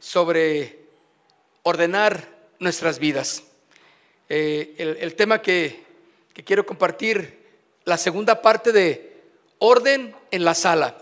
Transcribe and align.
sobre 0.00 0.80
ordenar 1.62 2.28
nuestras 2.58 2.98
vidas. 2.98 3.44
Eh, 4.28 4.74
el, 5.00 5.14
tema 5.14 5.40
que, 5.40 5.84
que 6.34 6.42
quiero 6.42 6.66
compartir, 6.66 7.38
la 7.84 7.96
segunda 7.96 8.42
parte 8.42 8.72
de 8.72 9.22
orden 9.58 10.14
en 10.32 10.44
la 10.44 10.54
sala. 10.54 10.96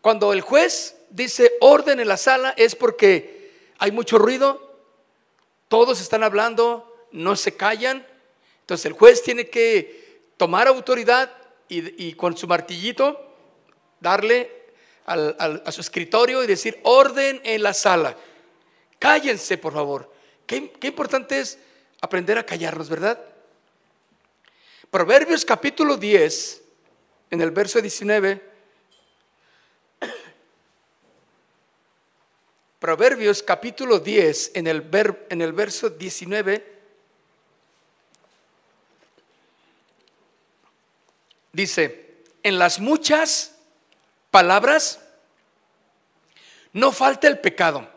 Cuando 0.00 0.32
el 0.32 0.40
juez 0.40 0.96
dice 1.10 1.52
orden 1.60 2.00
en 2.00 2.08
la 2.08 2.16
sala 2.16 2.54
es 2.56 2.74
porque 2.74 3.52
hay 3.78 3.92
mucho 3.92 4.18
ruido, 4.18 4.68
todos 5.68 6.00
están 6.00 6.22
hablando, 6.22 7.06
no 7.12 7.36
se 7.36 7.56
callan. 7.56 8.06
Entonces 8.60 8.86
el 8.86 8.92
juez 8.92 9.22
tiene 9.22 9.48
que 9.48 10.22
tomar 10.36 10.68
autoridad 10.68 11.30
y, 11.68 12.14
con 12.14 12.36
su 12.36 12.46
martillito 12.46 13.20
darle 14.00 14.57
a 15.08 15.72
su 15.72 15.80
escritorio 15.80 16.44
y 16.44 16.46
decir 16.46 16.78
orden 16.82 17.40
en 17.44 17.62
la 17.62 17.72
sala. 17.72 18.16
Cállense, 18.98 19.58
por 19.58 19.72
favor. 19.72 20.12
Qué, 20.46 20.70
qué 20.72 20.88
importante 20.88 21.40
es 21.40 21.58
aprender 22.00 22.38
a 22.38 22.46
callarnos, 22.46 22.88
¿verdad? 22.88 23.18
Proverbios 24.90 25.44
capítulo 25.44 25.96
10, 25.96 26.62
en 27.30 27.40
el 27.40 27.50
verso 27.50 27.80
19. 27.80 28.42
Proverbios 32.78 33.42
capítulo 33.42 33.98
10, 33.98 34.52
en 34.54 34.66
el, 34.66 34.80
ver, 34.80 35.26
en 35.28 35.42
el 35.42 35.52
verso 35.52 35.90
19. 35.90 36.78
Dice, 41.52 42.24
en 42.42 42.58
las 42.58 42.78
muchas 42.80 43.57
palabras 44.30 45.00
no 46.72 46.92
falta 46.92 47.28
el 47.28 47.38
pecado, 47.38 47.88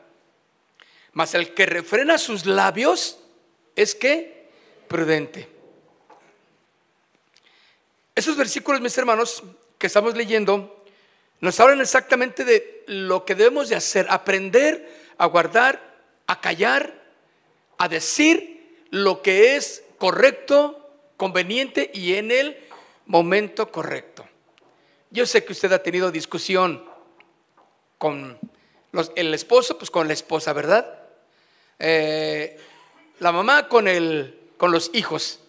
mas 1.13 1.33
el 1.33 1.53
que 1.53 1.65
refrena 1.65 2.17
sus 2.17 2.45
labios 2.45 3.19
es 3.75 3.95
que 3.95 4.49
prudente. 4.87 5.49
Esos 8.15 8.37
versículos, 8.37 8.81
mis 8.81 8.97
hermanos, 8.97 9.43
que 9.77 9.87
estamos 9.87 10.15
leyendo, 10.15 10.83
nos 11.39 11.59
hablan 11.59 11.81
exactamente 11.81 12.45
de 12.45 12.83
lo 12.87 13.25
que 13.25 13.35
debemos 13.35 13.69
de 13.69 13.75
hacer, 13.75 14.05
aprender 14.09 15.13
a 15.17 15.25
guardar, 15.25 15.95
a 16.27 16.39
callar, 16.39 17.01
a 17.77 17.87
decir 17.87 18.85
lo 18.91 19.21
que 19.21 19.55
es 19.55 19.83
correcto, 19.97 20.77
conveniente 21.17 21.89
y 21.93 22.15
en 22.15 22.31
el 22.31 22.57
momento 23.05 23.71
correcto. 23.71 24.27
Yo 25.11 25.25
sé 25.25 25.43
que 25.43 25.51
usted 25.51 25.71
ha 25.73 25.83
tenido 25.83 26.09
discusión 26.09 26.85
con 27.97 28.39
el 29.15 29.33
esposo, 29.33 29.77
pues 29.77 29.91
con 29.91 30.07
la 30.07 30.13
esposa, 30.13 30.53
¿verdad? 30.53 30.99
Eh, 31.79 32.57
la 33.19 33.33
mamá 33.33 33.67
con, 33.67 33.89
el, 33.89 34.39
con 34.55 34.71
los 34.71 34.89
hijos. 34.93 35.41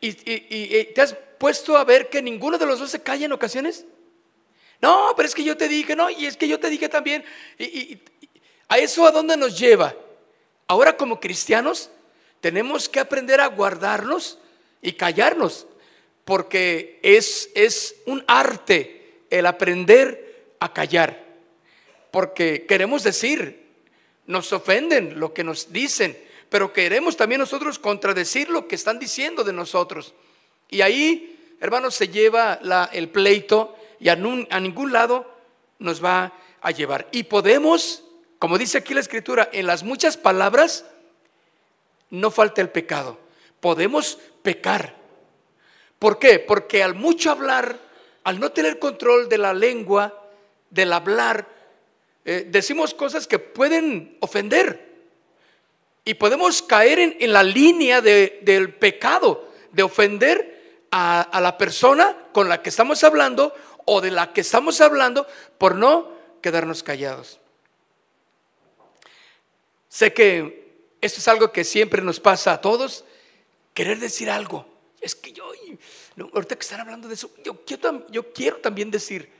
Y, 0.00 0.12
te 0.12 1.00
has 1.02 1.14
puesto 1.38 1.76
a 1.76 1.82
ver 1.82 2.08
que 2.08 2.22
ninguno 2.22 2.56
de 2.56 2.66
los 2.66 2.78
dos 2.78 2.90
se 2.90 3.02
calla 3.02 3.26
en 3.26 3.32
ocasiones. 3.32 3.84
No, 4.80 5.12
pero 5.16 5.28
es 5.28 5.34
que 5.34 5.44
yo 5.44 5.56
te 5.56 5.66
dije, 5.66 5.96
no, 5.96 6.08
y 6.08 6.26
es 6.26 6.36
que 6.36 6.46
yo 6.46 6.60
te 6.60 6.70
dije 6.70 6.88
también. 6.88 7.24
A 8.68 8.78
eso 8.78 9.06
a 9.06 9.10
dónde 9.10 9.36
nos 9.36 9.58
lleva. 9.58 9.94
Ahora 10.68 10.96
como 10.96 11.18
cristianos 11.18 11.90
tenemos 12.40 12.88
que 12.88 13.00
aprender 13.00 13.40
a 13.40 13.48
guardarnos 13.48 14.38
y 14.80 14.92
callarnos 14.92 15.66
porque 16.24 16.98
es, 17.02 17.50
es 17.54 17.96
un 18.06 18.24
arte 18.26 19.24
el 19.30 19.46
aprender 19.46 20.54
a 20.60 20.72
callar, 20.72 21.24
porque 22.10 22.66
queremos 22.66 23.02
decir, 23.02 23.66
nos 24.26 24.52
ofenden 24.52 25.18
lo 25.18 25.32
que 25.32 25.44
nos 25.44 25.72
dicen, 25.72 26.16
pero 26.48 26.72
queremos 26.72 27.16
también 27.16 27.40
nosotros 27.40 27.78
contradecir 27.78 28.48
lo 28.48 28.68
que 28.68 28.74
están 28.74 28.98
diciendo 28.98 29.44
de 29.44 29.52
nosotros. 29.52 30.14
Y 30.68 30.82
ahí, 30.82 31.56
hermanos, 31.60 31.94
se 31.94 32.08
lleva 32.08 32.60
el 32.92 33.08
pleito 33.08 33.76
y 33.98 34.08
a, 34.08 34.12
a 34.12 34.60
ningún 34.60 34.92
lado 34.92 35.32
nos 35.78 36.04
va 36.04 36.32
a 36.60 36.70
llevar. 36.70 37.08
Y 37.12 37.24
podemos, 37.24 38.04
como 38.38 38.58
dice 38.58 38.78
aquí 38.78 38.94
la 38.94 39.00
escritura, 39.00 39.48
en 39.52 39.66
las 39.66 39.82
muchas 39.82 40.16
palabras 40.16 40.84
no 42.10 42.30
falta 42.30 42.60
el 42.60 42.68
pecado. 42.68 43.18
Podemos 43.60 44.18
pecar 44.42 44.99
¿Por 46.00 46.18
qué? 46.18 46.38
Porque 46.38 46.82
al 46.82 46.94
mucho 46.94 47.30
hablar, 47.30 47.78
al 48.24 48.40
no 48.40 48.50
tener 48.52 48.78
control 48.78 49.28
de 49.28 49.36
la 49.36 49.52
lengua, 49.52 50.18
del 50.70 50.94
hablar, 50.94 51.46
eh, 52.24 52.46
decimos 52.48 52.94
cosas 52.94 53.26
que 53.26 53.38
pueden 53.38 54.16
ofender. 54.20 54.88
Y 56.06 56.14
podemos 56.14 56.62
caer 56.62 57.16
en, 57.20 57.32
la 57.34 57.42
línea 57.42 58.00
del 58.00 58.74
pecado, 58.74 59.50
de 59.72 59.82
ofender 59.82 60.86
a, 60.90 61.20
a 61.20 61.40
la 61.42 61.58
persona 61.58 62.16
con 62.32 62.48
la 62.48 62.62
que 62.62 62.70
estamos 62.70 63.04
hablando 63.04 63.54
o 63.84 64.00
de 64.00 64.10
la 64.10 64.32
que 64.32 64.40
estamos 64.40 64.80
hablando 64.80 65.26
por 65.58 65.74
no 65.74 66.10
quedarnos 66.40 66.82
callados. 66.82 67.40
Sé 69.90 70.14
que 70.14 70.94
esto 71.02 71.20
es 71.20 71.28
algo 71.28 71.52
que 71.52 71.64
siempre 71.64 72.00
nos 72.00 72.20
pasa 72.20 72.54
a 72.54 72.60
todos, 72.62 73.04
querer 73.74 73.98
decir 73.98 74.30
algo. 74.30 74.69
Es 75.00 75.14
que 75.14 75.32
yo, 75.32 75.50
ahorita 76.34 76.56
que 76.56 76.62
están 76.62 76.80
hablando 76.80 77.08
de 77.08 77.14
eso, 77.14 77.30
yo 77.42 77.64
quiero, 77.64 78.58
también 78.58 78.90
decir, 78.90 79.30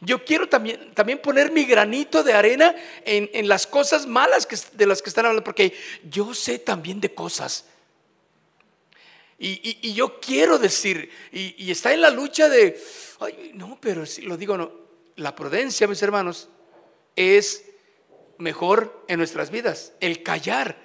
yo 0.00 0.24
quiero 0.24 0.48
también, 0.48 0.92
también 0.94 1.20
poner 1.20 1.52
mi 1.52 1.64
granito 1.64 2.24
de 2.24 2.32
arena 2.32 2.74
en, 3.04 3.48
las 3.48 3.66
cosas 3.66 4.06
malas 4.06 4.46
que, 4.46 4.58
de 4.72 4.86
las 4.86 5.00
que 5.00 5.08
están 5.08 5.26
hablando, 5.26 5.44
porque 5.44 5.74
yo 6.10 6.34
sé 6.34 6.58
también 6.58 7.00
de 7.00 7.14
cosas. 7.14 7.66
Y, 9.38 9.92
yo 9.92 10.20
quiero 10.20 10.58
decir, 10.58 11.10
y, 11.30 11.70
está 11.70 11.92
en 11.92 12.00
la 12.00 12.10
lucha 12.10 12.48
de, 12.48 12.80
ay, 13.20 13.52
no, 13.54 13.78
pero 13.80 14.04
lo 14.22 14.36
digo, 14.36 14.56
no, 14.56 14.72
la 15.16 15.36
prudencia, 15.36 15.86
mis 15.86 16.02
hermanos, 16.02 16.48
es 17.14 17.64
mejor 18.38 19.04
en 19.06 19.18
nuestras 19.18 19.50
vidas, 19.50 19.92
el 20.00 20.22
callar, 20.22 20.76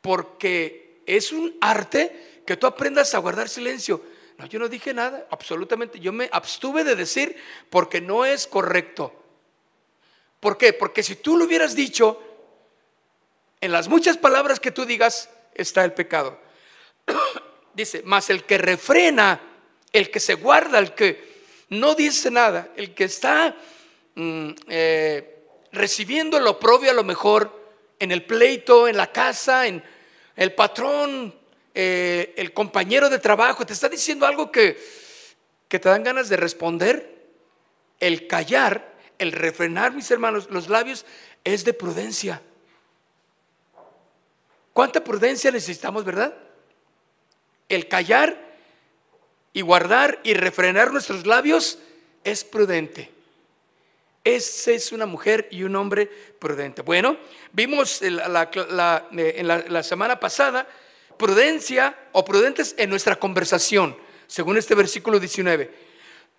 porque 0.00 1.02
es 1.06 1.32
un 1.32 1.56
arte 1.60 2.31
que 2.46 2.56
tú 2.56 2.66
aprendas 2.66 3.14
a 3.14 3.18
guardar 3.18 3.48
silencio. 3.48 4.02
No, 4.38 4.46
yo 4.46 4.58
no 4.58 4.68
dije 4.68 4.94
nada, 4.94 5.26
absolutamente. 5.30 6.00
Yo 6.00 6.12
me 6.12 6.28
abstuve 6.32 6.84
de 6.84 6.96
decir 6.96 7.36
porque 7.70 8.00
no 8.00 8.24
es 8.24 8.46
correcto. 8.46 9.14
¿Por 10.40 10.58
qué? 10.58 10.72
Porque 10.72 11.02
si 11.02 11.16
tú 11.16 11.36
lo 11.36 11.44
hubieras 11.44 11.74
dicho, 11.74 12.20
en 13.60 13.70
las 13.70 13.88
muchas 13.88 14.16
palabras 14.16 14.58
que 14.58 14.72
tú 14.72 14.84
digas 14.84 15.30
está 15.54 15.84
el 15.84 15.92
pecado. 15.92 16.38
dice, 17.74 18.02
más 18.04 18.28
el 18.30 18.44
que 18.44 18.58
refrena, 18.58 19.40
el 19.92 20.10
que 20.10 20.20
se 20.20 20.34
guarda, 20.34 20.78
el 20.78 20.94
que 20.94 21.32
no 21.68 21.94
dice 21.94 22.30
nada, 22.30 22.70
el 22.76 22.92
que 22.94 23.04
está 23.04 23.56
mm, 24.14 24.50
eh, 24.68 25.44
recibiendo 25.72 26.40
lo 26.40 26.58
propio 26.58 26.90
a 26.90 26.94
lo 26.94 27.04
mejor 27.04 27.60
en 27.98 28.10
el 28.10 28.24
pleito, 28.24 28.88
en 28.88 28.96
la 28.96 29.12
casa, 29.12 29.66
en 29.66 29.82
el 30.36 30.54
patrón 30.54 31.41
eh, 31.74 32.34
el 32.36 32.52
compañero 32.52 33.08
de 33.08 33.18
trabajo 33.18 33.64
te 33.64 33.72
está 33.72 33.88
diciendo 33.88 34.26
algo 34.26 34.52
que, 34.52 34.78
que 35.68 35.78
te 35.78 35.88
dan 35.88 36.04
ganas 36.04 36.28
de 36.28 36.36
responder, 36.36 37.30
el 37.98 38.26
callar, 38.26 38.92
el 39.18 39.32
refrenar, 39.32 39.92
mis 39.92 40.10
hermanos, 40.10 40.48
los 40.50 40.68
labios, 40.68 41.06
es 41.44 41.64
de 41.64 41.72
prudencia. 41.72 42.42
¿Cuánta 44.72 45.02
prudencia 45.02 45.50
necesitamos, 45.50 46.04
verdad? 46.04 46.34
El 47.68 47.88
callar 47.88 48.36
y 49.52 49.60
guardar 49.62 50.20
y 50.24 50.34
refrenar 50.34 50.92
nuestros 50.92 51.26
labios 51.26 51.78
es 52.24 52.44
prudente. 52.44 53.10
Esa 54.24 54.72
es 54.72 54.92
una 54.92 55.06
mujer 55.06 55.48
y 55.50 55.62
un 55.62 55.74
hombre 55.76 56.06
prudente. 56.06 56.82
Bueno, 56.82 57.16
vimos 57.52 58.02
eh, 58.02 58.08
en 58.10 59.48
la 59.48 59.82
semana 59.82 60.20
pasada 60.20 60.66
prudencia 61.22 61.96
o 62.10 62.24
prudentes 62.24 62.74
en 62.78 62.90
nuestra 62.90 63.14
conversación, 63.14 63.96
según 64.26 64.56
este 64.58 64.74
versículo 64.74 65.20
19. 65.20 65.70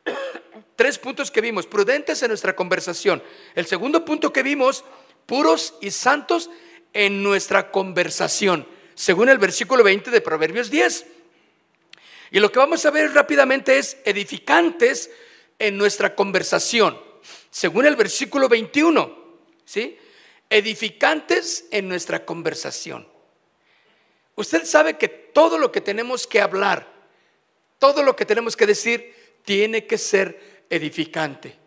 tres 0.75 0.99
puntos 0.99 1.31
que 1.31 1.39
vimos. 1.39 1.67
Prudentes 1.67 2.21
en 2.21 2.27
nuestra 2.27 2.53
conversación. 2.53 3.23
El 3.55 3.65
segundo 3.65 4.03
punto 4.03 4.33
que 4.33 4.43
vimos, 4.43 4.83
puros 5.25 5.75
y 5.79 5.89
santos 5.89 6.49
en 6.91 7.23
nuestra 7.23 7.71
conversación, 7.71 8.67
según 8.93 9.29
el 9.29 9.37
versículo 9.37 9.85
20 9.85 10.11
de 10.11 10.19
Proverbios 10.19 10.69
10. 10.69 11.05
Y 12.31 12.41
lo 12.41 12.51
que 12.51 12.59
vamos 12.59 12.85
a 12.85 12.91
ver 12.91 13.13
rápidamente 13.13 13.77
es 13.77 13.95
edificantes 14.03 15.09
en 15.59 15.77
nuestra 15.77 16.13
conversación, 16.13 16.99
según 17.49 17.85
el 17.85 17.95
versículo 17.95 18.49
21. 18.49 19.23
¿Sí? 19.63 19.97
Edificantes 20.49 21.67
en 21.71 21.87
nuestra 21.87 22.25
conversación. 22.25 23.12
Usted 24.35 24.65
sabe 24.65 24.97
que 24.97 25.07
todo 25.07 25.57
lo 25.57 25.71
que 25.71 25.81
tenemos 25.81 26.25
que 26.25 26.41
hablar, 26.41 26.87
todo 27.79 28.03
lo 28.03 28.15
que 28.15 28.25
tenemos 28.25 28.55
que 28.55 28.65
decir, 28.65 29.13
tiene 29.43 29.85
que 29.85 29.97
ser 29.97 30.65
edificante. 30.69 31.57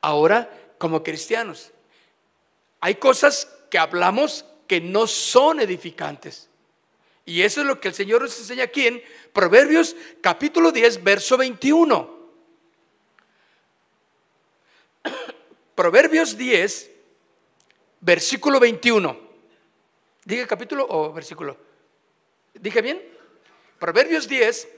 Ahora, 0.00 0.50
como 0.78 1.02
cristianos, 1.02 1.72
hay 2.80 2.96
cosas 2.96 3.48
que 3.70 3.78
hablamos 3.78 4.44
que 4.66 4.80
no 4.80 5.06
son 5.06 5.60
edificantes. 5.60 6.48
Y 7.24 7.42
eso 7.42 7.60
es 7.60 7.66
lo 7.66 7.80
que 7.80 7.88
el 7.88 7.94
Señor 7.94 8.22
nos 8.22 8.38
enseña 8.38 8.64
aquí 8.64 8.86
en 8.86 9.02
Proverbios 9.32 9.94
capítulo 10.20 10.72
10, 10.72 11.02
verso 11.02 11.36
21. 11.36 12.18
Proverbios 15.74 16.36
10, 16.36 16.90
versículo 18.00 18.58
21. 18.58 19.30
¿Dije 20.24 20.46
capítulo 20.46 20.86
o 20.88 21.12
versículo? 21.12 21.69
¿Dije 22.54 22.82
bien? 22.82 23.02
Proverbios 23.78 24.28
10, 24.28 24.68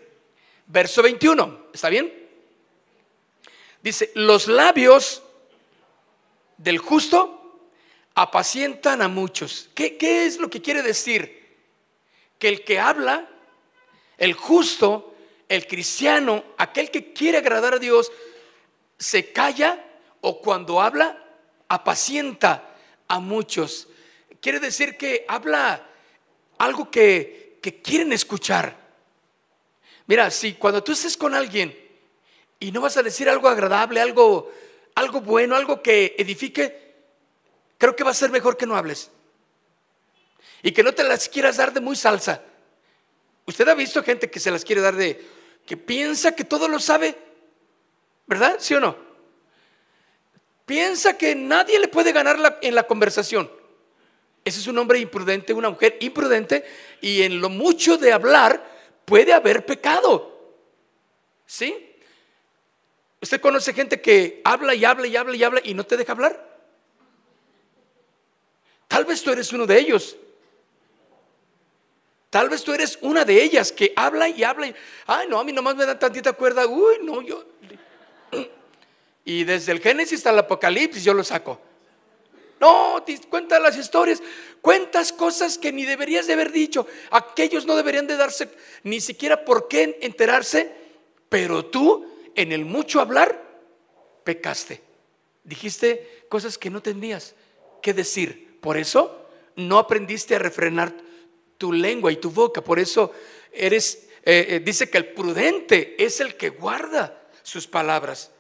verso 0.67 1.03
21. 1.03 1.67
¿Está 1.73 1.89
bien? 1.89 2.13
Dice, 3.83 4.11
los 4.15 4.47
labios 4.47 5.23
del 6.57 6.79
justo 6.79 7.71
apacientan 8.15 9.03
a 9.03 9.09
muchos. 9.09 9.71
¿Qué, 9.75 9.97
¿Qué, 9.97 10.27
es 10.27 10.39
lo 10.39 10.49
que 10.49 10.63
quiere 10.63 10.83
decir? 10.83 11.43
que 12.43 12.49
el 12.49 12.65
que 12.65 12.81
habla, 12.81 13.29
el 14.19 14.33
justo, 14.33 15.15
el 15.49 15.65
cristiano, 15.69 16.43
aquel 16.59 16.91
que 16.91 17.13
quiere 17.13 17.39
agradar 17.39 17.75
a 17.75 17.79
Dios, 17.79 18.11
se 18.99 19.31
calla 19.31 19.81
o 20.23 20.41
cuando 20.41 20.81
habla, 20.81 21.25
apacienta 21.69 22.75
a 23.07 23.21
muchos. 23.21 23.87
Quiere 24.41 24.59
decir 24.59 24.97
que 24.97 25.25
habla 25.29 25.87
algo 26.59 26.91
que, 26.91 27.42
que 27.63 27.81
quieren 27.81 28.13
escuchar. 28.13 28.77
Mira, 30.07 30.31
si 30.31 30.55
cuando 30.55 30.83
tú 30.83 30.93
estés 30.93 31.17
con 31.17 31.35
alguien 31.35 31.79
y 32.59 32.73
no 32.73 32.83
vas 32.83 32.97
a 32.99 33.03
decir 33.03 33.31
algo 33.31 33.49
agradable, 33.49 34.01
algo, 34.01 34.53
algo 34.97 35.21
bueno, 35.21 35.57
algo 35.57 35.81
que 35.81 36.15
edifique, 36.19 36.93
creo 37.79 37.97
que 37.97 38.05
va 38.05 38.11
a 38.11 38.15
ser 38.15 38.31
mejor 38.31 38.57
que 38.57 38.67
no 38.67 38.77
hables 38.77 39.11
y 40.63 40.73
que 40.73 40.83
no 40.83 40.93
te 40.93 41.05
las 41.05 41.29
quieras 41.29 41.57
dar 41.57 41.73
de 41.73 41.81
muy 41.81 41.97
salsa. 41.97 42.43
Usted 43.47 43.67
ha 43.69 43.75
visto 43.75 44.03
gente 44.03 44.29
que 44.29 44.41
se 44.41 44.51
las 44.51 44.65
quiere 44.65 44.83
dar 44.83 44.97
de, 44.97 45.25
que 45.65 45.77
piensa 45.77 46.35
que 46.35 46.45
todo 46.45 46.69
lo 46.69 46.81
sabe, 46.81 47.17
¿verdad? 48.27 48.57
¿Sí 48.59 48.75
o 48.75 48.81
no? 48.81 48.97
Piensa 50.67 51.17
que 51.17 51.35
nadie 51.35 51.79
le 51.79 51.89
puede 51.89 52.13
ganar 52.13 52.59
en 52.61 52.75
la 52.75 52.87
conversación. 52.87 53.51
Ese 54.45 54.61
es 54.61 54.67
un 54.67 54.79
hombre 54.79 54.99
imprudente, 54.99 55.53
una 55.53 55.71
mujer 55.71 55.97
imprudente, 56.01 56.65
y 57.01 57.23
en 57.23 57.41
lo 57.41 57.49
mucho 57.49 57.97
de 57.97 58.13
hablar 58.13 58.65
puede 59.05 59.33
haber 59.33 59.65
pecado. 59.65 60.33
¿Sí? 61.47 61.91
¿Usted 63.21 63.41
conoce 63.41 63.73
gente 63.73 64.01
que 64.01 64.41
habla 64.45 64.75
y 64.75 64.85
habla 64.85 65.07
y 65.07 65.17
habla 65.17 65.37
y 65.37 65.45
habla 65.45 65.61
y 65.63 65.75
no 65.75 65.85
te 65.85 65.97
deja 65.97 66.13
hablar? 66.13 66.53
Tal 68.89 69.05
vez 69.05 69.23
tú 69.23 69.31
eres 69.31 69.53
uno 69.53 69.67
de 69.67 69.79
ellos. 69.79 70.17
Tal 72.31 72.49
vez 72.49 72.65
tú 72.65 72.73
eres 72.73 72.99
una 73.03 73.25
de 73.25 73.43
ellas 73.43 73.71
que 73.71 73.93
habla 73.95 74.29
y 74.29 74.43
habla 74.43 74.67
y, 74.67 74.75
ay, 75.07 75.29
no, 75.29 75.39
a 75.39 75.45
mí 75.45 75.53
nomás 75.53 75.77
me 75.77 75.87
dan 75.87 75.99
tantita 75.99 76.33
cuerda, 76.33 76.67
uy, 76.67 76.97
no, 77.03 77.23
yo. 77.23 77.45
Y 79.25 79.45
desde 79.45 79.71
el 79.71 79.81
Génesis 79.81 80.19
hasta 80.19 80.31
el 80.31 80.39
Apocalipsis 80.41 81.05
yo 81.05 81.15
lo 81.15 81.23
saco. 81.23 81.61
No, 82.63 83.05
cuenta 83.29 83.59
las 83.59 83.77
historias, 83.77 84.23
cuentas 84.61 85.13
cosas 85.13 85.59
que 85.59 85.73
ni 85.73 85.85
deberías 85.85 86.29
de 86.29 86.35
haber 86.35 86.53
dicho. 86.53 86.87
Aquellos 87.11 87.67
no 87.67 87.75
deberían 87.75 88.07
de 88.07 88.17
darse 88.17 88.51
ni 88.85 89.01
siquiera 89.01 89.45
por 89.45 89.67
qué 89.67 89.99
enterarse, 90.01 90.71
pero 91.29 91.65
tú 91.65 92.07
en 92.37 92.53
el 92.53 92.65
mucho 92.65 93.01
hablar 93.01 93.43
pecaste. 94.23 94.81
Dijiste 95.43 96.27
cosas 96.29 96.57
que 96.57 96.71
no 96.71 96.81
tenías 96.81 97.35
que 97.83 97.95
decir. 97.95 98.61
Por 98.61 98.77
eso 98.77 99.27
no 99.57 99.81
aprendiste 99.81 100.37
a 100.37 100.39
refrenar 100.39 100.95
tu 101.59 101.73
lengua 101.73 102.13
y 102.13 102.17
tu 102.19 102.31
boca. 102.31 102.63
Por 102.63 102.79
eso 102.79 103.11
eres, 103.51 104.09
eh, 104.23 104.47
eh, 104.51 104.61
dice 104.61 104.89
que 104.89 104.99
el 104.99 105.07
prudente 105.15 105.97
es 105.99 106.21
el 106.21 106.37
que 106.37 106.51
guarda 106.51 107.29
sus 107.43 107.67
palabras. 107.67 108.31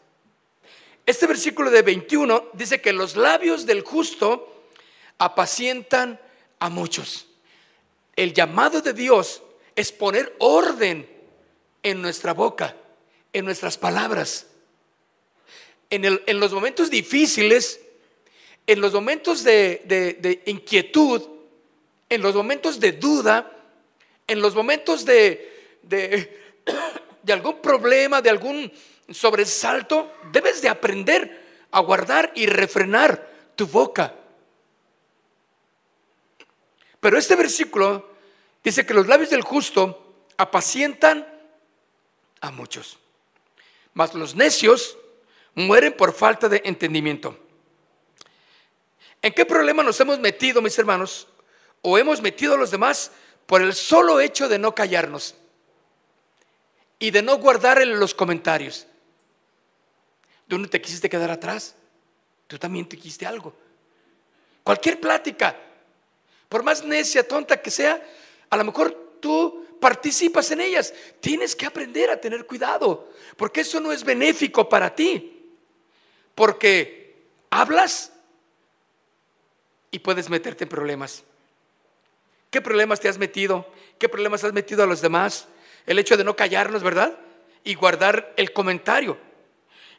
Este 1.04 1.26
versículo 1.26 1.70
de 1.70 1.82
21 1.82 2.50
dice 2.52 2.81
que 2.81 2.93
los 2.93 3.16
labios 3.16 3.66
del 3.66 3.82
justo 3.82 4.66
apacientan 5.19 6.20
a 6.58 6.69
muchos. 6.69 7.26
El 8.14 8.32
llamado 8.32 8.81
de 8.81 8.93
Dios 8.93 9.43
es 9.75 9.90
poner 9.90 10.34
orden 10.38 11.08
en 11.82 12.02
nuestra 12.02 12.34
boca, 12.34 12.76
en 13.32 13.44
nuestras 13.44 13.78
palabras. 13.78 14.46
En, 15.90 16.04
el, 16.04 16.22
en 16.26 16.40
los 16.40 16.52
momentos 16.52 16.90
difíciles, 16.90 17.81
en 18.66 18.81
los 18.81 18.93
momentos 18.93 19.43
de, 19.43 19.82
de 19.87 20.43
inquietud, 20.46 21.22
en 22.08 22.20
los 22.22 22.34
momentos 22.34 22.78
de 22.78 22.93
duda, 22.93 23.50
en 24.26 24.40
los 24.40 24.54
momentos 24.54 25.04
de, 25.04 25.78
de, 25.82 26.38
algún 27.32 27.60
problema, 27.60 28.20
de 28.20 28.31
algún 28.31 28.72
sobresalto, 29.14 30.12
debes 30.32 30.62
de 30.62 30.69
aprender 30.69 31.67
a 31.70 31.81
guardar 31.81 32.32
y 32.35 32.47
refrenar 32.47 33.31
tu 33.56 33.67
boca. 33.67 34.14
Pero 37.00 37.19
este 37.19 37.37
versículo 37.37 38.11
dice 38.62 38.87
que 38.87 38.94
los 38.94 39.06
labios 39.06 39.31
del 39.31 39.43
justo 39.43 40.26
apacientan 40.37 41.26
a 42.41 42.50
muchos, 42.50 42.99
mas 43.94 44.14
los 44.14 44.35
necios 44.35 44.97
mueren 45.55 45.97
por 45.97 46.12
falta 46.12 46.49
de 46.49 46.62
entendimiento. 46.64 47.38
¿En 49.20 49.32
qué 49.32 49.44
problema 49.44 49.82
nos 49.82 50.00
hemos 50.00 50.19
metido, 50.19 50.62
mis 50.62 50.79
hermanos, 50.79 51.28
o 51.83 51.99
hemos 51.99 52.23
metido 52.23 52.54
a 52.54 52.59
los 52.59 52.71
demás 52.71 53.12
por 53.47 53.61
el 53.61 53.75
solo 53.75 54.21
hecho 54.21 54.49
de 54.49 54.59
no 54.59 54.75
callarnos 54.75 55.35
y 56.99 57.11
de 57.11 57.21
no 57.21 57.37
guardar 57.38 57.85
los 57.85 58.14
comentarios. 58.14 58.87
Tú 60.52 60.59
no 60.59 60.68
te 60.68 60.82
quisiste 60.82 61.09
quedar 61.09 61.30
atrás, 61.30 61.75
tú 62.47 62.59
también 62.59 62.87
te 62.87 62.99
quisiste 62.99 63.25
algo. 63.25 63.54
Cualquier 64.62 65.00
plática, 65.00 65.59
por 66.47 66.62
más 66.62 66.85
necia, 66.85 67.26
tonta 67.26 67.62
que 67.62 67.71
sea, 67.71 68.06
a 68.50 68.56
lo 68.59 68.64
mejor 68.64 69.16
tú 69.18 69.78
participas 69.80 70.50
en 70.50 70.61
ellas. 70.61 70.92
Tienes 71.21 71.56
que 71.56 71.64
aprender 71.64 72.11
a 72.11 72.21
tener 72.21 72.44
cuidado, 72.44 73.09
porque 73.38 73.62
eso 73.62 73.80
no 73.80 73.92
es 73.92 74.04
benéfico 74.04 74.68
para 74.68 74.94
ti. 74.94 75.54
Porque 76.35 77.16
hablas 77.49 78.12
y 79.90 80.00
puedes 80.00 80.28
meterte 80.28 80.64
en 80.64 80.68
problemas. 80.68 81.25
¿Qué 82.50 82.61
problemas 82.61 83.00
te 83.00 83.09
has 83.09 83.16
metido? 83.16 83.73
¿Qué 83.99 84.06
problemas 84.06 84.44
has 84.44 84.52
metido 84.52 84.82
a 84.82 84.87
los 84.87 85.00
demás? 85.00 85.49
El 85.87 85.99
hecho 85.99 86.18
de 86.18 86.25
no 86.25 86.37
callarnos, 86.37 86.82
¿verdad? 86.82 87.18
Y 87.64 87.73
guardar 87.73 88.35
el 88.37 88.52
comentario. 88.52 89.31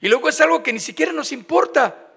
Y 0.04 0.10
luego 0.10 0.28
es 0.28 0.42
algo 0.42 0.62
que 0.62 0.74
ni 0.74 0.82
siquiera 0.82 1.14
nos 1.14 1.32
importa. 1.32 2.10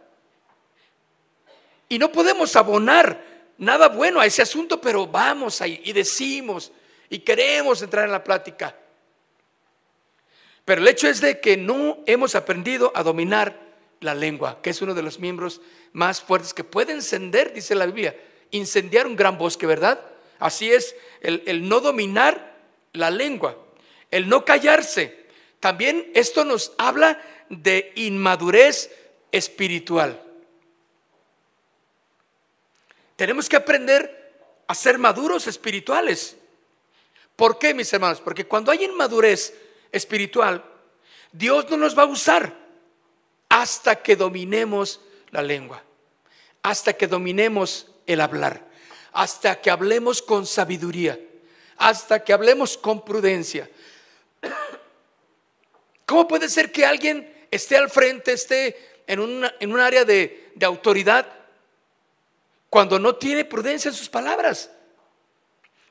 Y 1.88 2.00
no 2.00 2.10
podemos 2.10 2.56
abonar 2.56 3.24
nada 3.58 3.86
bueno 3.86 4.18
a 4.18 4.26
ese 4.26 4.42
asunto, 4.42 4.80
pero 4.80 5.06
vamos 5.06 5.60
ahí 5.60 5.80
y 5.84 5.92
decimos 5.92 6.72
y 7.08 7.20
queremos 7.20 7.80
entrar 7.80 8.04
en 8.04 8.10
la 8.10 8.24
plática. 8.24 8.74
Pero 10.64 10.80
el 10.82 10.88
hecho 10.88 11.06
es 11.06 11.20
de 11.20 11.38
que 11.38 11.56
no 11.56 11.98
hemos 12.06 12.34
aprendido 12.34 12.90
a 12.92 13.04
dominar 13.04 13.56
la 14.00 14.16
lengua, 14.16 14.60
que 14.62 14.70
es 14.70 14.82
uno 14.82 14.92
de 14.92 15.02
los 15.02 15.20
miembros 15.20 15.60
más 15.92 16.20
fuertes 16.20 16.52
que 16.52 16.64
puede 16.64 16.90
encender, 16.92 17.54
dice 17.54 17.76
la 17.76 17.86
Biblia, 17.86 18.16
incendiar 18.50 19.06
un 19.06 19.14
gran 19.14 19.38
bosque, 19.38 19.64
¿verdad? 19.64 20.00
Así 20.40 20.72
es 20.72 20.96
el, 21.20 21.68
no 21.68 21.78
dominar 21.78 22.56
la 22.94 23.12
lengua, 23.12 23.56
el 24.10 24.28
no 24.28 24.44
callarse. 24.44 25.24
También 25.60 26.10
esto 26.14 26.44
nos 26.44 26.72
habla 26.78 27.20
de 27.48 27.92
inmadurez 27.96 28.90
espiritual. 29.32 30.22
Tenemos 33.16 33.48
que 33.48 33.56
aprender 33.56 34.26
a 34.66 34.74
ser 34.74 34.98
maduros 34.98 35.46
espirituales. 35.46 36.36
¿Por 37.34 37.58
qué, 37.58 37.74
mis 37.74 37.92
hermanos? 37.92 38.20
Porque 38.20 38.46
cuando 38.46 38.70
hay 38.70 38.84
inmadurez 38.84 39.54
espiritual, 39.92 40.64
Dios 41.32 41.68
no 41.70 41.76
nos 41.76 41.96
va 41.96 42.02
a 42.02 42.06
usar. 42.06 42.66
hasta 43.48 44.02
que 44.02 44.16
dominemos 44.16 45.00
la 45.30 45.40
lengua, 45.40 45.80
hasta 46.64 46.94
que 46.94 47.06
dominemos 47.06 47.86
el 48.04 48.20
hablar, 48.20 48.66
hasta 49.12 49.60
que 49.60 49.70
hablemos 49.70 50.20
con 50.20 50.46
sabiduría, 50.46 51.18
hasta 51.76 52.24
que 52.24 52.32
hablemos 52.32 52.76
con 52.76 53.04
prudencia. 53.04 53.70
¿Cómo 56.06 56.26
puede 56.26 56.48
ser 56.48 56.72
que 56.72 56.84
alguien 56.84 57.35
esté 57.56 57.76
al 57.76 57.90
frente, 57.90 58.32
esté 58.32 59.02
en, 59.06 59.20
un 59.20 59.80
área 59.80 60.04
de, 60.04 60.50
de 60.54 60.66
autoridad, 60.66 61.26
cuando 62.70 62.98
no 62.98 63.16
tiene 63.16 63.44
prudencia 63.44 63.88
en 63.88 63.94
sus 63.94 64.08
palabras? 64.08 64.70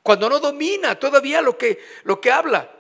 Cuando 0.04 0.30
no 0.30 0.40
domina 0.40 1.00
todavía 1.00 1.42
lo 1.42 1.58
que, 1.58 1.84
lo 2.04 2.22
que 2.22 2.32
habla. 2.32 2.72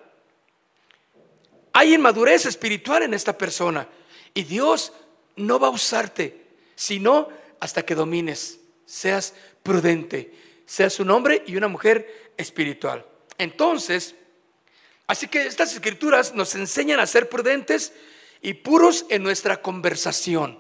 Hay 1.74 1.96
inmadurez 1.96 2.46
espiritual 2.46 3.04
en 3.04 3.13
esta 3.13 3.38
persona. 3.38 3.88
Y 4.34 4.44
Dios 4.44 4.94
no 5.36 5.60
va 5.60 5.68
a 5.68 5.72
usarte, 5.72 6.46
sino 6.75 7.30
hasta 7.60 7.84
que 7.84 7.96
domines, 7.96 8.60
seas 8.86 9.34
prudente, 9.63 10.34
seas 10.65 11.00
un 11.00 11.10
hombre 11.10 11.44
y 11.48 11.56
una 11.56 11.68
mujer 11.68 12.32
espiritual. 12.38 13.06
Entonces, 13.38 14.13
así 15.08 15.27
que 15.27 15.48
estas 15.48 15.74
escrituras 15.74 16.34
nos 16.36 16.54
enseñan 16.56 17.00
a 17.00 17.08
ser 17.08 17.27
prudentes 17.27 17.92
y 18.45 18.53
puros 18.53 19.07
en 19.09 19.23
nuestra 19.23 19.59
conversación. 19.59 20.59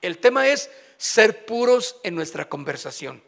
El 0.00 0.16
tema 0.16 0.48
es 0.48 0.70
ser 0.96 1.44
puros 1.44 1.96
en 2.02 2.14
nuestra 2.14 2.48
conversación. 2.48 3.22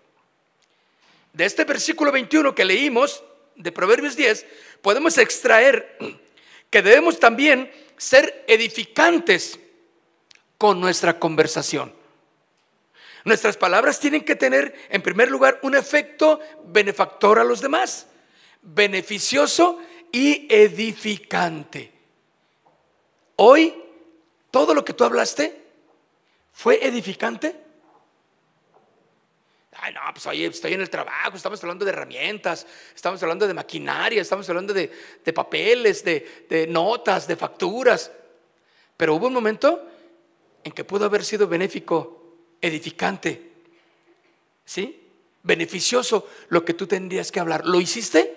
De 1.34 1.44
este 1.44 1.64
versículo 1.64 2.10
21 2.10 2.54
que 2.54 2.64
leímos 2.64 3.22
de 3.54 3.72
Proverbios 3.72 4.16
10, 4.16 4.46
podemos 4.80 5.18
extraer 5.18 5.94
que 6.70 6.80
debemos 6.80 7.20
también 7.20 7.70
ser 7.98 8.46
edificantes 8.48 9.60
con 10.56 10.80
nuestra 10.80 11.18
conversación. 11.18 11.92
Nuestras 13.26 13.58
palabras 13.58 14.00
tienen 14.00 14.24
que 14.24 14.36
tener, 14.36 14.74
en 14.88 15.02
primer 15.02 15.30
lugar, 15.30 15.60
un 15.60 15.74
efecto 15.74 16.40
benefactor 16.64 17.38
a 17.38 17.44
los 17.44 17.60
demás, 17.60 18.06
beneficioso 18.62 19.82
y 20.12 20.46
edificante. 20.48 21.95
Hoy, 23.36 23.74
todo 24.50 24.74
lo 24.74 24.84
que 24.84 24.94
tú 24.94 25.04
hablaste 25.04 25.62
fue 26.52 26.84
edificante. 26.84 27.54
Ay, 29.72 29.92
no, 29.92 30.00
pues 30.12 30.26
oye, 30.26 30.46
estoy 30.46 30.72
en 30.72 30.80
el 30.80 30.88
trabajo, 30.88 31.36
estamos 31.36 31.62
hablando 31.62 31.84
de 31.84 31.90
herramientas, 31.90 32.66
estamos 32.94 33.22
hablando 33.22 33.46
de 33.46 33.52
maquinaria, 33.52 34.22
estamos 34.22 34.48
hablando 34.48 34.72
de, 34.72 34.88
papeles, 35.34 36.02
de, 36.02 36.46
de 36.48 36.66
notas, 36.66 37.28
de 37.28 37.36
facturas. 37.36 38.10
Pero 38.96 39.14
hubo 39.14 39.26
un 39.26 39.34
momento 39.34 39.86
en 40.64 40.72
que 40.72 40.84
pudo 40.84 41.04
haber 41.04 41.22
sido 41.24 41.46
benéfico, 41.46 42.36
edificante, 42.62 43.52
¿sí? 44.64 45.02
Beneficioso 45.42 46.26
lo 46.48 46.64
que 46.64 46.72
tú 46.72 46.86
tendrías 46.86 47.30
que 47.30 47.38
hablar. 47.38 47.66
¿Lo 47.66 47.78
hiciste? 47.78 48.34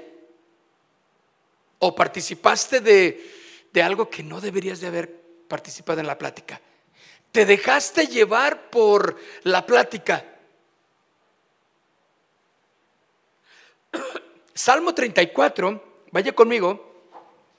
¿O 1.80 1.96
participaste 1.96 2.82
de, 2.82 3.39
de 3.72 3.84
algo 3.84 4.10
que 4.10 4.24
no 4.24 4.42
deberías 4.42 4.80
de 4.80 4.88
haber 4.88 5.14
participado 5.48 6.00
en 6.00 6.08
la 6.08 6.18
plática? 6.18 6.62
¿Te 7.32 7.46
dejaste 7.46 8.08
llevar 8.08 8.70
por 8.70 9.18
la 9.44 9.66
plática? 9.66 10.26
Salmo 14.54 14.94
34, 14.94 16.06
vaya 16.12 16.34
conmigo, 16.34 16.90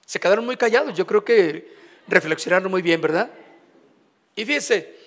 se 0.05 0.19
quedaron 0.19 0.45
muy 0.45 0.57
callados, 0.57 0.97
yo 0.97 1.07
creo 1.07 1.25
que 1.25 1.75
reflexionaron 2.09 2.71
muy 2.71 2.83
bien, 2.83 3.01
¿verdad? 3.01 3.31
Y 4.35 4.45
fíjese, 4.45 4.99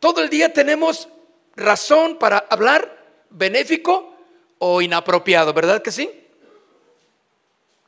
todo 0.00 0.22
el 0.22 0.28
día 0.28 0.52
tenemos 0.52 1.08
razón 1.54 2.18
para 2.18 2.38
hablar 2.50 3.24
benéfico 3.30 4.16
o 4.58 4.82
inapropiado, 4.82 5.52
¿verdad 5.52 5.82
que 5.82 5.92
sí? 5.92 6.21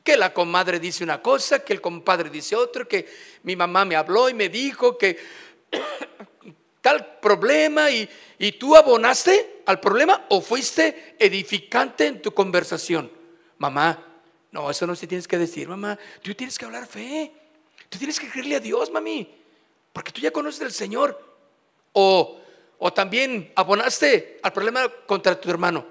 Que 0.05 0.15
la 0.15 0.33
comadre 0.33 0.79
dice 0.79 1.03
una 1.03 1.21
cosa, 1.21 1.65
que 1.65 1.73
el 1.73 1.81
compadre 1.81 2.29
dice 2.29 2.55
otra, 2.55 2.85
que 2.85 3.05
mi 3.43 3.57
mamá 3.57 3.83
me 3.83 3.97
habló 3.97 4.29
y 4.29 4.33
me 4.33 4.47
dijo 4.47 4.97
que 4.97 5.17
tal 6.81 7.17
problema 7.19 7.91
y, 7.91 8.07
y 8.39 8.53
tú 8.53 8.77
abonaste 8.77 9.63
al 9.65 9.81
problema 9.81 10.25
o 10.29 10.39
fuiste 10.39 11.17
edificante 11.19 12.07
en 12.07 12.21
tu 12.21 12.33
conversación. 12.33 13.11
Mamá, 13.57 14.15
no, 14.55 14.69
eso 14.69 14.87
no 14.87 14.95
se 14.95 15.05
tienes 15.05 15.27
que 15.27 15.37
decir, 15.37 15.67
mamá. 15.67 15.99
Tú 16.21 16.33
tienes 16.33 16.57
que 16.57 16.63
hablar 16.63 16.87
fe. 16.87 17.29
Tú 17.89 17.97
tienes 17.97 18.17
que 18.17 18.29
creerle 18.29 18.55
a 18.55 18.61
Dios, 18.61 18.89
mami. 18.89 19.29
Porque 19.91 20.13
tú 20.13 20.21
ya 20.21 20.31
conoces 20.31 20.61
al 20.61 20.71
Señor. 20.71 21.19
O, 21.91 22.39
o 22.77 22.93
también 22.93 23.51
abonaste 23.55 24.39
al 24.43 24.53
problema 24.53 24.87
contra 25.07 25.41
tu 25.41 25.49
hermano 25.49 25.85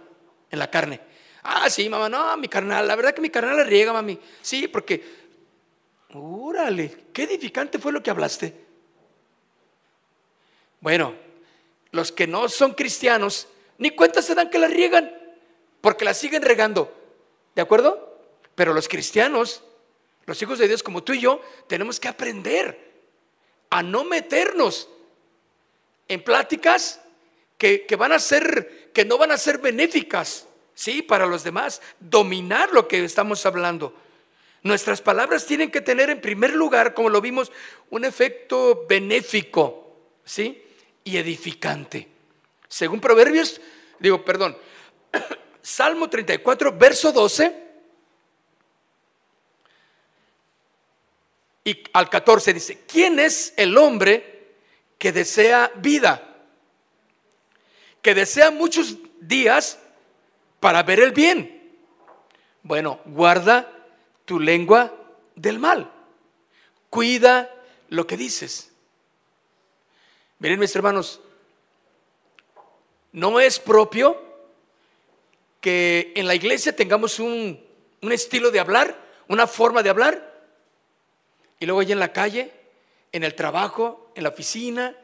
en 0.51 0.59
la 0.59 0.71
carne. 0.71 1.01
Ah, 1.45 1.69
sí, 1.69 1.89
mamá, 1.89 2.09
no, 2.09 2.37
mi 2.39 2.49
carnal. 2.49 2.89
La 2.89 2.97
verdad 2.97 3.15
que 3.15 3.21
mi 3.21 3.31
carnal 3.31 3.59
la 3.59 3.65
riega, 3.65 3.93
mami. 3.93 4.19
Sí, 4.41 4.67
porque, 4.67 5.05
órale, 6.15 7.05
qué 7.13 7.25
edificante 7.25 7.79
fue 7.79 7.93
lo 7.93 8.03
que 8.03 8.11
hablaste. 8.11 8.55
Bueno, 10.81 11.15
los 11.91 12.13
que 12.13 12.27
no 12.27 12.49
son 12.49 12.73
cristianos, 12.73 13.47
ni 13.79 13.91
cuenta 13.91 14.23
se 14.23 14.35
dan 14.35 14.51
que 14.51 14.59
la 14.59 14.69
riegan, 14.69 15.15
porque 15.81 16.05
la 16.05 16.15
siguen 16.15 16.43
regando. 16.43 16.93
¿De 17.55 17.63
acuerdo? 17.63 18.19
Pero 18.55 18.73
los 18.73 18.89
cristianos, 18.89 19.63
los 20.27 20.41
hijos 20.41 20.59
de 20.59 20.67
Dios 20.67 20.83
como 20.83 21.03
tú 21.03 21.13
y 21.13 21.21
yo, 21.21 21.43
tenemos 21.69 22.01
que 22.01 22.09
aprender 22.09 22.93
a 23.71 23.83
no 23.83 24.05
meternos 24.05 24.89
en 26.09 26.23
pláticas 26.23 27.01
que, 27.59 27.87
van 27.99 28.13
a 28.13 28.19
ser, 28.19 28.91
que 28.93 29.05
no 29.05 29.19
van 29.19 29.31
a 29.31 29.39
ser 29.39 29.59
benéficas, 29.59 30.47
¿sí? 30.75 31.03
Para 31.03 31.27
los 31.27 31.45
demás, 31.45 31.81
dominar 32.01 32.73
lo 32.73 32.89
que 32.89 33.05
estamos 33.05 33.45
hablando. 33.47 33.95
Nuestras 34.63 35.03
palabras 35.03 35.47
tienen 35.47 35.71
que 35.71 35.81
tener 35.81 36.11
en 36.11 36.21
primer 36.21 36.55
lugar, 36.55 36.95
como 36.95 37.11
lo 37.11 37.21
vimos, 37.21 37.53
un 37.91 38.05
efecto 38.05 38.87
benéfico, 38.89 39.97
¿sí? 40.25 40.63
y 41.05 41.19
edificante. 41.19 42.09
Según 42.67 43.01
Proverbios, 43.01 43.61
digo, 43.99 44.25
perdón, 44.25 44.57
Salmo 45.63 46.09
34, 46.09 46.73
verso 46.77 47.13
12 47.13 47.63
y 51.65 51.83
al 51.93 52.11
14 52.11 52.53
dice, 52.53 52.81
¿quién 52.87 53.19
es 53.19 53.55
el 53.57 53.77
hombre 53.79 54.55
que 54.99 55.13
desea 55.13 55.73
vida? 55.77 56.37
Que 58.03 58.15
desea 58.15 58.51
muchos 58.51 58.97
días 59.21 59.79
para 60.65 60.83
ver 60.83 61.01
el 61.01 61.13
bien. 61.13 61.77
Bueno, 62.63 62.99
guarda 63.05 63.71
tu 64.25 64.41
lengua 64.41 64.95
del 65.35 65.59
mal. 65.59 65.93
Cuida 66.89 67.55
lo 67.91 68.07
que 68.07 68.17
dices. 68.17 68.73
Miren 70.39 70.59
mis 70.59 70.75
hermanos, 70.75 71.21
no 73.13 73.41
es 73.41 73.59
propio 73.59 74.19
que 75.61 76.15
en 76.17 76.27
la 76.27 76.35
iglesia 76.35 76.75
tengamos 76.75 77.19
un, 77.19 77.63
estilo 78.01 78.51
de 78.51 78.61
hablar, 78.61 78.99
una 79.29 79.47
forma 79.47 79.83
de 79.83 79.91
hablar, 79.91 80.49
y 81.61 81.67
luego 81.67 81.83
allá 81.83 81.93
en 81.93 82.01
la 82.01 82.15
calle, 82.15 82.51
en 83.13 83.23
el 83.23 83.35
trabajo, 83.35 84.11
en 84.15 84.23
la 84.23 84.31
oficina, 84.31 84.97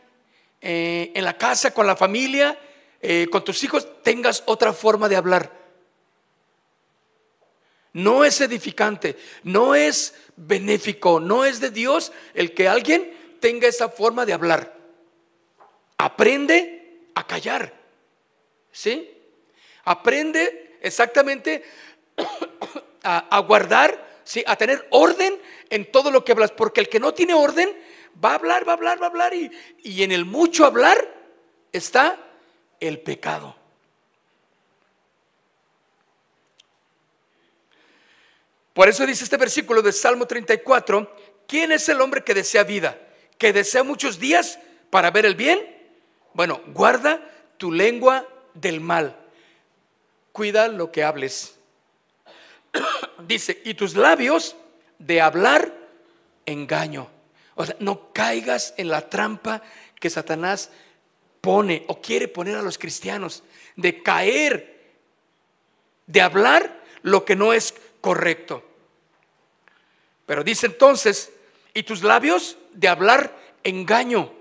eh, 0.62 1.12
en 1.14 1.22
la 1.22 1.36
casa, 1.36 1.74
con 1.74 1.86
la 1.86 1.96
familia, 1.96 2.58
eh, 3.02 3.28
con 3.30 3.44
tus 3.44 3.62
hijos, 3.64 3.88
tengas 4.02 4.42
otra 4.46 4.72
forma 4.72 5.08
de 5.08 5.16
hablar. 5.16 5.58
No 7.92 8.24
es 8.24 8.40
edificante, 8.40 9.16
no 9.42 9.74
es 9.74 10.14
benéfico, 10.36 11.18
no 11.18 11.44
es 11.44 11.60
de 11.60 11.70
Dios 11.70 12.12
el 12.34 12.54
que 12.54 12.68
alguien 12.68 13.38
tenga 13.40 13.66
esa 13.68 13.88
forma 13.88 14.26
de 14.26 14.32
hablar. 14.32 14.76
Aprende 15.98 17.08
a 17.14 17.26
callar. 17.26 17.74
¿Sí? 18.70 19.10
Aprende 19.84 20.78
exactamente 20.82 21.64
a, 23.02 23.38
guardar, 23.40 24.20
¿sí? 24.24 24.44
a 24.46 24.54
tener 24.56 24.86
orden 24.90 25.40
en 25.70 25.90
todo 25.90 26.10
lo 26.10 26.24
que 26.24 26.32
hablas, 26.32 26.52
porque 26.52 26.80
el 26.80 26.88
que 26.88 27.00
no 27.00 27.14
tiene 27.14 27.34
orden 27.34 27.76
va 28.22 28.32
a 28.32 28.34
hablar, 28.34 28.68
va 28.68 28.72
a 28.72 28.76
hablar, 28.76 29.00
va 29.02 29.06
a 29.06 29.10
hablar, 29.10 29.34
y, 29.34 29.50
y 29.82 30.02
en 30.02 30.12
el 30.12 30.24
mucho 30.24 30.64
hablar 30.64 31.12
está 31.72 32.29
el 32.80 33.00
pecado. 33.00 33.54
Por 38.72 38.88
eso 38.88 39.04
dice 39.04 39.24
este 39.24 39.36
versículo 39.36 39.82
de 39.82 39.92
Salmo 39.92 40.26
34, 40.26 41.16
¿quién 41.46 41.72
es 41.72 41.88
el 41.88 42.00
hombre 42.00 42.24
que 42.24 42.34
desea 42.34 42.64
vida? 42.64 42.98
¿Que 43.36 43.52
desea 43.52 43.82
muchos 43.82 44.18
días 44.18 44.58
para 44.90 45.10
ver 45.10 45.26
el 45.26 45.34
bien? 45.34 45.60
Bueno, 46.32 46.62
guarda 46.68 47.20
tu 47.58 47.72
lengua 47.72 48.26
del 48.54 48.80
mal. 48.80 49.16
Cuida 50.32 50.68
lo 50.68 50.92
que 50.92 51.04
hables. 51.04 51.56
Dice, 53.26 53.60
y 53.64 53.74
tus 53.74 53.96
labios 53.96 54.56
de 54.98 55.20
hablar 55.20 55.74
engaño. 56.46 57.10
O 57.54 57.66
sea, 57.66 57.76
no 57.80 58.12
caigas 58.12 58.74
en 58.76 58.88
la 58.88 59.10
trampa 59.10 59.62
que 59.98 60.08
Satanás 60.08 60.70
pone 61.40 61.84
o 61.88 62.00
quiere 62.00 62.28
poner 62.28 62.56
a 62.56 62.62
los 62.62 62.78
cristianos 62.78 63.42
de 63.76 64.02
caer, 64.02 64.80
de 66.06 66.20
hablar 66.20 66.82
lo 67.02 67.24
que 67.24 67.36
no 67.36 67.52
es 67.52 67.74
correcto. 68.00 68.64
Pero 70.26 70.44
dice 70.44 70.66
entonces, 70.66 71.32
y 71.74 71.82
tus 71.82 72.02
labios 72.02 72.56
de 72.72 72.88
hablar 72.88 73.36
engaño. 73.64 74.32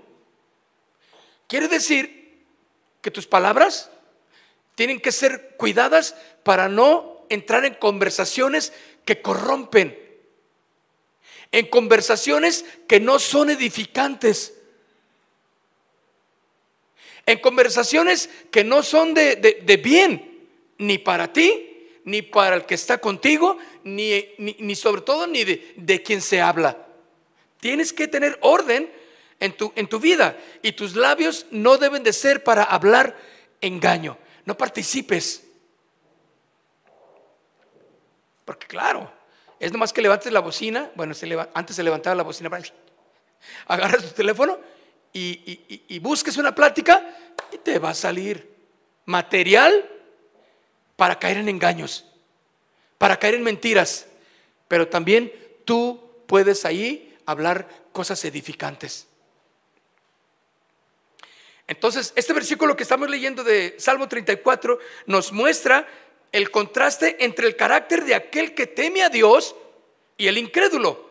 Quiere 1.46 1.68
decir 1.68 2.44
que 3.00 3.10
tus 3.10 3.26
palabras 3.26 3.90
tienen 4.74 5.00
que 5.00 5.12
ser 5.12 5.56
cuidadas 5.56 6.14
para 6.42 6.68
no 6.68 7.24
entrar 7.28 7.64
en 7.64 7.74
conversaciones 7.74 8.72
que 9.04 9.20
corrompen, 9.20 9.98
en 11.52 11.66
conversaciones 11.66 12.64
que 12.86 13.00
no 13.00 13.18
son 13.18 13.50
edificantes, 13.50 14.54
en 17.26 17.38
conversaciones 17.38 18.30
que 18.50 18.64
no 18.64 18.82
son 18.82 19.14
de, 19.14 19.80
bien, 19.82 20.46
ni 20.78 20.98
para 20.98 21.32
ti, 21.32 21.88
ni 22.04 22.22
para 22.22 22.56
el 22.56 22.64
que 22.64 22.74
está 22.74 22.98
contigo, 22.98 23.58
ni, 23.84 24.24
ni, 24.38 24.74
sobre 24.74 25.02
todo 25.02 25.26
ni 25.26 25.44
de, 25.44 25.74
de, 25.76 26.02
quien 26.02 26.20
se 26.20 26.40
habla. 26.40 26.86
Tienes 27.60 27.92
que 27.92 28.08
tener 28.08 28.38
orden 28.40 28.90
en 29.38 29.56
tu, 29.56 29.72
en 29.76 29.86
tu 29.88 30.00
vida 30.00 30.36
y 30.62 30.72
tus 30.72 30.96
labios 30.96 31.46
no 31.50 31.76
deben 31.76 32.02
de 32.02 32.12
ser 32.12 32.42
para 32.42 32.64
hablar 32.64 33.16
engaño. 33.60 34.18
No 34.44 34.56
participes. 34.56 35.44
Porque 38.44 38.66
claro, 38.66 39.12
es 39.60 39.70
nomás 39.70 39.92
que 39.92 40.02
levantes 40.02 40.32
la 40.32 40.40
bocina. 40.40 40.90
Bueno, 40.94 41.14
antes 41.54 41.76
se 41.76 41.82
levantaba 41.82 42.16
la 42.16 42.22
bocina. 42.22 42.50
Agarras 43.66 44.02
tu 44.02 44.14
teléfono 44.14 44.58
y, 45.12 45.98
busques 45.98 46.36
una 46.36 46.54
plática 46.54 47.16
y 47.52 47.58
te 47.58 47.78
va 47.78 47.90
a 47.90 47.94
salir 47.94 48.48
material 49.06 49.88
para 50.96 51.18
caer 51.18 51.38
en 51.38 51.48
engaños, 51.48 52.04
para 52.98 53.18
caer 53.18 53.34
en 53.34 53.42
mentiras. 53.42 54.06
Pero 54.68 54.88
también 54.88 55.32
tú 55.64 56.00
puedes 56.26 56.64
ahí 56.64 57.16
hablar 57.26 57.68
cosas 57.92 58.24
edificantes. 58.24 59.06
Entonces, 61.66 62.12
este 62.16 62.32
versículo 62.32 62.76
que 62.76 62.82
estamos 62.82 63.08
leyendo 63.08 63.44
de 63.44 63.76
Salmo 63.78 64.08
34 64.08 64.78
nos 65.06 65.32
muestra 65.32 65.86
el 66.32 66.50
contraste 66.50 67.24
entre 67.24 67.46
el 67.46 67.56
carácter 67.56 68.04
de 68.04 68.14
aquel 68.14 68.54
que 68.54 68.66
teme 68.66 69.02
a 69.02 69.08
Dios 69.08 69.54
y 70.16 70.26
el 70.26 70.38
incrédulo. 70.38 71.08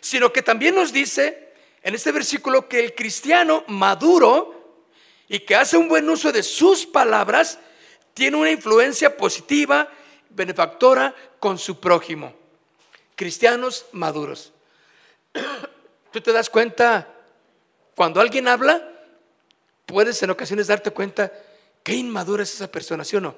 Sino 0.00 0.32
que 0.32 0.42
también 0.42 0.74
nos 0.74 0.92
dice 0.92 1.45
en 1.86 1.94
este 1.94 2.10
versículo 2.10 2.68
que 2.68 2.80
el 2.80 2.96
cristiano 2.96 3.62
maduro 3.68 4.82
y 5.28 5.38
que 5.38 5.54
hace 5.54 5.76
un 5.76 5.86
buen 5.86 6.10
uso 6.10 6.32
de 6.32 6.42
sus 6.42 6.84
palabras 6.84 7.60
tiene 8.12 8.36
una 8.36 8.50
influencia 8.50 9.16
positiva, 9.16 9.88
benefactora 10.30 11.14
con 11.38 11.58
su 11.58 11.78
prójimo. 11.78 12.34
Cristianos 13.14 13.86
maduros. 13.92 14.52
¿Tú 16.10 16.20
te 16.20 16.32
das 16.32 16.50
cuenta 16.50 17.08
cuando 17.94 18.20
alguien 18.20 18.48
habla? 18.48 18.82
Puedes 19.86 20.20
en 20.24 20.30
ocasiones 20.30 20.66
darte 20.66 20.90
cuenta 20.90 21.32
qué 21.84 21.94
inmadura 21.94 22.42
es 22.42 22.52
esa 22.52 22.68
persona, 22.68 23.04
¿sí 23.04 23.14
o 23.14 23.20
no? 23.20 23.36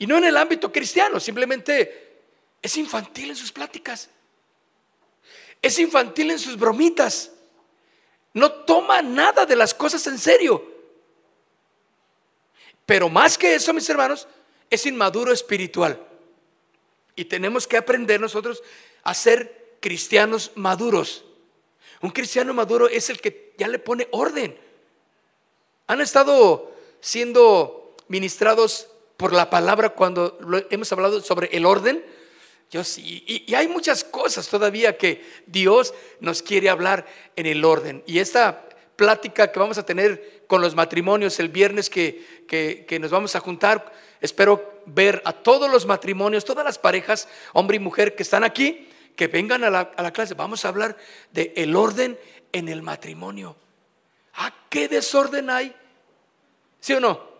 Y 0.00 0.08
no 0.08 0.18
en 0.18 0.24
el 0.24 0.36
ámbito 0.36 0.72
cristiano, 0.72 1.20
simplemente 1.20 2.24
es 2.60 2.76
infantil 2.76 3.30
en 3.30 3.36
sus 3.36 3.52
pláticas. 3.52 4.10
Es 5.66 5.80
infantil 5.80 6.30
en 6.30 6.38
sus 6.38 6.56
bromitas. 6.56 7.32
No 8.32 8.52
toma 8.52 9.02
nada 9.02 9.44
de 9.44 9.56
las 9.56 9.74
cosas 9.74 10.06
en 10.06 10.16
serio. 10.16 10.64
Pero 12.86 13.08
más 13.08 13.36
que 13.36 13.52
eso, 13.52 13.74
mis 13.74 13.90
hermanos, 13.90 14.28
es 14.70 14.86
inmaduro 14.86 15.32
espiritual. 15.32 16.00
Y 17.16 17.24
tenemos 17.24 17.66
que 17.66 17.76
aprender 17.76 18.20
nosotros 18.20 18.62
a 19.02 19.12
ser 19.12 19.78
cristianos 19.80 20.52
maduros. 20.54 21.24
Un 22.00 22.10
cristiano 22.10 22.54
maduro 22.54 22.88
es 22.88 23.10
el 23.10 23.20
que 23.20 23.52
ya 23.58 23.66
le 23.66 23.80
pone 23.80 24.06
orden. 24.12 24.56
Han 25.88 26.00
estado 26.00 26.72
siendo 27.00 27.96
ministrados 28.06 28.86
por 29.16 29.32
la 29.32 29.50
palabra 29.50 29.88
cuando 29.88 30.38
hemos 30.70 30.92
hablado 30.92 31.20
sobre 31.22 31.48
el 31.56 31.66
orden. 31.66 32.06
Yo 32.70 32.82
sí, 32.82 33.24
y, 33.26 33.54
hay 33.54 33.68
muchas 33.68 34.02
cosas 34.02 34.48
todavía 34.48 34.96
que 34.98 35.24
Dios 35.46 35.94
nos 36.20 36.42
quiere 36.42 36.68
hablar 36.68 37.06
en 37.36 37.46
el 37.46 37.64
orden. 37.64 38.02
Y 38.06 38.18
esta 38.18 38.68
plática 38.96 39.52
que 39.52 39.58
vamos 39.58 39.78
a 39.78 39.86
tener 39.86 40.44
con 40.46 40.60
los 40.60 40.74
matrimonios 40.74 41.38
el 41.38 41.48
viernes 41.48 41.88
que, 41.88 42.44
que, 42.48 42.98
nos 42.98 43.10
vamos 43.10 43.36
a 43.36 43.40
juntar, 43.40 43.92
espero 44.20 44.82
ver 44.86 45.22
a 45.24 45.32
todos 45.32 45.70
los 45.70 45.86
matrimonios, 45.86 46.44
todas 46.44 46.64
las 46.64 46.78
parejas, 46.78 47.28
hombre 47.52 47.76
y 47.76 47.80
mujer 47.80 48.16
que 48.16 48.22
están 48.22 48.42
aquí, 48.42 48.88
que 49.14 49.28
vengan 49.28 49.62
a 49.64 49.70
la, 49.70 49.80
a 49.96 50.02
la 50.02 50.12
clase. 50.12 50.34
Vamos 50.34 50.64
a 50.64 50.68
hablar 50.68 50.96
de 51.32 51.52
el 51.56 51.76
orden 51.76 52.18
en 52.52 52.68
el 52.68 52.82
matrimonio. 52.82 53.56
¿A 54.34 54.52
qué 54.68 54.88
desorden 54.88 55.50
hay? 55.50 55.74
¿Sí 56.80 56.94
o 56.94 57.00
no? 57.00 57.36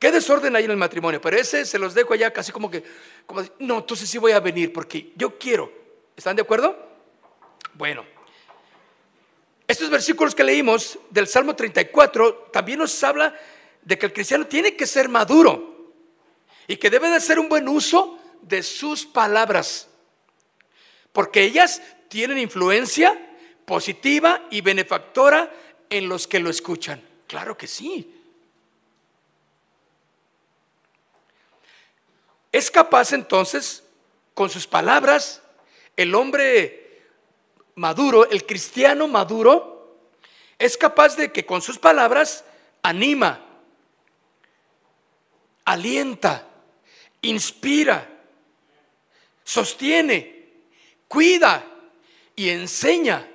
¿Qué 0.00 0.10
desorden 0.10 0.56
hay 0.56 0.64
en 0.64 0.70
el 0.70 0.78
matrimonio? 0.78 1.20
Pero 1.20 1.36
ese 1.36 1.66
se 1.66 1.78
los 1.78 1.92
dejo 1.92 2.14
allá 2.14 2.32
casi 2.32 2.50
como 2.52 2.70
que, 2.70 2.82
como, 3.30 3.48
no, 3.60 3.78
entonces 3.78 4.08
sí 4.08 4.18
voy 4.18 4.32
a 4.32 4.40
venir 4.40 4.72
porque 4.72 5.12
yo 5.16 5.38
quiero. 5.38 5.72
¿Están 6.16 6.36
de 6.36 6.42
acuerdo? 6.42 6.76
Bueno, 7.74 8.04
estos 9.66 9.88
versículos 9.88 10.34
que 10.34 10.42
leímos 10.42 10.98
del 11.10 11.28
Salmo 11.28 11.54
34 11.54 12.50
también 12.52 12.80
nos 12.80 13.02
habla 13.04 13.38
de 13.82 13.96
que 13.96 14.06
el 14.06 14.12
cristiano 14.12 14.46
tiene 14.46 14.74
que 14.74 14.86
ser 14.86 15.08
maduro 15.08 15.94
y 16.66 16.76
que 16.76 16.90
debe 16.90 17.08
de 17.08 17.16
hacer 17.16 17.38
un 17.38 17.48
buen 17.48 17.68
uso 17.68 18.18
de 18.42 18.62
sus 18.62 19.06
palabras, 19.06 19.88
porque 21.12 21.42
ellas 21.42 21.80
tienen 22.08 22.38
influencia 22.38 23.36
positiva 23.64 24.46
y 24.50 24.60
benefactora 24.60 25.52
en 25.88 26.08
los 26.08 26.26
que 26.26 26.40
lo 26.40 26.50
escuchan. 26.50 27.00
Claro 27.26 27.56
que 27.56 27.68
sí. 27.68 28.19
Es 32.52 32.70
capaz 32.70 33.12
entonces, 33.12 33.84
con 34.34 34.50
sus 34.50 34.66
palabras, 34.66 35.42
el 35.96 36.14
hombre 36.14 37.02
maduro, 37.74 38.28
el 38.28 38.44
cristiano 38.46 39.06
maduro, 39.06 39.98
es 40.58 40.76
capaz 40.76 41.16
de 41.16 41.32
que 41.32 41.46
con 41.46 41.62
sus 41.62 41.78
palabras 41.78 42.44
anima, 42.82 43.44
alienta, 45.64 46.46
inspira, 47.22 48.08
sostiene, 49.44 50.48
cuida 51.08 51.64
y 52.36 52.50
enseña 52.50 53.28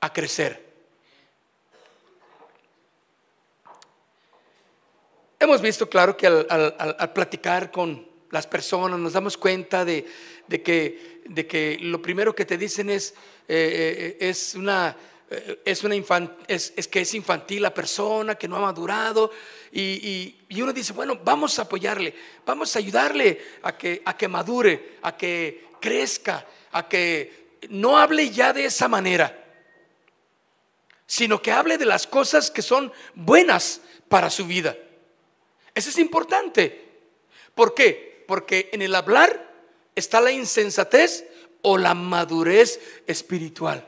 a 0.00 0.12
crecer. 0.12 0.69
Hemos 5.42 5.62
visto, 5.62 5.88
claro, 5.88 6.18
que 6.18 6.26
al, 6.26 7.12
platicar 7.14 7.70
con 7.70 8.06
las 8.30 8.46
personas 8.46 9.00
nos 9.00 9.14
damos 9.14 9.38
cuenta 9.38 9.86
de, 9.86 10.04
que, 10.62 11.78
lo 11.80 12.02
primero 12.02 12.34
que 12.34 12.44
te 12.44 12.58
dicen 12.58 12.90
es, 12.90 13.14
eh, 13.48 14.18
eh, 14.20 14.34
una, 14.56 14.94
eh, 15.30 15.62
es, 15.64 16.74
es, 16.76 16.88
que 16.88 17.00
es 17.00 17.14
infantil 17.14 17.62
la 17.62 17.72
persona, 17.72 18.34
que 18.34 18.48
no 18.48 18.56
ha 18.56 18.60
madurado. 18.60 19.30
Y, 19.72 20.36
uno 20.60 20.74
dice, 20.74 20.92
bueno, 20.92 21.18
vamos 21.24 21.58
a 21.58 21.62
apoyarle, 21.62 22.14
vamos 22.44 22.76
a 22.76 22.78
ayudarle 22.78 23.40
a 23.62 23.78
que, 23.78 24.02
a 24.04 24.14
que 24.14 24.28
madure, 24.28 24.98
a 25.00 25.16
que 25.16 25.68
crezca, 25.80 26.46
a 26.70 26.86
que 26.86 27.56
no 27.70 27.96
hable 27.96 28.28
ya 28.28 28.52
de 28.52 28.66
esa 28.66 28.88
manera, 28.88 29.42
sino 31.06 31.40
que 31.40 31.50
hable 31.50 31.78
de 31.78 31.86
las 31.86 32.06
cosas 32.06 32.50
que 32.50 32.60
son 32.60 32.92
buenas 33.14 33.80
para 34.10 34.28
su 34.28 34.46
vida. 34.46 34.76
Eso 35.74 35.90
es 35.90 35.98
importante. 35.98 36.88
¿Por 37.54 37.74
qué? 37.74 38.24
Porque 38.26 38.70
en 38.72 38.82
el 38.82 38.94
hablar 38.94 39.50
está 39.94 40.20
la 40.20 40.32
insensatez 40.32 41.24
o 41.62 41.78
la 41.78 41.94
madurez 41.94 42.80
espiritual. 43.06 43.86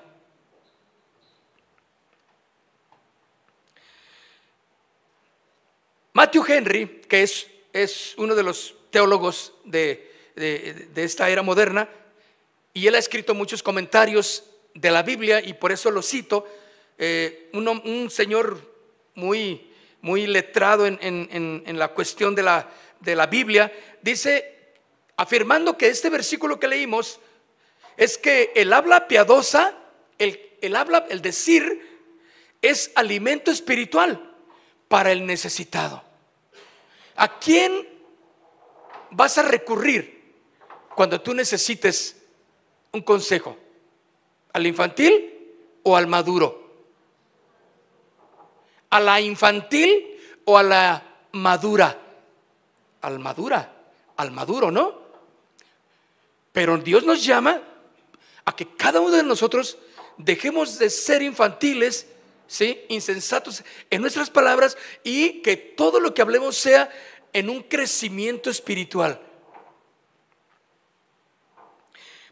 Matthew 6.15 6.45
Henry, 6.47 6.87
que 7.09 7.23
es, 7.23 7.47
es 7.73 8.15
uno 8.19 8.35
de 8.35 8.43
los 8.43 8.75
teólogos 8.91 9.55
de, 9.65 10.11
esta 10.95 11.31
era 11.31 11.43
moderna, 11.43 11.89
y 12.75 12.87
él 12.87 12.95
ha 12.95 12.99
escrito 12.99 13.35
muchos 13.35 13.63
comentarios 13.63 14.45
de 14.75 14.91
la 14.91 15.03
Biblia, 15.03 15.41
y 15.41 15.55
por 15.55 15.73
eso 15.73 15.91
lo 15.91 16.03
cito, 16.03 16.47
eh, 16.99 17.49
un 17.55 18.11
señor 18.11 18.61
muy 19.15 19.72
muy 20.03 20.27
letrado 20.27 20.87
en, 20.87 21.79
la 21.79 21.89
cuestión 21.89 22.35
de 22.35 22.43
la, 22.43 22.69
de 23.01 23.17
la 23.17 23.27
Biblia, 23.27 23.73
dice 24.03 24.75
afirmando 25.17 25.79
que 25.79 25.89
este 25.89 26.11
versículo 26.11 26.59
que 26.59 26.69
leímos 26.69 27.21
es 27.97 28.19
que 28.19 28.53
el 28.57 28.73
habla 28.73 29.07
piadosa, 29.07 29.79
el, 30.19 30.41
el 30.61 30.75
habla, 30.75 31.07
el 31.09 31.23
decir, 31.23 31.89
es 32.61 32.91
alimento 32.95 33.51
espiritual 33.51 34.35
para 34.89 35.13
el 35.13 35.25
necesitado. 35.25 36.03
¿A 37.17 37.39
quién 37.39 37.89
vas 39.11 39.39
a 39.39 39.43
recurrir 39.43 40.35
cuando 40.95 41.21
tú 41.21 41.35
necesites 41.35 42.17
un 42.91 43.03
consejo? 43.03 43.57
¿Al 44.53 44.67
infantil 44.67 45.55
o 45.85 45.97
al 45.97 46.07
maduro? 46.07 46.62
¿A 48.93 49.01
la 49.01 49.23
infantil 49.23 50.05
o 50.45 50.59
a 50.59 50.63
la 50.63 51.03
madura? 51.33 51.99
Al 53.01 53.19
madura, 53.19 53.73
al 54.19 54.31
maduro, 54.31 54.71
¿no? 54.71 55.01
Pero 56.53 56.77
Dios 56.77 57.03
nos 57.05 57.25
llama 57.25 57.63
a 58.45 58.55
que 58.55 58.69
cada 58.77 59.01
uno 59.01 59.17
de 59.17 59.23
nosotros 59.23 59.79
dejemos 60.19 60.79
de 60.79 60.91
ser 60.91 61.23
infantiles, 61.23 62.07
¿sí? 62.47 62.85
insensatos 62.91 63.65
en 63.89 64.03
nuestras 64.03 64.29
palabras 64.29 64.77
y 65.03 65.41
que 65.41 65.57
todo 65.57 65.99
lo 65.99 66.13
que 66.13 66.21
hablemos 66.21 66.59
sea 66.59 66.91
en 67.33 67.49
un 67.49 67.63
crecimiento 67.63 68.51
espiritual. 68.51 69.19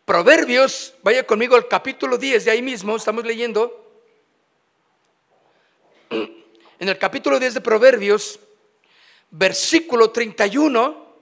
Proverbios, 0.04 0.92
vaya 1.02 1.26
conmigo 1.26 1.56
al 1.56 1.68
capítulo 1.68 2.18
10, 2.18 2.44
de 2.44 2.50
ahí 2.50 2.60
mismo 2.60 2.96
estamos 2.96 3.24
leyendo. 3.24 3.89
En 6.80 6.88
el 6.88 6.96
capítulo 6.96 7.38
10 7.38 7.54
de 7.54 7.60
Proverbios, 7.60 8.40
versículo 9.32 10.10
31. 10.10 11.14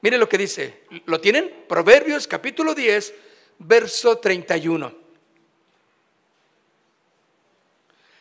Mire 0.00 0.18
lo 0.18 0.28
que 0.28 0.38
dice. 0.38 0.82
¿Lo 1.04 1.20
tienen? 1.20 1.64
Proverbios 1.68 2.26
capítulo 2.26 2.74
10, 2.74 3.14
verso 3.60 4.18
31. 4.18 4.92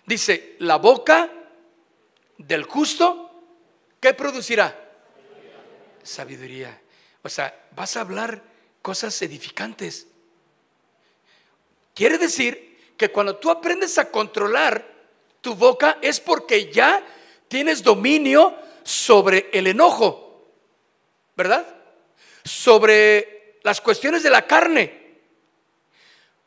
Dice, 0.05 0.55
la 0.59 0.75
boca 0.75 1.31
del 2.37 2.63
justo, 2.63 3.31
¿qué 3.99 4.13
producirá? 4.13 4.93
Sabiduría. 6.03 6.79
O 7.23 7.29
sea, 7.29 7.69
vas 7.75 7.97
a 7.97 8.01
hablar 8.01 8.43
cosas 8.83 9.19
edificantes. 9.23 10.05
Quiere 11.95 12.19
decir 12.19 12.64
que 12.97 13.09
cuando 13.09 13.37
tú 13.37 13.49
aprendes 13.49 13.97
a 13.97 14.09
controlar 14.09 14.85
tu 15.41 15.55
boca 15.55 15.97
es 16.01 16.19
porque 16.19 16.71
ya 16.71 17.05
tienes 17.47 17.83
dominio 17.83 18.57
sobre 18.83 19.49
el 19.53 19.67
enojo, 19.67 20.49
¿verdad? 21.35 21.65
Sobre 22.43 23.59
las 23.63 23.81
cuestiones 23.81 24.23
de 24.23 24.29
la 24.29 24.47
carne. 24.47 25.05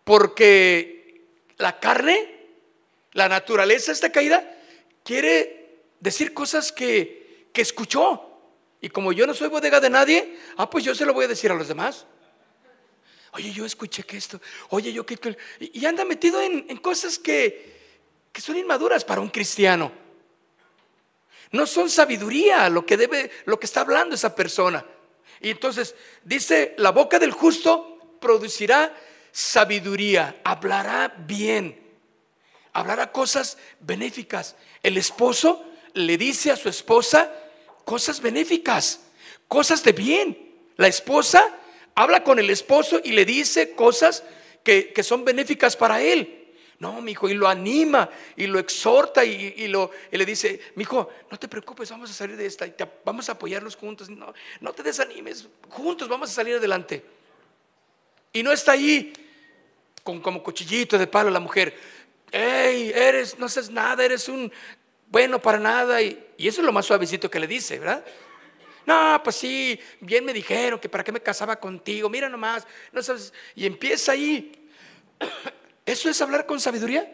Porque 0.05 1.27
la 1.59 1.79
carne, 1.79 2.37
la 3.13 3.29
naturaleza 3.29 3.93
esta 3.93 4.11
caída, 4.11 4.57
quiere 5.05 5.83
decir 6.01 6.33
cosas 6.33 6.73
que, 6.73 7.49
que 7.53 7.61
escuchó. 7.61 8.25
Y 8.81 8.89
como 8.89 9.13
yo 9.13 9.27
no 9.27 9.35
soy 9.35 9.49
bodega 9.49 9.81
de 9.81 9.91
nadie, 9.91 10.39
ah, 10.57 10.71
pues 10.71 10.85
yo 10.85 10.95
se 10.95 11.05
lo 11.05 11.13
voy 11.13 11.25
a 11.25 11.29
decir 11.29 11.51
a 11.51 11.55
los 11.55 11.69
demás. 11.69 12.07
Oye, 13.33 13.53
yo 13.53 13.65
escuché 13.67 14.03
que 14.05 14.17
esto, 14.17 14.41
oye, 14.71 14.93
yo 14.93 15.05
que... 15.05 15.37
Y 15.61 15.85
anda 15.85 16.05
metido 16.05 16.41
en, 16.41 16.77
cosas 16.79 17.19
que, 17.19 17.77
que 18.33 18.41
son 18.41 18.57
inmaduras 18.57 19.05
para 19.05 19.21
un 19.21 19.29
cristiano. 19.29 19.93
No 21.51 21.67
son 21.67 21.91
sabiduría 21.91 22.69
lo 22.69 22.85
que 22.85 22.97
debe, 22.97 23.31
lo 23.45 23.59
que 23.59 23.67
está 23.67 23.81
hablando 23.81 24.15
esa 24.15 24.35
persona. 24.35 24.85
Y 25.41 25.51
entonces 25.51 25.95
dice, 26.25 26.75
la 26.79 26.91
boca 26.91 27.19
del 27.19 27.33
justo 27.33 28.17
producirá 28.21 28.95
sabiduría, 29.31 30.41
hablará 30.45 31.15
bien, 31.19 31.81
hablará 32.73 33.13
cosas 33.13 33.59
benéficas. 33.81 34.57
El 34.83 34.97
esposo 34.97 35.65
le 35.95 36.17
dice 36.19 36.51
a 36.51 36.57
su 36.57 36.69
esposa 36.69 37.33
cosas 37.85 38.21
benéficas, 38.21 39.01
cosas 39.47 39.83
de 39.85 39.93
bien. 39.93 40.49
La 40.77 40.89
esposa 40.89 41.57
habla 41.99 42.23
con 42.23 42.39
el 42.39 42.49
esposo 42.49 43.01
y 43.03 43.11
le 43.11 43.25
dice 43.25 43.73
cosas 43.73 44.23
que, 44.63 44.95
son 45.03 45.25
benéficas 45.25 45.77
para 45.77 46.01
él. 46.01 46.55
No, 46.79 47.01
mi 47.01 47.11
hijo, 47.11 47.29
y 47.29 47.35
lo 47.35 47.49
anima 47.49 48.09
y 48.37 48.47
lo 48.47 48.61
exhorta 48.61 49.25
y, 49.25 49.67
lo, 49.67 49.91
le 50.09 50.25
dice, 50.25 50.61
mi 50.77 50.83
hijo, 50.83 51.11
no 51.29 51.37
te 51.37 51.49
preocupes, 51.49 51.91
vamos 51.91 52.09
a 52.09 52.15
salir 52.15 52.37
de 52.37 52.47
esta, 52.47 52.73
vamos 53.05 53.29
a 53.29 53.33
apoyarnos 53.33 53.75
juntos. 53.75 54.09
No, 54.09 54.33
no 54.61 54.73
te 54.73 54.85
desanimes, 54.85 55.49
juntos 55.71 56.09
vamos 56.09 56.31
a 56.31 56.35
salir 56.35 56.55
adelante. 56.55 57.05
Y 58.33 58.45
no 58.45 58.53
está 58.53 58.73
ahí 58.73 59.13
con 60.05 60.21
como 60.21 60.41
cuchillito 60.41 60.99
de 60.99 61.09
palo 61.09 61.31
la 61.31 61.41
mujer. 61.41 61.77
Hey, 62.31 62.93
eres, 62.95 63.37
no 63.41 63.47
haces 63.47 63.71
nada, 63.71 64.05
eres 64.05 64.29
un 64.29 64.53
bueno 65.09 65.43
para 65.43 65.59
nada. 65.59 66.01
Y, 66.01 66.17
y 66.37 66.47
eso 66.47 66.61
es 66.61 66.65
lo 66.65 66.73
más 66.73 66.87
suavecito 66.87 67.29
que 67.29 67.41
le 67.41 67.49
dice, 67.49 67.81
¿verdad? 67.81 68.05
No, 68.89 69.21
pues 69.23 69.37
sí, 69.37 69.79
bien 70.01 70.25
me 70.25 70.33
dijeron 70.33 70.81
que 70.81 70.89
para 70.89 71.05
qué 71.05 71.13
me 71.13 71.21
casaba 71.21 71.57
contigo, 71.57 72.09
mira 72.09 72.27
nomás, 72.27 72.67
no 72.91 73.03
sabes. 73.03 73.35
Y 73.55 73.67
empieza 73.67 74.13
ahí. 74.13 74.67
¿Eso 75.85 76.09
es 76.09 76.19
hablar 76.23 76.47
con 76.47 76.59
sabiduría? 76.59 77.07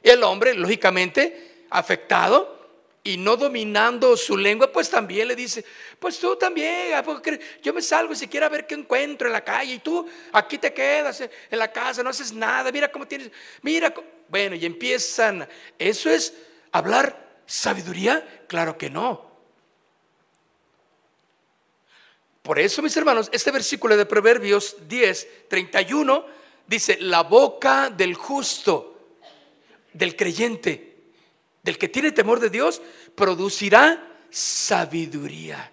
El 0.00 0.22
hombre, 0.22 0.54
lógicamente, 0.54 1.64
afectado 1.70 2.86
y 3.02 3.16
no 3.16 3.36
dominando 3.36 4.16
su 4.16 4.36
lengua, 4.36 4.70
pues 4.70 4.88
también 4.88 5.26
le 5.26 5.34
dice, 5.34 5.64
pues 5.98 6.20
tú 6.20 6.36
también, 6.36 6.92
yo 7.60 7.74
me 7.74 7.82
salgo 7.82 8.12
y 8.12 8.16
si 8.16 8.28
quiero 8.28 8.48
ver 8.48 8.64
qué 8.68 8.76
encuentro 8.76 9.26
en 9.26 9.32
la 9.32 9.42
calle 9.42 9.74
y 9.74 9.78
tú 9.80 10.08
aquí 10.32 10.56
te 10.56 10.72
quedas 10.72 11.20
en 11.20 11.58
la 11.58 11.72
casa, 11.72 12.04
no 12.04 12.10
haces 12.10 12.32
nada, 12.32 12.70
mira 12.70 12.92
cómo 12.92 13.08
tienes, 13.08 13.32
mira, 13.62 13.92
bueno, 14.28 14.54
y 14.54 14.64
empiezan, 14.64 15.48
¿eso 15.80 16.08
es 16.10 16.32
hablar 16.70 17.40
sabiduría? 17.44 18.44
Claro 18.46 18.78
que 18.78 18.88
no. 18.88 19.31
Por 22.42 22.58
eso, 22.58 22.82
mis 22.82 22.96
hermanos, 22.96 23.28
este 23.32 23.52
versículo 23.52 23.96
de 23.96 24.04
Proverbios 24.04 24.76
10, 24.88 25.48
31 25.48 26.26
dice, 26.66 26.98
la 27.00 27.22
boca 27.22 27.88
del 27.88 28.14
justo, 28.14 29.16
del 29.92 30.16
creyente, 30.16 30.96
del 31.62 31.78
que 31.78 31.88
tiene 31.88 32.10
temor 32.10 32.40
de 32.40 32.50
Dios, 32.50 32.82
producirá 33.14 34.18
sabiduría. 34.28 35.70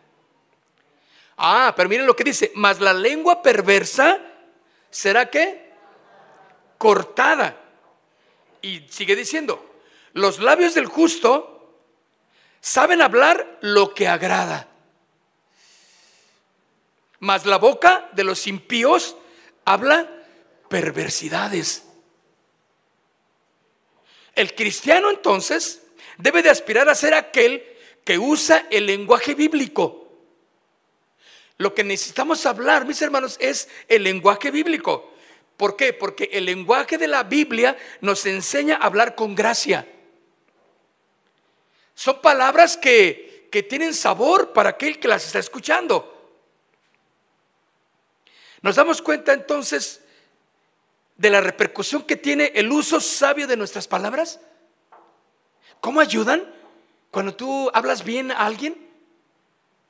Ah, 1.38 1.74
pero 1.76 1.90
miren 1.90 2.06
lo 2.06 2.16
que 2.16 2.24
dice, 2.24 2.52
mas 2.54 2.80
la 2.80 2.94
lengua 2.94 3.42
perversa 3.42 4.20
será 4.92 5.28
que 5.28 5.72
cortada. 6.78 7.58
Y 8.62 8.86
sigue 8.90 9.16
diciendo, 9.16 9.82
los 10.14 10.40
labios 10.40 10.76
del 10.76 10.86
justo 10.86 11.82
saben 12.62 13.02
hablar 13.02 13.58
lo 13.62 13.96
que 13.96 14.08
agrada 14.08 14.70
mas 17.20 17.46
la 17.46 17.58
boca 17.58 18.10
de 18.14 18.24
los 18.24 18.48
impíos 18.48 19.16
habla 19.66 20.10
perversidades. 20.70 21.84
El 24.36 24.56
cristiano 24.56 25.10
entonces 25.10 25.82
debe 26.18 26.42
de 26.42 26.50
aspirar 26.50 26.88
a 26.90 26.96
ser 26.96 27.14
aquel 27.14 27.64
que 28.06 28.18
usa 28.18 28.66
el 28.70 28.86
lenguaje 28.86 29.36
bíblico. 29.36 30.08
Lo 31.58 31.76
que 31.76 31.84
necesitamos 31.84 32.46
hablar, 32.46 32.86
mis 32.86 33.02
hermanos, 33.02 33.36
es 33.42 33.68
el 33.90 34.04
lenguaje 34.04 34.50
bíblico. 34.50 35.14
¿Por 35.58 35.76
qué? 35.76 35.92
Porque 35.92 36.30
el 36.32 36.46
lenguaje 36.46 36.98
de 36.98 37.10
la 37.10 37.24
Biblia 37.24 37.76
nos 38.00 38.26
enseña 38.26 38.78
a 38.78 38.86
hablar 38.86 39.14
con 39.14 39.36
gracia. 39.36 39.86
Son 41.94 42.22
palabras 42.22 42.78
que, 42.78 43.50
que 43.52 43.62
tienen 43.62 43.94
sabor 43.94 44.54
para 44.54 44.70
aquel 44.70 45.00
que 45.00 45.10
las 45.10 45.26
está 45.26 45.40
escuchando. 45.40 46.19
Nos 48.62 48.76
damos 48.76 49.02
cuenta 49.02 49.34
entonces 49.34 50.02
de 51.16 51.30
la 51.30 51.42
repercusión 51.42 52.04
que 52.04 52.16
tiene 52.16 52.52
el 52.56 52.72
uso 52.72 53.00
sabio 53.00 53.48
de 53.48 53.58
nuestras 53.58 53.88
palabras. 53.88 54.40
¿Cómo 55.82 56.00
ayudan 56.00 56.44
cuando 57.12 57.36
tú 57.36 57.70
hablas 57.74 58.04
bien 58.04 58.32
a 58.32 58.46
alguien? 58.46 58.90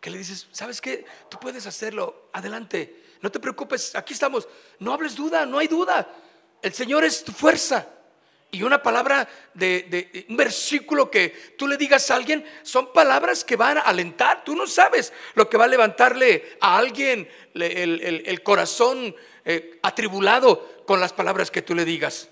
Que 0.01 0.09
le 0.09 0.17
dices, 0.17 0.47
¿sabes 0.51 0.81
qué? 0.81 1.05
Tú 1.29 1.39
puedes 1.39 1.65
hacerlo, 1.65 2.29
adelante, 2.31 3.03
no 3.21 3.31
te 3.31 3.39
preocupes, 3.39 3.95
aquí 3.95 4.13
estamos, 4.13 4.47
no 4.79 4.93
hables 4.93 5.15
duda, 5.15 5.45
no 5.45 5.57
hay 5.59 5.67
duda. 5.67 6.07
El 6.61 6.73
Señor 6.73 7.03
es 7.03 7.23
tu 7.23 7.31
fuerza. 7.31 7.87
Y 8.51 8.63
una 8.63 8.81
palabra 8.81 9.27
de, 9.53 10.25
un 10.27 10.35
versículo 10.35 11.11
que 11.11 11.53
tú 11.57 11.67
le 11.67 11.77
digas 11.77 12.09
a 12.09 12.15
alguien 12.15 12.43
son 12.63 12.91
palabras 12.91 13.43
que 13.43 13.55
van 13.55 13.77
a 13.77 13.81
alentar. 13.81 14.43
Tú 14.43 14.55
no 14.55 14.65
sabes 14.65 15.13
lo 15.35 15.47
que 15.47 15.57
va 15.57 15.65
a 15.65 15.67
levantarle 15.67 16.57
a 16.59 16.77
alguien 16.77 17.29
el, 17.53 18.41
corazón 18.43 19.15
eh, 19.45 19.79
atribulado 19.83 20.83
con 20.87 20.99
las 20.99 21.13
palabras 21.13 21.51
que 21.51 21.61
tú 21.61 21.75
le 21.75 21.85
digas. 21.85 22.29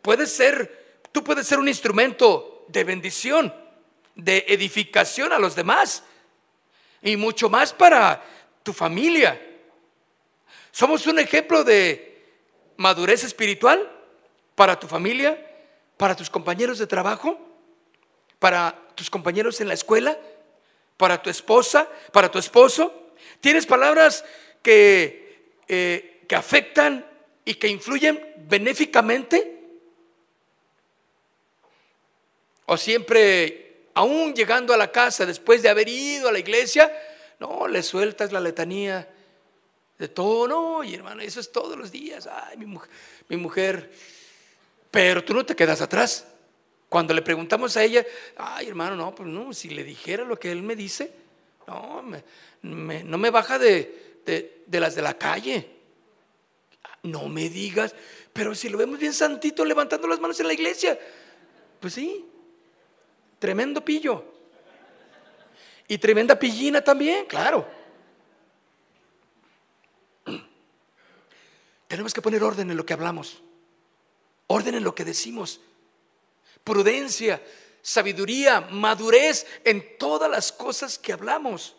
Puede 0.00 0.26
ser, 0.26 1.00
tú 1.12 1.22
puedes 1.22 1.46
ser 1.46 1.58
un 1.58 1.68
instrumento 1.68 2.64
de 2.68 2.84
bendición 2.84 3.52
de 4.14 4.46
edificación 4.48 5.32
a 5.32 5.38
los 5.38 5.54
demás 5.54 6.02
y 7.02 7.16
mucho 7.16 7.50
más 7.50 7.72
para 7.72 8.24
tu 8.62 8.72
familia. 8.72 9.40
Somos 10.72 11.06
un 11.06 11.18
ejemplo 11.18 11.62
de 11.62 12.24
madurez 12.78 13.22
espiritual 13.24 13.95
para 14.56 14.80
tu 14.80 14.88
familia, 14.88 15.38
para 15.96 16.16
tus 16.16 16.28
compañeros 16.28 16.78
de 16.78 16.88
trabajo, 16.88 17.38
para 18.40 18.76
tus 18.96 19.08
compañeros 19.08 19.60
en 19.60 19.68
la 19.68 19.74
escuela, 19.74 20.18
para 20.96 21.22
tu 21.22 21.30
esposa, 21.30 21.88
para 22.12 22.30
tu 22.30 22.38
esposo. 22.38 23.12
Tienes 23.40 23.66
palabras 23.66 24.24
que, 24.62 25.52
eh, 25.68 26.24
que 26.26 26.34
afectan 26.34 27.06
y 27.44 27.54
que 27.54 27.68
influyen 27.68 28.34
benéficamente. 28.48 29.60
O 32.64 32.76
siempre, 32.76 33.90
aún 33.94 34.34
llegando 34.34 34.74
a 34.74 34.76
la 34.76 34.90
casa 34.90 35.24
después 35.24 35.62
de 35.62 35.68
haber 35.68 35.88
ido 35.88 36.28
a 36.28 36.32
la 36.32 36.38
iglesia, 36.38 36.90
no, 37.38 37.68
le 37.68 37.82
sueltas 37.82 38.32
la 38.32 38.40
letanía 38.40 39.08
de 39.98 40.08
todo, 40.08 40.48
no, 40.48 40.84
y 40.84 40.94
hermano, 40.94 41.22
eso 41.22 41.40
es 41.40 41.52
todos 41.52 41.76
los 41.76 41.92
días. 41.92 42.26
Ay, 42.26 42.56
mi 42.56 42.66
mujer, 42.66 42.90
mi 43.28 43.36
mujer. 43.36 43.90
Pero 44.96 45.22
tú 45.22 45.34
no 45.34 45.44
te 45.44 45.54
quedas 45.54 45.82
atrás. 45.82 46.26
Cuando 46.88 47.12
le 47.12 47.20
preguntamos 47.20 47.76
a 47.76 47.84
ella, 47.84 48.02
ay, 48.34 48.68
hermano, 48.68 48.96
no, 48.96 49.14
pues 49.14 49.28
no, 49.28 49.52
si 49.52 49.68
le 49.68 49.84
dijera 49.84 50.24
lo 50.24 50.40
que 50.40 50.50
él 50.50 50.62
me 50.62 50.74
dice, 50.74 51.12
no, 51.66 52.02
me, 52.62 53.04
no 53.04 53.18
me 53.18 53.28
baja 53.28 53.58
de, 53.58 54.22
de 54.66 54.80
las 54.80 54.94
de 54.94 55.02
la 55.02 55.18
calle. 55.18 55.68
No 57.02 57.28
me 57.28 57.50
digas, 57.50 57.94
pero 58.32 58.54
si 58.54 58.70
lo 58.70 58.78
vemos 58.78 58.98
bien 58.98 59.12
santito 59.12 59.66
levantando 59.66 60.08
las 60.08 60.18
manos 60.18 60.40
en 60.40 60.46
la 60.46 60.54
iglesia, 60.54 60.98
pues 61.78 61.92
sí, 61.92 62.24
tremendo 63.38 63.84
pillo. 63.84 64.24
Y 65.88 65.98
tremenda 65.98 66.38
pillina 66.38 66.80
también, 66.80 67.26
claro. 67.26 67.68
Tenemos 71.86 72.14
que 72.14 72.22
poner 72.22 72.42
orden 72.42 72.70
en 72.70 72.78
lo 72.78 72.86
que 72.86 72.94
hablamos, 72.94 73.42
orden 74.46 74.74
en 74.74 74.84
lo 74.84 74.94
que 74.94 75.04
decimos, 75.04 75.60
prudencia, 76.64 77.42
sabiduría, 77.82 78.60
madurez 78.60 79.46
en 79.64 79.96
todas 79.98 80.30
las 80.30 80.52
cosas 80.52 80.98
que 80.98 81.12
hablamos. 81.12 81.76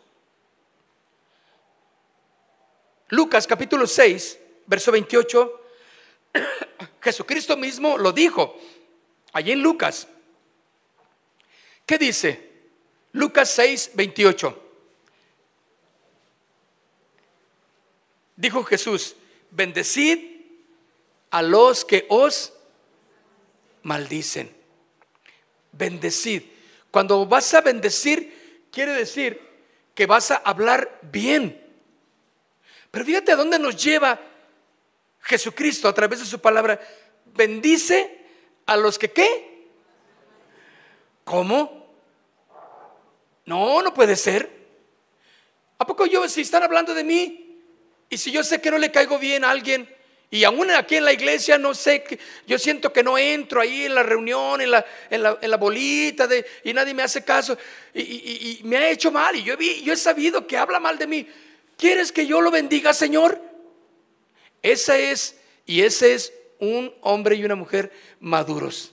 Lucas 3.10 3.48
capítulo 3.48 3.88
6, 3.88 4.40
verso 4.66 4.92
28, 4.92 5.62
Jesucristo 7.02 7.56
mismo 7.56 7.98
lo 7.98 8.12
dijo, 8.12 8.58
allí 9.34 9.52
en 9.52 9.62
Lucas. 9.62 10.08
¿Qué 11.86 11.98
dice? 11.98 12.52
Lucas 13.14 13.50
6, 13.52 13.92
28. 13.94 14.64
Dijo 18.36 18.64
Jesús, 18.66 19.16
bendecid 19.52 20.20
a 21.32 21.42
los 21.42 21.86
que 21.86 22.06
os 22.10 22.54
maldicen. 23.88 24.54
Bendecid. 25.72 26.44
Cuando 26.92 27.26
vas 27.26 27.54
a 27.54 27.62
bendecir, 27.62 28.68
quiere 28.70 28.92
decir 28.92 29.42
que 29.96 30.06
vas 30.06 30.30
a 30.30 30.36
hablar 30.36 31.00
bien. 31.02 31.66
Pero 32.92 33.06
fíjate 33.06 33.32
a 33.32 33.38
dónde 33.38 33.58
nos 33.58 33.82
lleva 33.82 34.20
Jesucristo 35.22 35.88
a 35.88 35.94
través 35.94 36.20
de 36.20 36.26
su 36.26 36.40
palabra. 36.40 36.80
Bendice 37.34 38.26
a 38.66 38.76
los 38.76 39.00
que 39.00 39.12
qué. 39.12 39.70
¿Cómo? 41.24 41.88
No, 43.46 43.82
no 43.82 43.94
puede 43.94 44.18
ser. 44.18 44.68
¿A 45.80 45.88
poco 45.88 46.06
yo, 46.06 46.28
si 46.28 46.42
están 46.42 46.64
hablando 46.64 46.94
de 46.94 47.06
mí, 47.06 47.62
y 48.10 48.18
si 48.18 48.32
yo 48.32 48.44
sé 48.44 48.60
que 48.60 48.72
no 48.72 48.78
le 48.78 48.92
caigo 48.92 49.18
bien 49.18 49.46
a 49.46 49.52
alguien, 49.52 49.90
y 50.30 50.44
aún 50.44 50.70
aquí 50.72 50.98
en 50.98 51.06
la 51.06 51.14
iglesia 51.14 51.58
no 51.58 51.74
sé, 51.74 52.04
yo 52.46 52.60
siento 52.60 52.92
que 52.92 53.02
no 53.02 53.18
entro 53.18 53.62
ahí 53.62 53.86
en 53.86 53.96
la 53.96 54.04
reunión, 54.04 54.60
en 54.60 54.72
la, 54.72 54.86
en 55.10 55.22
la, 55.50 55.58
bolita, 55.58 56.28
de, 56.28 56.46
y 56.66 56.74
nadie 56.74 56.94
me 56.94 57.04
hace 57.04 57.24
caso, 57.24 57.58
y, 57.94 58.60
me 58.64 58.76
ha 58.78 58.90
hecho 58.90 59.10
mal, 59.10 59.36
y 59.38 59.44
yo 59.44 59.56
he, 59.58 59.82
yo 59.82 59.94
he 59.94 59.98
sabido 59.98 60.46
que 60.46 60.58
habla 60.58 60.80
mal 60.80 60.98
de 60.98 61.08
mí. 61.08 61.28
¿Quieres 61.78 62.12
que 62.12 62.28
yo 62.28 62.42
lo 62.42 62.52
bendiga, 62.52 62.94
Señor? 62.94 63.42
Esa 64.62 64.98
es, 64.98 65.38
y 65.66 65.82
ese 65.82 66.14
es 66.14 66.34
un 66.60 66.94
hombre 67.02 67.36
y 67.36 67.46
una 67.46 67.56
mujer 67.56 67.94
maduros, 68.20 68.92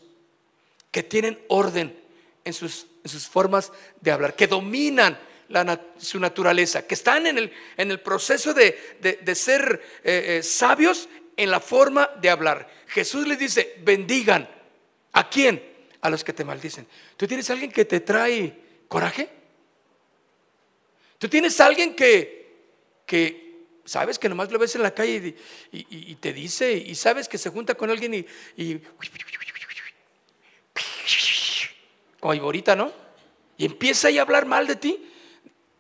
que 0.92 1.02
tienen 1.02 1.40
orden 1.48 1.98
en 2.44 2.52
sus, 2.52 2.86
sus 3.04 3.26
formas 3.26 3.72
de 4.00 4.12
hablar, 4.12 4.36
que 4.36 4.46
dominan 4.46 5.18
su 5.98 6.18
naturaleza, 6.20 6.86
que 6.86 6.94
están 6.94 7.26
en 7.26 7.38
el, 7.38 7.52
en 7.76 7.90
el 7.90 8.00
proceso 8.00 8.54
de, 8.54 9.34
ser 9.34 9.82
eh, 10.02 10.38
eh, 10.38 10.42
sabios 10.42 11.08
en 11.36 11.50
la 11.50 11.60
forma 11.60 12.10
de 12.20 12.30
hablar. 12.30 12.68
Jesús 12.88 13.26
les 13.26 13.38
dice, 13.38 13.76
bendigan. 13.82 14.48
¿A 15.12 15.28
quién? 15.28 15.62
A 16.00 16.10
los 16.10 16.24
que 16.24 16.32
te 16.32 16.44
maldicen. 16.44 16.86
¿Tú 17.16 17.26
tienes 17.26 17.48
alguien 17.50 17.70
que 17.70 17.84
te 17.84 18.00
trae 18.00 18.58
coraje? 18.88 19.28
¿Tú 21.18 21.28
tienes 21.28 21.58
alguien 21.60 21.94
que, 21.94 22.56
que 23.06 23.44
sabes 23.84 24.18
que 24.18 24.28
nomás 24.28 24.50
lo 24.50 24.58
ves 24.58 24.74
en 24.74 24.82
la 24.82 24.94
calle 24.94 25.34
y, 25.72 26.14
te 26.16 26.32
dice, 26.32 26.72
y 26.72 26.94
sabes 26.94 27.28
que 27.28 27.38
se 27.38 27.50
junta 27.50 27.74
con 27.74 27.90
alguien 27.90 28.14
y, 28.14 28.26
y 28.56 28.80
como 32.20 32.32
ahorita, 32.32 32.74
¿no? 32.74 32.90
Y 33.58 33.66
empieza 33.66 34.08
a 34.08 34.22
hablar 34.22 34.46
mal 34.46 34.66
de 34.66 34.76
ti. 34.76 35.10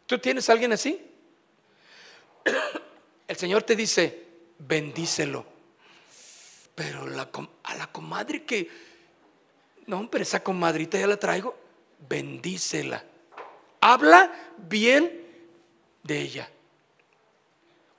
¿Tú 0.06 0.18
tienes 0.18 0.48
alguien 0.50 0.72
así? 0.72 1.00
El 3.28 3.36
Señor 3.36 3.62
te 3.62 3.74
dice, 3.74 4.24
bendícelo. 4.58 5.44
Pero 6.74 7.02
a 7.02 7.74
la 7.74 7.86
comadre 7.92 8.44
que, 8.44 8.68
no, 9.86 10.10
pero 10.10 10.22
esa 10.22 10.42
comadrita 10.42 10.98
ya 10.98 11.06
la 11.06 11.18
traigo, 11.18 11.56
bendícela. 12.08 13.04
Habla 13.80 14.32
bien 14.56 15.24
de 16.02 16.20
ella. 16.20 16.50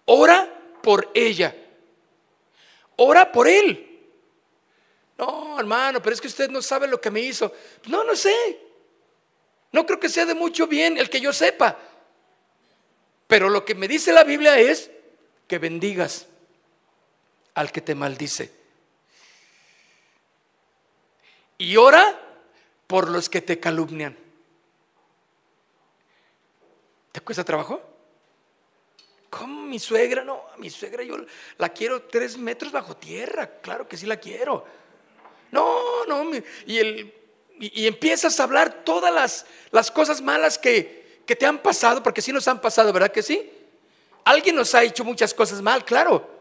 Ora 0.06 0.52
por 0.82 1.10
ella. 1.14 1.56
Ora 2.98 3.32
por 3.32 3.48
él. 3.48 3.82
No, 5.18 5.60
hermano, 5.60 6.02
pero 6.02 6.14
es 6.14 6.22
que 6.22 6.28
usted 6.28 6.50
no 6.50 6.62
sabe 6.62 6.88
lo 6.88 7.00
que 7.00 7.12
me 7.12 7.22
hizo. 7.22 7.54
No, 7.88 8.04
no 8.04 8.16
sé. 8.16 8.60
No 9.72 9.86
creo 9.86 10.00
que 10.00 10.10
sea 10.10 10.26
de 10.26 10.34
mucho 10.34 10.68
bien 10.68 10.98
el 10.98 11.10
que 11.10 11.22
yo 11.22 11.32
sepa. 11.32 11.78
Pero 13.28 13.50
lo 13.50 13.66
que 13.66 13.76
me 13.76 13.88
dice 13.88 14.12
la 14.12 14.24
Biblia 14.24 14.60
es 14.60 14.92
que 15.48 15.58
bendigas 15.58 16.28
al 17.56 17.72
que 17.72 17.82
te 17.82 17.96
maldice. 17.96 18.52
Y 21.58 21.78
ora 21.78 22.20
por 22.86 23.10
los 23.10 23.30
que 23.30 23.42
te 23.42 23.60
calumnian. 23.60 24.16
¿Te 27.12 27.22
cuesta 27.22 27.44
trabajo? 27.44 27.82
¿Cómo 29.30 29.64
mi 29.64 29.80
suegra? 29.80 30.24
No, 30.24 30.44
mi 30.58 30.70
suegra 30.70 31.04
yo 31.04 31.18
la 31.58 31.70
quiero 31.70 32.04
tres 32.04 32.38
metros 32.38 32.72
bajo 32.72 32.98
tierra. 32.98 33.60
Claro 33.62 33.88
que 33.88 33.98
sí 33.98 34.06
la 34.06 34.18
quiero. 34.18 34.66
No, 35.52 36.06
no, 36.06 36.30
y, 36.66 36.78
el, 36.78 37.14
y, 37.60 37.88
empiezas 37.88 38.38
a 38.40 38.44
hablar 38.44 38.84
todas 38.84 39.14
las, 39.14 39.46
las 39.72 39.90
cosas 39.90 40.22
malas 40.22 40.58
que, 40.58 41.22
que, 41.26 41.36
te 41.36 41.46
han 41.46 41.60
pasado, 41.60 42.04
porque 42.04 42.22
sí 42.22 42.34
nos 42.34 42.48
han 42.50 42.60
pasado, 42.60 42.92
¿verdad 42.92 43.12
que 43.12 43.24
sí? 43.24 43.50
Alguien 44.26 44.58
nos 44.58 44.76
ha 44.76 44.84
hecho 44.84 45.06
muchas 45.06 45.34
cosas 45.34 45.62
mal, 45.62 45.86
claro. 45.86 46.35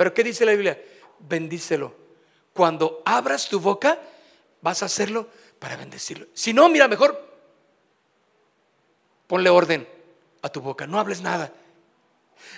Pero 0.00 0.14
¿qué 0.14 0.24
dice 0.24 0.46
la 0.46 0.52
Biblia? 0.52 0.82
Bendícelo. 1.18 1.94
Cuando 2.54 3.02
abras 3.04 3.50
tu 3.50 3.60
boca, 3.60 4.00
vas 4.62 4.82
a 4.82 4.86
hacerlo 4.86 5.28
para 5.58 5.76
bendecirlo. 5.76 6.26
Si 6.32 6.54
no, 6.54 6.70
mira, 6.70 6.88
mejor 6.88 7.22
ponle 9.26 9.50
orden 9.50 9.86
a 10.40 10.48
tu 10.48 10.62
boca, 10.62 10.86
no 10.86 10.98
hables 10.98 11.20
nada. 11.20 11.52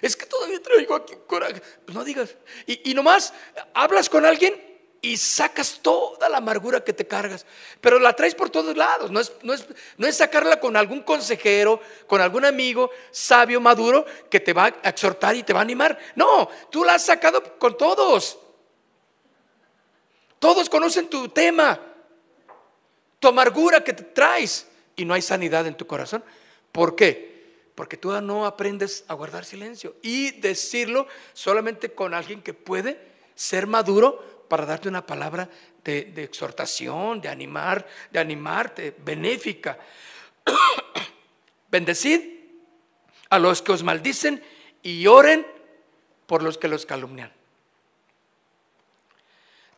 Es 0.00 0.14
que 0.14 0.24
todavía 0.24 0.62
traigo 0.62 0.94
aquí 0.94 1.14
coraje. 1.26 1.60
Pues 1.84 1.96
no 1.96 2.04
digas. 2.04 2.36
Y, 2.64 2.92
y 2.92 2.94
nomás 2.94 3.34
hablas 3.74 4.08
con 4.08 4.24
alguien 4.24 4.71
y 5.04 5.16
sacas 5.16 5.80
toda 5.82 6.28
la 6.28 6.38
amargura 6.38 6.84
que 6.84 6.92
te 6.92 7.08
cargas, 7.08 7.44
pero 7.80 7.98
la 7.98 8.14
traes 8.14 8.36
por 8.36 8.50
todos 8.50 8.76
lados. 8.76 9.10
No 9.10 9.18
es, 9.18 9.32
no, 9.42 9.52
es, 9.52 9.66
no 9.98 10.06
es, 10.06 10.16
sacarla 10.16 10.60
con 10.60 10.76
algún 10.76 11.02
consejero, 11.02 11.80
con 12.06 12.20
algún 12.20 12.44
amigo 12.44 12.88
sabio, 13.10 13.60
maduro, 13.60 14.06
que 14.30 14.38
te 14.38 14.52
va 14.52 14.66
a 14.80 14.88
exhortar 14.88 15.34
y 15.34 15.42
te 15.42 15.52
va 15.52 15.58
a 15.58 15.62
animar. 15.62 15.98
No, 16.14 16.48
tú 16.70 16.84
la 16.84 16.94
has 16.94 17.04
sacado 17.04 17.58
con 17.58 17.76
todos. 17.76 18.38
Todos 20.38 20.70
conocen 20.70 21.08
tu 21.08 21.28
tema, 21.28 21.80
tu 23.18 23.26
amargura 23.26 23.82
que 23.82 23.92
te 23.92 24.04
traes 24.04 24.68
y 24.94 25.04
no 25.04 25.14
hay 25.14 25.22
sanidad 25.22 25.66
en 25.66 25.76
tu 25.76 25.84
corazón. 25.84 26.22
¿Por 26.70 26.94
qué? 26.94 27.56
Porque 27.74 27.96
tú 27.96 28.12
no 28.20 28.46
aprendes 28.46 29.04
a 29.08 29.14
guardar 29.14 29.44
silencio 29.44 29.96
y 30.00 30.30
decirlo 30.30 31.08
solamente 31.32 31.92
con 31.92 32.14
alguien 32.14 32.40
que 32.40 32.54
puede 32.54 33.00
ser 33.34 33.66
maduro 33.66 34.41
para 34.52 34.66
darte 34.66 34.86
una 34.86 35.06
palabra 35.06 35.48
de, 35.82 36.12
exhortación, 36.22 37.22
de 37.22 37.30
animar, 37.30 37.86
de 38.10 38.18
animarte, 38.18 38.94
benéfica. 38.98 39.78
Bendecid 41.70 42.20
a 43.30 43.38
los 43.38 43.62
que 43.62 43.72
os 43.72 43.82
maldicen 43.82 44.44
y 44.82 45.06
oren 45.06 45.46
por 46.26 46.42
los 46.42 46.58
que 46.58 46.68
los 46.68 46.84
calumnian. 46.84 47.32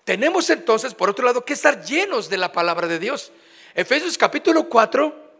Tenemos 0.02 0.50
entonces, 0.50 0.92
por 0.92 1.08
otro 1.08 1.24
lado, 1.24 1.44
que 1.44 1.52
estar 1.52 1.84
llenos 1.84 2.28
de 2.28 2.38
la 2.38 2.50
palabra 2.50 2.88
de 2.88 2.98
Dios. 2.98 3.30
Efesios 3.76 4.18
capítulo 4.18 4.68
4, 4.68 5.34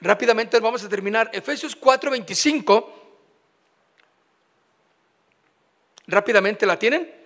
rápidamente 0.00 0.58
vamos 0.58 0.82
a 0.82 0.88
terminar. 0.88 1.30
Efesios 1.32 1.76
4, 1.76 2.10
25. 2.10 3.14
Rápidamente 6.08 6.66
la 6.66 6.76
tienen. 6.76 7.19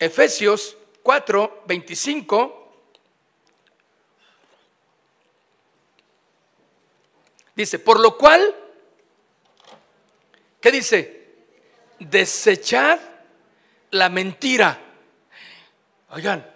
Efesios 0.00 0.78
4, 1.02 1.64
25. 1.66 2.72
Dice, 7.54 7.78
por 7.78 8.00
lo 8.00 8.16
cual, 8.16 8.56
¿qué 10.58 10.72
dice? 10.72 11.34
Desechad 11.98 12.98
la 13.90 14.08
mentira. 14.08 14.80
Oigan, 16.08 16.50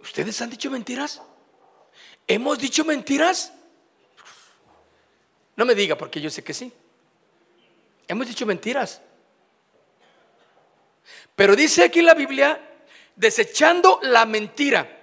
¿ustedes 0.00 0.42
han 0.42 0.50
dicho 0.50 0.68
mentiras? 0.68 1.22
¿Hemos 2.26 2.58
dicho 2.58 2.84
mentiras? 2.84 3.52
No 5.54 5.64
me 5.64 5.76
diga 5.76 5.96
porque 5.96 6.20
yo 6.20 6.28
sé 6.28 6.42
que 6.42 6.54
sí. 6.54 6.72
Hemos 8.08 8.26
dicho 8.26 8.44
mentiras. 8.46 9.00
Pero 11.34 11.56
dice 11.56 11.84
aquí 11.84 12.02
la 12.02 12.14
Biblia, 12.14 12.60
desechando 13.16 13.98
la 14.02 14.26
mentira, 14.26 15.00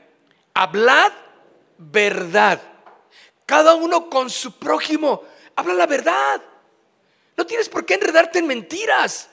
hablad 0.53 1.12
verdad. 1.77 2.62
Cada 3.45 3.73
uno 3.75 4.09
con 4.09 4.29
su 4.29 4.59
prójimo. 4.59 5.23
Habla 5.55 5.73
la 5.73 5.88
verdad. 5.88 6.41
No 7.35 7.45
tienes 7.45 7.69
por 7.69 7.85
qué 7.85 7.95
enredarte 7.95 8.39
en 8.39 8.47
mentiras. 8.47 9.29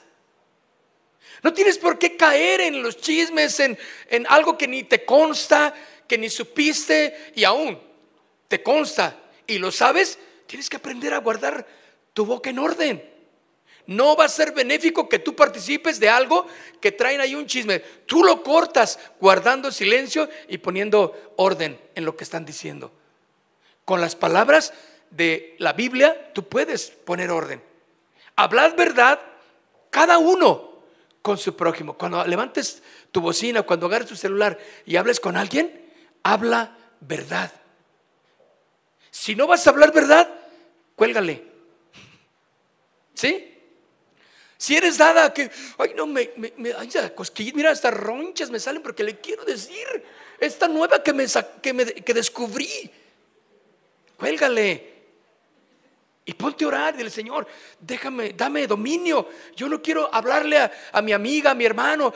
No 1.42 1.52
tienes 1.52 1.76
por 1.76 1.98
qué 1.98 2.16
caer 2.16 2.62
en 2.62 2.82
los 2.82 2.96
chismes, 2.96 3.60
en, 3.60 3.78
en 4.08 4.26
algo 4.28 4.56
que 4.56 4.66
ni 4.66 4.84
te 4.84 5.04
consta, 5.04 5.74
que 6.08 6.16
ni 6.16 6.30
supiste 6.30 7.32
y 7.34 7.44
aún 7.44 7.78
te 8.48 8.62
consta 8.62 9.16
y 9.46 9.58
lo 9.58 9.70
sabes. 9.70 10.18
Tienes 10.46 10.70
que 10.70 10.76
aprender 10.76 11.12
a 11.12 11.18
guardar 11.18 11.66
tu 12.14 12.24
boca 12.24 12.50
en 12.50 12.58
orden. 12.58 13.15
No 13.86 14.16
va 14.16 14.24
a 14.24 14.28
ser 14.28 14.52
benéfico 14.52 15.08
que 15.08 15.18
tú 15.18 15.36
participes 15.36 16.00
de 16.00 16.08
algo 16.08 16.46
que 16.80 16.92
traen 16.92 17.20
ahí 17.20 17.34
un 17.34 17.46
chisme. 17.46 17.80
Tú 18.06 18.24
lo 18.24 18.42
cortas 18.42 18.98
guardando 19.20 19.70
silencio 19.70 20.28
y 20.48 20.58
poniendo 20.58 21.34
orden 21.36 21.80
en 21.94 22.04
lo 22.04 22.16
que 22.16 22.24
están 22.24 22.44
diciendo. 22.44 22.90
Con 23.84 24.00
las 24.00 24.16
palabras 24.16 24.72
de 25.10 25.54
la 25.58 25.72
Biblia, 25.72 26.32
tú 26.32 26.48
puedes 26.48 26.90
poner 26.90 27.30
orden. 27.30 27.62
Hablad 28.34 28.74
verdad 28.74 29.20
cada 29.90 30.18
uno 30.18 30.82
con 31.22 31.38
su 31.38 31.56
prójimo. 31.56 31.94
Cuando 31.94 32.24
levantes 32.26 32.82
tu 33.12 33.20
bocina, 33.20 33.62
cuando 33.62 33.86
agarres 33.86 34.08
tu 34.08 34.16
celular 34.16 34.58
y 34.84 34.96
hables 34.96 35.20
con 35.20 35.36
alguien, 35.36 35.92
habla 36.22 36.76
verdad. 37.00 37.52
Si 39.10 39.34
no 39.34 39.46
vas 39.46 39.66
a 39.66 39.70
hablar 39.70 39.92
verdad, 39.92 40.28
cuélgale. 40.94 41.44
¿Sí? 43.14 43.55
Si 44.58 44.76
eres 44.76 44.96
dada 44.96 45.32
que, 45.34 45.50
ay, 45.78 45.92
no, 45.94 46.06
me, 46.06 46.30
me, 46.36 46.52
mira, 46.56 47.70
hasta 47.70 47.90
ronchas 47.90 48.50
me 48.50 48.58
salen 48.58 48.82
porque 48.82 49.04
le 49.04 49.18
quiero 49.18 49.44
decir 49.44 50.04
esta 50.40 50.66
nueva 50.66 51.02
que, 51.02 51.12
me, 51.12 51.26
que, 51.62 51.72
me, 51.72 51.84
que 51.86 52.14
descubrí 52.14 52.90
cuélgale. 54.16 54.94
Y 56.24 56.34
ponte 56.34 56.64
a 56.64 56.68
orar, 56.68 56.96
dile, 56.96 57.08
Señor, 57.08 57.46
déjame, 57.78 58.32
dame 58.32 58.66
dominio. 58.66 59.28
Yo 59.54 59.68
no 59.68 59.80
quiero 59.80 60.12
hablarle 60.12 60.58
a, 60.58 61.02
mi 61.02 61.12
amiga, 61.12 61.52
a 61.52 61.54
mi 61.54 61.64
hermano, 61.64 62.12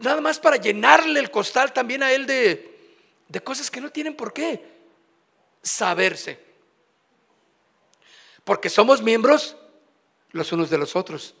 nada 0.00 0.20
más 0.20 0.38
para 0.38 0.56
llenarle 0.56 1.18
el 1.18 1.30
costal 1.30 1.72
también 1.72 2.04
a 2.04 2.12
él 2.12 2.24
de, 2.24 2.78
de 3.26 3.40
cosas 3.40 3.68
que 3.68 3.80
no 3.80 3.90
tienen 3.90 4.14
por 4.14 4.32
qué 4.32 4.62
saberse. 5.60 6.38
Porque 8.44 8.68
somos 8.68 9.02
miembros 9.02 9.56
los 10.32 10.52
unos 10.52 10.70
de 10.70 10.78
los 10.78 10.96
otros. 10.96 11.34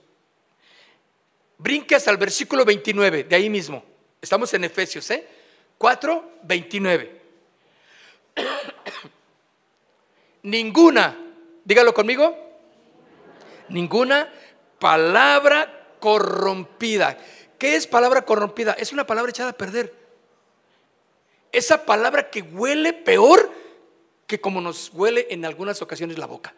Brinque 1.58 1.94
hasta 1.94 2.10
el 2.10 2.16
versículo 2.16 2.64
29, 2.64 3.24
de 3.24 3.36
ahí 3.36 3.50
mismo. 3.50 3.84
Estamos 4.20 4.52
en 4.54 4.64
Efesios, 4.64 5.10
¿eh? 5.10 5.26
4, 5.78 6.32
29 6.42 7.20
ninguna, 10.42 11.16
dígalo 11.64 11.94
conmigo, 11.94 12.36
ninguna 13.68 14.32
palabra 14.78 15.96
corrompida. 15.98 17.18
¿Qué 17.58 17.76
es 17.76 17.86
palabra 17.86 18.22
corrompida? 18.22 18.72
Es 18.72 18.92
una 18.92 19.06
palabra 19.06 19.30
echada 19.30 19.50
a 19.50 19.56
perder. 19.56 19.94
Esa 21.52 21.84
palabra 21.84 22.30
que 22.30 22.42
huele 22.42 22.92
peor 22.92 23.50
que 24.26 24.40
como 24.40 24.60
nos 24.60 24.90
huele 24.94 25.26
en 25.30 25.44
algunas 25.44 25.82
ocasiones 25.82 26.16
la 26.18 26.26
boca. 26.26 26.54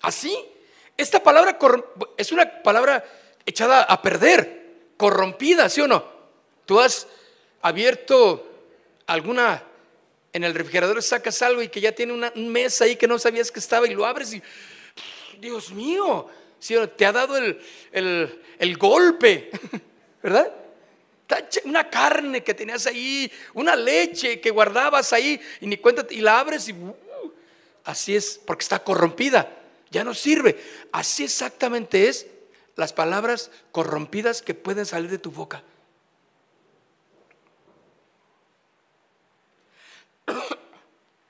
Así, 0.00 0.36
esta 0.96 1.22
palabra 1.22 1.58
es 2.16 2.32
una 2.32 2.62
palabra 2.62 3.04
echada 3.46 3.82
a 3.82 4.02
perder, 4.02 4.92
corrompida, 4.96 5.68
¿sí 5.68 5.80
o 5.80 5.88
no? 5.88 6.04
Tú 6.66 6.80
has 6.80 7.06
abierto 7.62 8.46
alguna 9.06 9.64
en 10.32 10.44
el 10.44 10.54
refrigerador 10.54 11.02
sacas 11.02 11.40
algo 11.42 11.62
y 11.62 11.68
que 11.68 11.80
ya 11.80 11.92
tiene 11.92 12.12
una, 12.12 12.32
un 12.36 12.48
mes 12.48 12.80
ahí 12.82 12.96
que 12.96 13.08
no 13.08 13.18
sabías 13.18 13.50
que 13.50 13.60
estaba 13.60 13.86
y 13.86 13.94
lo 13.94 14.04
abres 14.04 14.34
y, 14.34 14.42
Dios 15.40 15.70
mío, 15.70 16.28
te 16.96 17.06
ha 17.06 17.12
dado 17.12 17.36
el, 17.36 17.60
el, 17.92 18.76
golpe, 18.76 19.50
¿verdad? 20.22 20.52
Una 21.64 21.88
carne 21.88 22.42
que 22.42 22.54
tenías 22.54 22.86
ahí, 22.86 23.30
una 23.54 23.76
leche 23.76 24.40
que 24.40 24.50
guardabas 24.50 25.12
ahí 25.12 25.40
y 25.60 25.66
ni 25.66 25.76
cuenta, 25.76 26.06
y 26.10 26.20
la 26.20 26.40
abres 26.40 26.68
y 26.68 26.72
uh, 26.72 26.94
así 27.84 28.16
es, 28.16 28.40
porque 28.44 28.62
está 28.62 28.82
corrompida, 28.82 29.57
ya 29.90 30.04
no 30.04 30.14
sirve. 30.14 30.58
Así 30.92 31.24
exactamente 31.24 32.08
es 32.08 32.26
las 32.76 32.92
palabras 32.92 33.50
corrompidas 33.72 34.42
que 34.42 34.54
pueden 34.54 34.86
salir 34.86 35.10
de 35.10 35.18
tu 35.18 35.30
boca. 35.30 35.62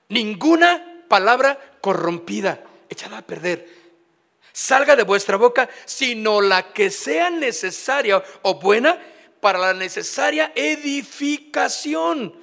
Ninguna 0.09 1.05
palabra 1.09 1.79
corrompida, 1.81 2.63
echada 2.89 3.19
a 3.19 3.27
perder, 3.27 3.69
salga 4.53 4.97
de 4.97 5.05
vuestra 5.05 5.37
boca, 5.37 5.69
sino 5.85 6.41
la 6.41 6.73
que 6.73 6.91
sea 6.91 7.31
necesaria 7.31 8.23
o 8.43 8.61
buena 8.61 9.01
para 9.41 9.59
la 9.59 9.75
necesaria 9.75 10.53
edificación. 10.55 12.35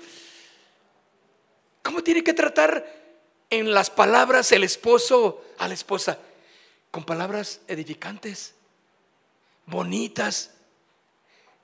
¿Cómo 1.84 2.02
tiene 2.02 2.24
que 2.24 2.34
tratar 2.34 3.05
en 3.50 3.74
las 3.74 3.90
palabras 3.90 4.52
el 4.52 4.64
esposo 4.64 5.44
a 5.58 5.68
la 5.68 5.74
esposa? 5.74 6.20
Con 6.92 7.04
palabras 7.04 7.62
edificantes, 7.68 8.56
bonitas, 9.66 10.52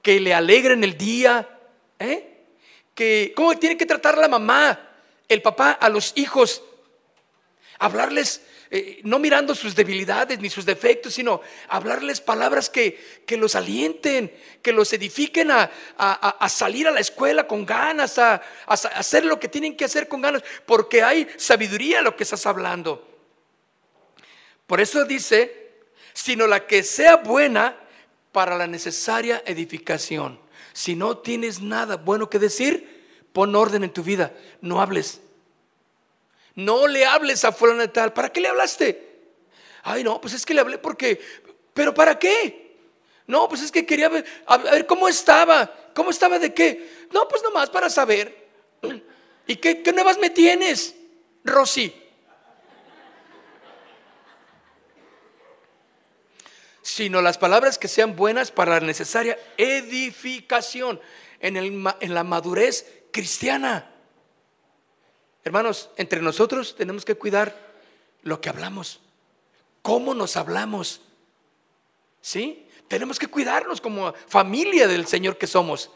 que 0.01 0.19
le 0.19 0.33
alegren 0.33 0.83
el 0.83 0.97
día. 0.97 1.59
¿eh? 1.99 2.43
Que, 2.95 3.33
¿Cómo 3.35 3.57
tiene 3.57 3.77
que 3.77 3.85
tratar 3.85 4.17
la 4.17 4.27
mamá? 4.27 4.87
el 5.31 5.41
papá 5.41 5.71
a 5.71 5.87
los 5.87 6.11
hijos, 6.15 6.61
hablarles, 7.79 8.41
eh, 8.71 9.01
no 9.03 9.19
mirando 9.19 9.53
sus 9.53 9.75
debilidades 9.75 10.39
ni 10.39 10.49
sus 10.49 10.65
defectos, 10.65 11.13
sino 11.13 11.41
hablarles 11.67 12.21
palabras 12.21 12.69
que, 12.69 12.97
los 13.37 13.55
alienten, 13.55 14.33
que 14.61 14.71
los 14.71 14.91
edifiquen 14.93 15.51
a, 15.51 15.69
salir 16.49 16.87
a 16.87 16.91
la 16.91 17.01
escuela 17.01 17.45
con 17.45 17.65
ganas, 17.65 18.17
a, 18.17 18.41
hacer 18.65 19.25
lo 19.25 19.39
que 19.39 19.49
tienen 19.49 19.75
que 19.75 19.85
hacer 19.85 20.07
con 20.07 20.21
ganas, 20.21 20.43
porque 20.65 21.03
hay 21.03 21.27
sabiduría 21.37 21.99
en 21.99 22.05
lo 22.05 22.15
que 22.15 22.23
estás 22.23 22.45
hablando. 22.45 23.07
Por 24.65 24.79
eso 24.79 25.03
dice, 25.05 25.73
sino 26.13 26.47
la 26.47 26.65
que 26.65 26.81
sea 26.81 27.17
buena 27.17 27.77
para 28.31 28.57
la 28.57 28.67
necesaria 28.67 29.43
edificación. 29.45 30.39
Si 30.73 30.95
no 30.95 31.17
tienes 31.17 31.61
nada 31.61 31.97
bueno 31.97 32.29
que 32.29 32.39
decir, 32.39 33.01
Pon 33.33 33.55
orden 33.55 33.83
en 33.83 33.91
tu 33.91 34.03
vida. 34.03 34.33
No 34.61 34.81
hables. 34.81 35.21
No 36.55 36.87
le 36.87 37.05
hables 37.05 37.45
a 37.45 37.51
fulano 37.51 37.85
de. 37.85 37.87
¿Para 37.87 38.31
qué 38.31 38.41
le 38.41 38.47
hablaste? 38.47 39.09
Ay, 39.83 40.03
no, 40.03 40.21
pues 40.21 40.33
es 40.33 40.45
que 40.45 40.53
le 40.53 40.61
hablé 40.61 40.77
porque... 40.77 41.19
¿Pero 41.73 41.93
para 41.93 42.19
qué? 42.19 42.77
No, 43.27 43.47
pues 43.47 43.61
es 43.61 43.71
que 43.71 43.85
quería 43.85 44.09
ver, 44.09 44.25
a 44.45 44.57
ver 44.57 44.85
cómo 44.85 45.07
estaba. 45.07 45.73
¿Cómo 45.95 46.09
estaba 46.09 46.37
de 46.37 46.53
qué? 46.53 47.07
No, 47.11 47.27
pues 47.27 47.41
nomás 47.43 47.69
para 47.69 47.89
saber. 47.89 48.49
¿Y 49.47 49.55
qué, 49.55 49.81
qué 49.81 49.93
nuevas 49.93 50.17
me 50.17 50.29
tienes, 50.29 50.95
Rosy? 51.43 52.01
sino 56.81 57.21
las 57.21 57.37
palabras 57.37 57.77
que 57.77 57.87
sean 57.87 58.15
buenas 58.15 58.51
para 58.51 58.79
la 58.79 58.85
necesaria 58.85 59.37
edificación 59.57 60.99
en, 61.39 61.55
el, 61.55 61.83
en 61.99 62.13
la 62.13 62.23
madurez 62.23 63.03
cristiana. 63.13 63.90
Hermanos, 65.43 65.89
entre 65.97 66.21
nosotros 66.21 66.75
tenemos 66.75 67.03
que 67.03 67.15
cuidar 67.15 67.55
lo 68.23 68.41
que 68.41 68.49
hablamos, 68.49 68.99
cómo 69.81 70.13
nos 70.13 70.37
hablamos. 70.37 71.01
¿Sí? 72.21 72.67
Tenemos 72.87 73.17
que 73.17 73.27
cuidarnos 73.27 73.81
como 73.81 74.13
familia 74.27 74.87
del 74.87 75.07
Señor 75.07 75.37
que 75.37 75.47
somos. 75.47 75.89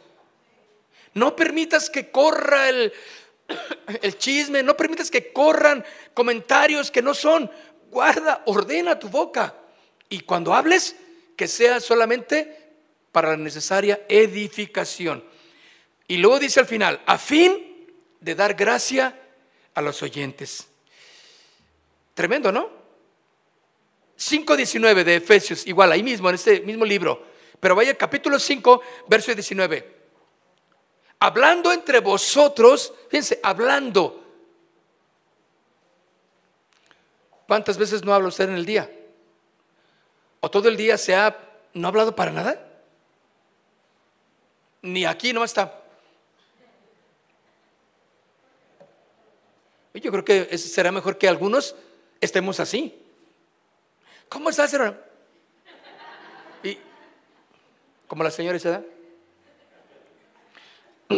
No 1.13 1.35
permitas 1.35 1.89
que 1.89 2.09
corra 2.09 2.69
el, 2.69 2.91
el 4.01 4.17
chisme, 4.17 4.63
no 4.63 4.75
permitas 4.75 5.11
que 5.11 5.31
corran 5.31 5.85
comentarios 6.13 6.89
que 6.89 7.01
no 7.01 7.13
son. 7.13 7.51
Guarda, 7.91 8.41
ordena 8.45 8.97
tu 8.97 9.09
boca. 9.09 9.53
Y 10.09 10.21
cuando 10.21 10.53
hables, 10.53 10.95
que 11.35 11.47
sea 11.47 11.79
solamente 11.79 12.73
para 13.11 13.31
la 13.31 13.37
necesaria 13.37 14.05
edificación. 14.09 15.23
Y 16.07 16.17
luego 16.17 16.39
dice 16.39 16.59
al 16.59 16.65
final, 16.65 17.01
a 17.05 17.17
fin 17.17 17.87
de 18.19 18.35
dar 18.35 18.53
gracia 18.55 19.19
a 19.75 19.81
los 19.81 20.01
oyentes. 20.01 20.67
Tremendo, 22.13 22.51
¿no? 22.51 22.69
5.19 24.17 25.03
de 25.03 25.15
Efesios, 25.17 25.67
igual, 25.67 25.91
ahí 25.91 26.01
mismo, 26.01 26.29
en 26.29 26.35
este 26.35 26.61
mismo 26.61 26.85
libro. 26.85 27.21
Pero 27.59 27.75
vaya 27.75 27.93
capítulo 27.95 28.39
5, 28.39 28.81
verso 29.07 29.33
19. 29.33 29.95
Hablando 31.19 31.71
entre 31.71 31.99
vosotros, 31.99 32.93
fíjense, 33.09 33.39
hablando. 33.43 34.23
¿Cuántas 37.47 37.77
veces 37.77 38.03
no 38.03 38.13
habla 38.13 38.29
usted 38.29 38.49
en 38.49 38.55
el 38.55 38.65
día? 38.65 38.89
¿O 40.39 40.49
todo 40.49 40.67
el 40.69 40.77
día 40.77 40.97
se 40.97 41.15
ha 41.15 41.37
no 41.73 41.87
ha 41.87 41.89
hablado 41.89 42.15
para 42.15 42.31
nada? 42.31 42.65
Ni 44.81 45.05
aquí 45.05 45.33
no 45.33 45.43
está. 45.43 45.84
Yo 50.01 50.11
creo 50.11 50.25
que 50.25 50.57
será 50.57 50.91
mejor 50.91 51.17
que 51.17 51.27
algunos 51.27 51.75
estemos 52.19 52.59
así. 52.59 53.01
¿Cómo 54.27 54.49
estás, 54.49 54.73
hermano? 54.73 54.97
Y 56.63 56.77
como 58.07 58.23
la 58.23 58.31
señora 58.31 58.59
se 58.59 58.69
da. 58.69 58.83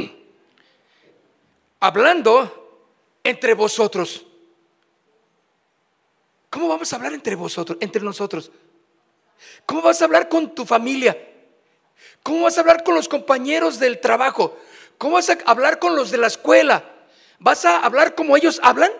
Hablando 1.79 2.85
entre 3.23 3.55
vosotros. 3.55 4.25
¿Cómo 6.51 6.67
vamos 6.67 6.91
a 6.93 6.95
hablar 6.95 7.13
entre 7.13 7.35
vosotros, 7.35 7.77
entre 7.81 8.01
nosotros? 8.01 8.51
¿Cómo 9.65 9.81
vas 9.81 10.01
a 10.01 10.05
hablar 10.05 10.29
con 10.29 10.53
tu 10.53 10.65
familia? 10.65 11.17
¿Cómo 12.21 12.43
vas 12.43 12.57
a 12.57 12.61
hablar 12.61 12.83
con 12.83 12.93
los 12.93 13.09
compañeros 13.09 13.79
del 13.79 13.99
trabajo? 13.99 14.55
¿Cómo 14.97 15.15
vas 15.15 15.29
a 15.29 15.37
hablar 15.45 15.79
con 15.79 15.95
los 15.95 16.11
de 16.11 16.17
la 16.19 16.27
escuela? 16.27 16.96
¿Vas 17.39 17.65
a 17.65 17.79
hablar 17.79 18.15
como 18.15 18.35
ellos 18.35 18.59
hablan? 18.63 18.91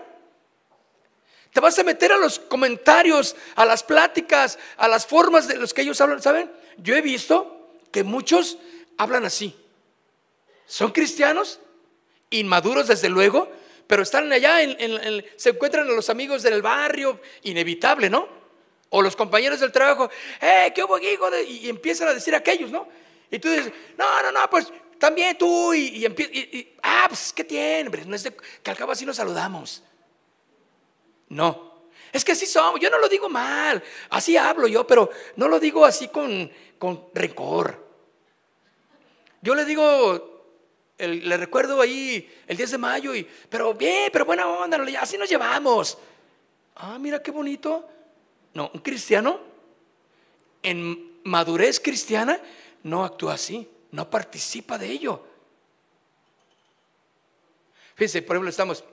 Te 1.54 1.60
vas 1.60 1.80
a 1.80 1.84
meter 1.84 2.12
a 2.12 2.18
los 2.18 2.40
comentarios, 2.40 3.36
a 3.56 3.66
las 3.66 3.84
pláticas, 3.84 4.60
a 4.78 4.88
las 4.88 5.08
formas 5.08 5.48
de 5.48 5.56
los 5.56 5.74
que 5.74 5.82
ellos 5.82 6.00
hablan. 6.02 6.22
¿Saben? 6.22 6.52
Yo 6.78 6.96
he 6.96 7.02
visto 7.02 7.72
que 7.92 8.04
muchos 8.04 8.58
hablan 8.98 9.26
así. 9.26 9.56
Son 10.68 10.92
cristianos, 10.92 11.60
inmaduros 12.30 12.88
desde 12.88 13.10
luego, 13.10 13.50
pero 13.88 14.04
están 14.04 14.32
allá, 14.32 14.58
se 15.38 15.50
encuentran 15.50 15.88
a 15.88 15.94
los 15.94 16.10
amigos 16.10 16.44
del 16.44 16.62
barrio, 16.62 17.22
inevitable, 17.44 18.10
¿no? 18.10 18.28
O 18.90 19.02
los 19.02 19.16
compañeros 19.16 19.62
del 19.62 19.72
trabajo, 19.72 20.10
¡eh, 20.42 20.72
qué 20.76 20.84
hubo, 20.84 21.00
hijo! 21.00 21.30
Y 21.48 21.70
empiezan 21.70 22.10
a 22.10 22.14
decir 22.14 22.36
aquellos, 22.36 22.70
¿no? 22.70 22.88
Y 23.32 23.40
tú 23.40 23.50
dices, 23.50 23.72
no, 23.98 24.22
no, 24.22 24.32
no, 24.32 24.50
pues 24.50 24.72
también 25.00 25.38
tú. 25.38 25.74
Y, 25.74 26.06
y, 26.06 26.76
ah, 26.84 27.06
pues, 27.08 27.34
¿qué 27.34 27.44
tiene? 27.44 27.90
No 28.06 28.16
es 28.16 28.32
que 28.64 28.72
al 28.72 28.78
cabo 28.78 28.92
así 28.92 29.06
nos 29.06 29.18
saludamos. 29.18 29.84
No. 31.30 31.68
Es 32.12 32.24
que 32.24 32.32
así 32.32 32.46
somos. 32.46 32.80
Yo 32.80 32.90
no 32.90 33.00
lo 33.00 33.10
digo 33.10 33.30
mal. 33.30 33.84
Así 34.10 34.38
hablo 34.38 34.68
yo, 34.68 34.88
pero 34.88 35.10
no 35.36 35.48
lo 35.48 35.60
digo 35.60 35.86
así 35.86 36.08
con, 36.08 36.52
con 36.78 37.10
rencor. 37.14 37.86
Yo 39.42 39.56
le 39.56 39.66
digo, 39.66 40.38
le 40.98 41.38
recuerdo 41.38 41.80
ahí 41.80 42.30
el 42.48 42.58
10 42.58 42.72
de 42.72 42.78
mayo, 42.78 43.16
y, 43.16 43.28
pero 43.50 43.74
bien, 43.74 44.10
pero 44.12 44.26
buena 44.26 44.48
onda, 44.48 44.78
así 45.00 45.18
nos 45.18 45.30
llevamos. 45.30 45.98
Ah, 46.76 46.98
mira 47.00 47.22
qué 47.22 47.32
bonito. 47.32 47.88
No, 48.54 48.72
un 48.74 48.80
cristiano 48.82 49.40
en 50.64 51.22
madurez 51.24 51.80
cristiana 51.80 52.40
no 52.84 53.04
actúa 53.04 53.34
así, 53.34 53.70
no 53.92 54.10
participa 54.10 54.78
de 54.78 54.88
ello. 54.88 55.24
Fíjense, 57.96 58.22
por 58.22 58.36
ejemplo, 58.36 58.50
estamos, 58.50 58.84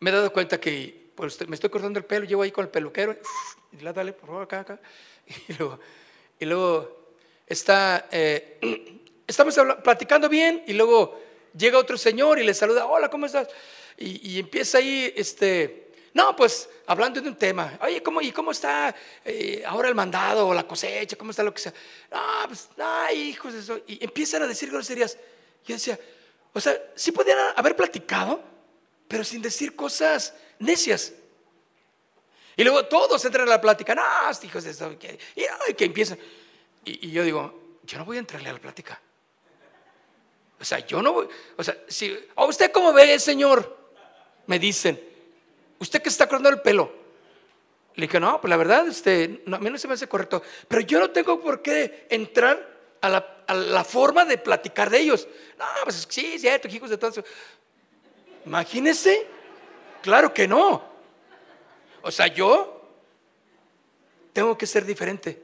me 0.00 0.10
he 0.10 0.12
dado 0.12 0.32
cuenta 0.32 0.58
que 0.58 1.10
pues, 1.14 1.48
me 1.48 1.54
estoy 1.54 1.70
cortando 1.70 1.98
el 1.98 2.04
pelo, 2.04 2.26
llevo 2.26 2.42
ahí 2.42 2.50
con 2.50 2.64
el 2.64 2.70
peluquero, 2.70 3.16
y 3.72 3.82
la 3.82 3.92
dale, 3.92 4.12
por 4.12 4.26
favor, 4.26 4.42
acá, 4.42 4.60
acá. 4.60 4.80
Y 6.38 6.44
luego, 6.44 7.14
está, 7.46 8.08
eh, 8.10 8.58
estamos 9.26 9.58
platicando 9.82 10.28
bien, 10.28 10.64
y 10.66 10.74
luego 10.74 11.18
llega 11.56 11.78
otro 11.78 11.96
señor 11.96 12.38
y 12.38 12.44
le 12.44 12.52
saluda, 12.52 12.84
hola, 12.84 13.08
¿cómo 13.08 13.24
estás? 13.24 13.48
Y, 13.96 14.32
y 14.32 14.38
empieza 14.38 14.78
ahí, 14.78 15.14
este, 15.16 15.85
no, 16.16 16.34
pues 16.34 16.66
hablando 16.86 17.20
de 17.20 17.28
un 17.28 17.36
tema, 17.36 17.78
oye, 17.82 18.02
¿cómo, 18.02 18.22
¿y 18.22 18.32
cómo 18.32 18.52
está 18.52 18.94
eh, 19.22 19.62
ahora 19.66 19.90
el 19.90 19.94
mandado 19.94 20.48
o 20.48 20.54
la 20.54 20.66
cosecha? 20.66 21.14
¿Cómo 21.14 21.30
está 21.30 21.42
lo 21.42 21.52
que 21.52 21.60
sea? 21.60 21.74
No, 22.10 22.18
pues, 22.46 22.70
ay, 22.78 23.28
hijos, 23.28 23.52
eso. 23.52 23.80
Y 23.86 24.02
empiezan 24.02 24.42
a 24.42 24.46
decir 24.46 24.70
groserías. 24.70 25.18
Yo 25.66 25.74
decía, 25.74 26.00
o 26.54 26.58
sea, 26.58 26.74
sí 26.94 27.12
podían 27.12 27.36
haber 27.54 27.76
platicado, 27.76 28.42
pero 29.06 29.24
sin 29.24 29.42
decir 29.42 29.76
cosas 29.76 30.32
necias. 30.58 31.12
Y 32.56 32.64
luego 32.64 32.86
todos 32.86 33.22
entran 33.26 33.46
a 33.46 33.50
la 33.50 33.60
plática, 33.60 33.94
no, 33.94 34.02
hijos 34.42 34.64
de 34.64 34.70
eso, 34.70 34.90
y, 34.92 35.74
que 35.74 35.84
empiezan. 35.84 36.18
Y, 36.82 37.08
y, 37.08 37.10
yo 37.10 37.24
digo, 37.24 37.78
yo 37.82 37.98
no 37.98 38.06
voy 38.06 38.16
a 38.16 38.20
entrarle 38.20 38.48
a 38.48 38.54
la 38.54 38.58
plática. 38.58 38.98
O 40.58 40.64
sea, 40.64 40.78
yo 40.78 41.02
no 41.02 41.12
voy, 41.12 41.28
o 41.58 41.62
sea, 41.62 41.76
si, 41.88 42.18
¿a 42.36 42.46
usted 42.46 42.72
cómo 42.72 42.94
ve, 42.94 43.18
señor? 43.18 43.76
Me 44.46 44.58
dicen. 44.58 45.05
¿Usted 45.78 46.02
que 46.02 46.08
está 46.08 46.26
cortando 46.26 46.48
el 46.48 46.60
pelo? 46.60 46.92
Le 47.94 48.06
dije, 48.06 48.20
no, 48.20 48.40
pues 48.40 48.50
la 48.50 48.56
verdad, 48.56 48.86
este, 48.86 49.42
a 49.50 49.58
mí 49.58 49.70
no 49.70 49.78
se 49.78 49.88
me 49.88 49.94
hace 49.94 50.06
correcto. 50.06 50.42
Pero 50.68 50.82
yo 50.82 50.98
no 51.00 51.10
tengo 51.10 51.40
por 51.40 51.62
qué 51.62 52.06
entrar 52.10 52.76
a 53.00 53.08
la, 53.54 53.84
forma 53.84 54.24
de 54.24 54.38
platicar 54.38 54.90
de 54.90 54.98
ellos. 54.98 55.26
No, 55.58 55.64
pues 55.84 56.06
sí, 56.08 56.38
cierto, 56.38 56.68
hijos 56.68 56.90
de 56.90 56.98
todos. 56.98 57.22
Imagínese, 58.44 59.26
claro 60.02 60.32
que 60.32 60.46
no. 60.46 60.84
O 62.02 62.10
sea, 62.10 62.26
yo 62.26 62.86
tengo 64.32 64.58
que 64.58 64.66
ser 64.66 64.84
diferente. 64.84 65.42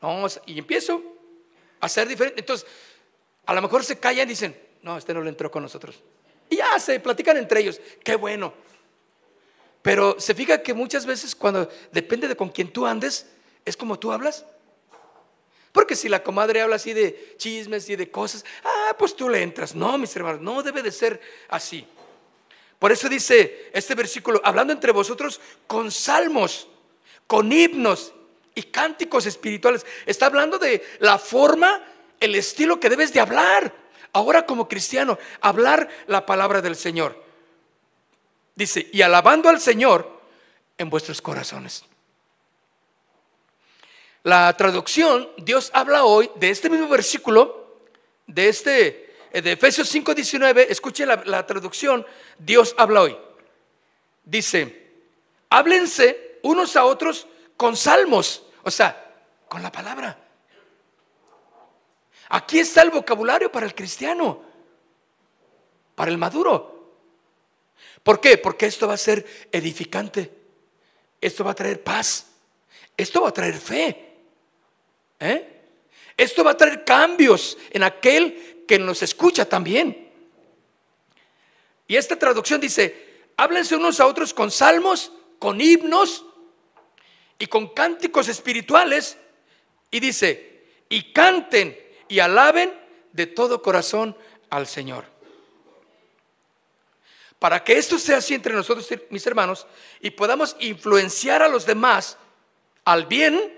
No, 0.00 0.26
y 0.46 0.58
empiezo 0.58 1.02
a 1.80 1.88
ser 1.88 2.08
diferente. 2.08 2.40
Entonces, 2.40 2.66
a 3.44 3.52
lo 3.52 3.60
mejor 3.60 3.84
se 3.84 3.98
callan 3.98 4.26
y 4.26 4.30
dicen, 4.30 4.58
no, 4.82 4.96
este 4.96 5.12
no 5.12 5.20
le 5.20 5.28
entró 5.28 5.50
con 5.50 5.62
nosotros. 5.62 6.02
Y 6.48 6.56
ya 6.56 6.78
se 6.78 6.98
platican 7.00 7.36
entre 7.36 7.60
ellos. 7.60 7.80
Qué 8.02 8.16
bueno. 8.16 8.54
Pero 9.82 10.16
se 10.18 10.34
fija 10.34 10.62
que 10.62 10.74
muchas 10.74 11.06
veces 11.06 11.34
cuando 11.34 11.68
depende 11.92 12.28
de 12.28 12.36
con 12.36 12.50
quién 12.50 12.72
tú 12.72 12.86
andes, 12.86 13.26
es 13.64 13.76
como 13.76 13.98
tú 13.98 14.12
hablas. 14.12 14.44
Porque 15.72 15.94
si 15.94 16.08
la 16.08 16.22
comadre 16.22 16.60
habla 16.60 16.76
así 16.76 16.92
de 16.92 17.34
chismes 17.38 17.88
y 17.88 17.96
de 17.96 18.10
cosas, 18.10 18.44
ah, 18.64 18.94
pues 18.98 19.14
tú 19.14 19.28
le 19.28 19.42
entras. 19.42 19.74
No, 19.74 19.96
mis 19.98 20.14
hermanos, 20.16 20.40
no 20.40 20.62
debe 20.62 20.82
de 20.82 20.90
ser 20.90 21.20
así. 21.48 21.86
Por 22.78 22.92
eso 22.92 23.08
dice 23.08 23.70
este 23.72 23.94
versículo, 23.94 24.40
hablando 24.42 24.72
entre 24.72 24.90
vosotros 24.90 25.40
con 25.66 25.90
salmos, 25.90 26.66
con 27.26 27.52
himnos 27.52 28.12
y 28.54 28.64
cánticos 28.64 29.26
espirituales. 29.26 29.86
Está 30.06 30.26
hablando 30.26 30.58
de 30.58 30.82
la 30.98 31.18
forma, 31.18 31.84
el 32.18 32.34
estilo 32.34 32.80
que 32.80 32.90
debes 32.90 33.12
de 33.12 33.20
hablar. 33.20 33.72
Ahora 34.12 34.44
como 34.44 34.66
cristiano, 34.66 35.18
hablar 35.40 35.88
la 36.08 36.26
palabra 36.26 36.60
del 36.60 36.74
Señor. 36.74 37.29
Dice, 38.54 38.88
y 38.92 39.02
alabando 39.02 39.48
al 39.48 39.60
Señor 39.60 40.20
en 40.76 40.90
vuestros 40.90 41.20
corazones. 41.22 41.84
La 44.22 44.54
traducción, 44.56 45.30
Dios 45.38 45.70
habla 45.72 46.04
hoy 46.04 46.30
de 46.36 46.50
este 46.50 46.68
mismo 46.68 46.88
versículo, 46.88 47.78
de 48.26 48.48
este, 48.48 49.14
eh, 49.32 49.40
de 49.40 49.52
Efesios 49.52 49.88
5:19, 49.94 50.66
escuche 50.68 51.06
la, 51.06 51.22
la 51.24 51.46
traducción, 51.46 52.06
Dios 52.38 52.74
habla 52.76 53.02
hoy. 53.02 53.16
Dice, 54.24 54.92
háblense 55.48 56.38
unos 56.42 56.76
a 56.76 56.84
otros 56.84 57.26
con 57.56 57.76
salmos, 57.76 58.42
o 58.62 58.70
sea, 58.70 59.14
con 59.48 59.62
la 59.62 59.72
palabra. 59.72 60.18
Aquí 62.30 62.60
está 62.60 62.82
el 62.82 62.90
vocabulario 62.90 63.50
para 63.50 63.66
el 63.66 63.74
cristiano, 63.74 64.42
para 65.94 66.10
el 66.10 66.18
maduro. 66.18 66.79
¿Por 68.02 68.20
qué? 68.20 68.38
Porque 68.38 68.66
esto 68.66 68.88
va 68.88 68.94
a 68.94 68.98
ser 68.98 69.26
edificante. 69.52 70.30
Esto 71.20 71.44
va 71.44 71.52
a 71.52 71.54
traer 71.54 71.82
paz. 71.82 72.26
Esto 72.96 73.22
va 73.22 73.28
a 73.28 73.34
traer 73.34 73.58
fe. 73.58 74.14
¿eh? 75.20 75.62
Esto 76.16 76.44
va 76.44 76.52
a 76.52 76.56
traer 76.56 76.84
cambios 76.84 77.56
en 77.70 77.82
aquel 77.82 78.64
que 78.66 78.78
nos 78.78 79.02
escucha 79.02 79.44
también. 79.44 80.10
Y 81.86 81.96
esta 81.96 82.18
traducción 82.18 82.60
dice, 82.60 83.24
háblense 83.36 83.76
unos 83.76 84.00
a 84.00 84.06
otros 84.06 84.32
con 84.32 84.50
salmos, 84.50 85.12
con 85.38 85.60
himnos 85.60 86.24
y 87.38 87.46
con 87.46 87.68
cánticos 87.68 88.28
espirituales. 88.28 89.16
Y 89.90 90.00
dice, 90.00 90.64
y 90.88 91.12
canten 91.12 91.78
y 92.08 92.20
alaben 92.20 92.72
de 93.12 93.26
todo 93.26 93.62
corazón 93.62 94.16
al 94.50 94.66
Señor. 94.66 95.04
Para 97.40 97.64
que 97.64 97.78
esto 97.78 97.98
sea 97.98 98.18
así 98.18 98.34
entre 98.34 98.52
nosotros, 98.52 98.86
mis 99.08 99.26
hermanos, 99.26 99.66
y 99.98 100.10
podamos 100.10 100.54
influenciar 100.60 101.42
a 101.42 101.48
los 101.48 101.64
demás 101.64 102.18
al 102.84 103.06
bien, 103.06 103.52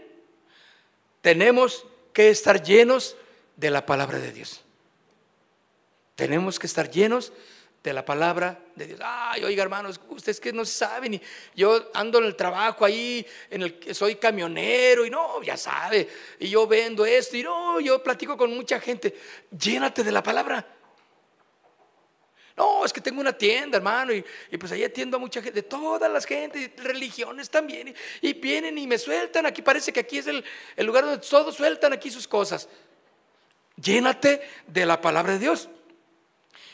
tenemos 1.20 1.84
que 2.12 2.30
estar 2.30 2.62
llenos 2.62 3.16
de 3.56 3.70
la 3.70 3.84
palabra 3.84 4.20
de 4.20 4.30
Dios. 4.30 4.60
Tenemos 6.14 6.60
que 6.60 6.68
estar 6.68 6.88
llenos 6.92 7.32
de 7.82 7.92
la 7.92 8.04
palabra 8.04 8.60
de 8.76 8.86
Dios. 8.86 9.00
Ay, 9.02 9.42
oiga, 9.42 9.64
hermanos, 9.64 10.00
ustedes 10.10 10.38
que 10.38 10.52
no 10.52 10.64
saben, 10.64 11.14
y 11.14 11.22
yo 11.56 11.90
ando 11.92 12.18
en 12.18 12.26
el 12.26 12.36
trabajo 12.36 12.84
ahí, 12.84 13.26
en 13.50 13.62
el 13.62 13.80
que 13.80 13.94
soy 13.94 14.14
camionero, 14.14 15.04
y 15.04 15.10
no, 15.10 15.42
ya 15.42 15.56
sabe, 15.56 16.08
y 16.38 16.48
yo 16.48 16.68
vendo 16.68 17.04
esto, 17.04 17.36
y 17.36 17.42
no, 17.42 17.80
yo 17.80 18.00
platico 18.00 18.36
con 18.36 18.54
mucha 18.54 18.78
gente. 18.78 19.12
Llénate 19.50 20.04
de 20.04 20.12
la 20.12 20.22
palabra. 20.22 20.64
No, 22.56 22.84
es 22.84 22.92
que 22.92 23.00
tengo 23.00 23.20
una 23.20 23.32
tienda, 23.32 23.78
hermano, 23.78 24.12
y, 24.12 24.24
pues 24.58 24.72
ahí 24.72 24.84
atiendo 24.84 25.16
a 25.16 25.20
mucha 25.20 25.40
gente, 25.40 25.62
de 25.62 25.68
todas 25.68 26.10
las 26.10 26.26
gentes, 26.26 26.70
religiones 26.76 27.48
también, 27.48 27.94
y, 28.20 28.32
vienen 28.34 28.76
y 28.76 28.86
me 28.86 28.98
sueltan. 28.98 29.46
Aquí 29.46 29.62
parece 29.62 29.92
que 29.92 30.00
aquí 30.00 30.18
es 30.18 30.26
el, 30.26 30.44
el 30.76 30.86
lugar 30.86 31.04
donde 31.04 31.26
todos 31.26 31.54
sueltan 31.54 31.92
aquí 31.92 32.10
sus 32.10 32.28
cosas. 32.28 32.68
Llénate 33.76 34.42
de 34.66 34.86
la 34.86 35.00
palabra 35.00 35.32
de 35.32 35.38
Dios. 35.38 35.68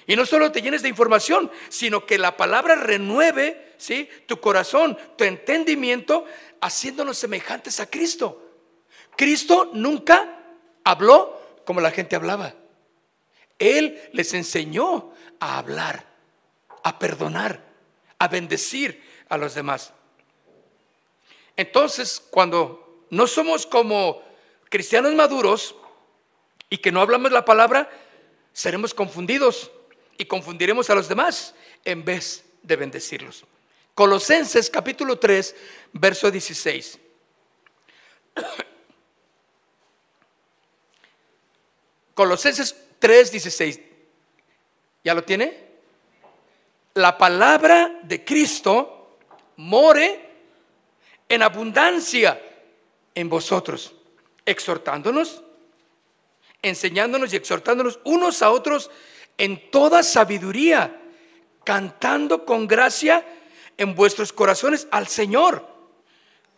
Y 0.07 0.17
no 0.17 0.25
solo 0.25 0.51
te 0.51 0.63
llenes 0.63 0.83
de 0.83 0.89
información, 0.89 1.51
sino 1.69 2.07
que 2.07 2.19
la 2.19 2.37
palabra 2.37 2.75
renueve 2.75 3.75
¿sí? 3.77 4.09
tu 4.27 4.41
corazón, 4.41 4.97
tu 5.17 5.25
entendimiento, 5.25 6.25
haciéndonos 6.61 7.19
semejantes 7.19 7.79
a 7.79 7.91
Cristo. 7.91 8.43
Cristo 9.17 9.71
nunca 9.75 10.45
habló 10.83 11.61
como 11.65 11.81
la 11.81 11.91
gente 11.91 12.17
hablaba. 12.17 12.55
Él 13.59 14.01
les 14.13 14.33
enseñó 14.33 15.13
a 15.41 15.59
hablar, 15.59 16.05
a 16.83 16.99
perdonar, 16.99 17.63
a 18.19 18.29
bendecir 18.29 19.03
a 19.29 19.37
los 19.37 19.55
demás. 19.55 19.93
Entonces, 21.57 22.23
cuando 22.31 23.07
no 23.11 23.27
somos 23.27 23.67
como 23.67 24.23
cristianos 24.69 25.15
maduros 25.15 25.75
y 26.71 26.79
que 26.79 26.93
no 26.93 27.01
hablamos 27.01 27.33
la 27.33 27.45
palabra, 27.45 27.91
seremos 28.53 28.95
confundidos 28.95 29.71
y 30.17 30.27
confundiremos 30.27 30.91
a 30.91 30.95
los 30.95 31.09
demás 31.09 31.55
en 31.85 32.05
vez 32.05 32.45
de 32.63 32.77
bendecirlos. 32.77 33.45
Colosenses 33.95 34.71
capítulo 34.71 35.19
3, 35.19 35.57
verso 35.93 36.31
16. 36.31 36.99
Colosenses 42.15 42.77
3, 42.99 43.33
16. 43.33 43.81
¿Ya 45.09 45.15
lo 45.15 45.25
tiene? 45.25 45.57
La 46.93 47.17
palabra 47.17 48.01
de 48.03 48.27
Cristo 48.27 49.17
more 49.57 50.21
en 51.27 51.43
abundancia 51.43 52.39
en 53.15 53.27
vosotros, 53.31 53.95
exhortándonos, 54.45 55.43
enseñándonos 56.61 57.33
y 57.33 57.37
exhortándonos 57.37 58.01
unos 58.05 58.43
a 58.43 58.51
otros 58.51 58.91
en 59.39 59.71
toda 59.71 60.03
sabiduría, 60.03 61.01
cantando 61.65 62.45
con 62.45 62.67
gracia 62.67 63.25
en 63.79 63.95
vuestros 63.95 64.31
corazones 64.31 64.89
al 64.91 65.09
Señor, 65.09 65.67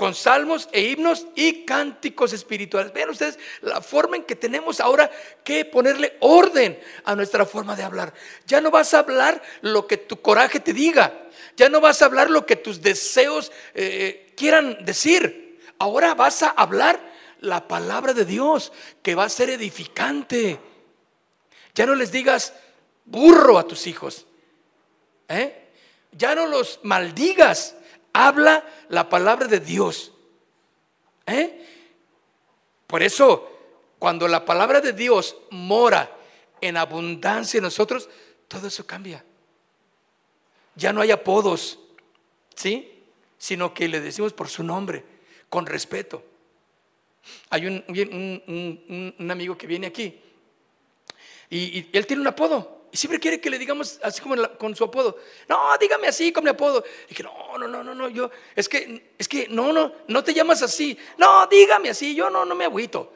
con 0.00 0.14
salmos 0.14 0.66
e 0.72 0.80
himnos 0.80 1.26
y 1.34 1.66
cánticos 1.66 2.32
espirituales. 2.32 2.90
Vean 2.94 3.10
ustedes 3.10 3.38
la 3.60 3.82
forma 3.82 4.16
en 4.16 4.22
que 4.22 4.34
tenemos 4.34 4.80
ahora 4.80 5.10
que 5.44 5.66
ponerle 5.66 6.16
orden 6.20 6.80
a 7.04 7.14
nuestra 7.14 7.44
forma 7.44 7.76
de 7.76 7.82
hablar. 7.82 8.14
Ya 8.46 8.62
no 8.62 8.70
vas 8.70 8.94
a 8.94 9.00
hablar 9.00 9.42
lo 9.60 9.86
que 9.86 9.98
tu 9.98 10.22
coraje 10.22 10.58
te 10.58 10.72
diga, 10.72 11.28
ya 11.54 11.68
no 11.68 11.82
vas 11.82 12.00
a 12.00 12.06
hablar 12.06 12.30
lo 12.30 12.46
que 12.46 12.56
tus 12.56 12.80
deseos 12.80 13.52
eh, 13.74 14.32
quieran 14.38 14.86
decir. 14.86 15.60
Ahora 15.78 16.14
vas 16.14 16.44
a 16.44 16.48
hablar 16.48 16.98
la 17.40 17.68
palabra 17.68 18.14
de 18.14 18.24
Dios 18.24 18.72
que 19.02 19.14
va 19.14 19.24
a 19.24 19.28
ser 19.28 19.50
edificante. 19.50 20.58
Ya 21.74 21.84
no 21.84 21.94
les 21.94 22.10
digas, 22.10 22.54
burro 23.04 23.58
a 23.58 23.68
tus 23.68 23.86
hijos. 23.86 24.24
¿eh? 25.28 25.68
Ya 26.12 26.34
no 26.34 26.46
los 26.46 26.80
maldigas. 26.84 27.74
Habla 28.12 28.64
la 28.88 29.08
palabra 29.08 29.46
de 29.46 29.60
Dios. 29.60 30.12
¿eh? 31.26 31.66
Por 32.86 33.02
eso, 33.02 33.50
cuando 33.98 34.26
la 34.28 34.44
palabra 34.44 34.80
de 34.80 34.92
Dios 34.92 35.36
mora 35.50 36.16
en 36.60 36.76
abundancia 36.76 37.58
en 37.58 37.64
nosotros, 37.64 38.08
todo 38.48 38.66
eso 38.66 38.86
cambia. 38.86 39.24
Ya 40.74 40.92
no 40.92 41.00
hay 41.00 41.10
apodos, 41.10 41.78
¿sí? 42.54 43.02
Sino 43.38 43.72
que 43.74 43.88
le 43.88 44.00
decimos 44.00 44.32
por 44.32 44.48
su 44.48 44.62
nombre, 44.62 45.04
con 45.48 45.66
respeto. 45.66 46.24
Hay 47.50 47.66
un, 47.66 47.84
un, 49.18 49.30
amigo 49.30 49.56
que 49.56 49.66
viene 49.66 49.86
aquí 49.86 50.18
y 51.50 51.88
él 51.92 52.06
tiene 52.06 52.22
un 52.22 52.28
apodo. 52.28 52.79
Y 52.92 52.96
siempre 52.96 53.20
quiere 53.20 53.40
que 53.40 53.50
le 53.50 53.58
digamos 53.58 54.00
así 54.02 54.20
como 54.20 54.36
con 54.58 54.74
su 54.74 54.84
apodo. 54.84 55.18
No, 55.48 55.76
dígame 55.78 56.08
así 56.08 56.32
con 56.32 56.42
mi 56.42 56.50
apodo. 56.50 56.84
Y 57.06 57.10
dije, 57.10 57.22
no, 57.22 57.56
no, 57.56 57.68
no, 57.68 57.84
no, 57.84 57.94
no, 57.94 58.08
yo, 58.08 58.30
es 58.56 58.68
que, 58.68 59.12
es 59.16 59.28
que, 59.28 59.46
no, 59.48 59.72
no, 59.72 59.92
no 60.08 60.24
te 60.24 60.34
llamas 60.34 60.62
así. 60.62 60.98
No, 61.16 61.46
dígame 61.46 61.90
así, 61.90 62.14
yo 62.14 62.30
no, 62.30 62.44
no 62.44 62.54
me 62.54 62.64
agüito. 62.64 63.12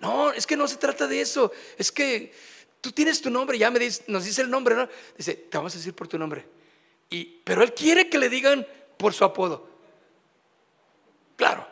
No, 0.00 0.32
es 0.32 0.46
que 0.46 0.56
no 0.56 0.66
se 0.66 0.76
trata 0.76 1.06
de 1.06 1.20
eso. 1.20 1.52
Es 1.76 1.92
que 1.92 2.32
tú 2.80 2.90
tienes 2.92 3.20
tu 3.20 3.28
nombre, 3.28 3.58
ya 3.58 3.70
me 3.70 3.78
dice, 3.78 4.04
nos 4.06 4.24
dice 4.24 4.40
el 4.40 4.50
nombre, 4.50 4.74
¿no? 4.74 4.88
Dice, 5.16 5.34
te 5.34 5.58
vamos 5.58 5.74
a 5.74 5.78
decir 5.78 5.94
por 5.94 6.08
tu 6.08 6.18
nombre. 6.18 6.46
Y, 7.10 7.24
pero 7.44 7.62
él 7.62 7.74
quiere 7.74 8.08
que 8.08 8.18
le 8.18 8.30
digan 8.30 8.66
por 8.96 9.12
su 9.12 9.24
apodo. 9.24 9.68
Claro, 11.36 11.68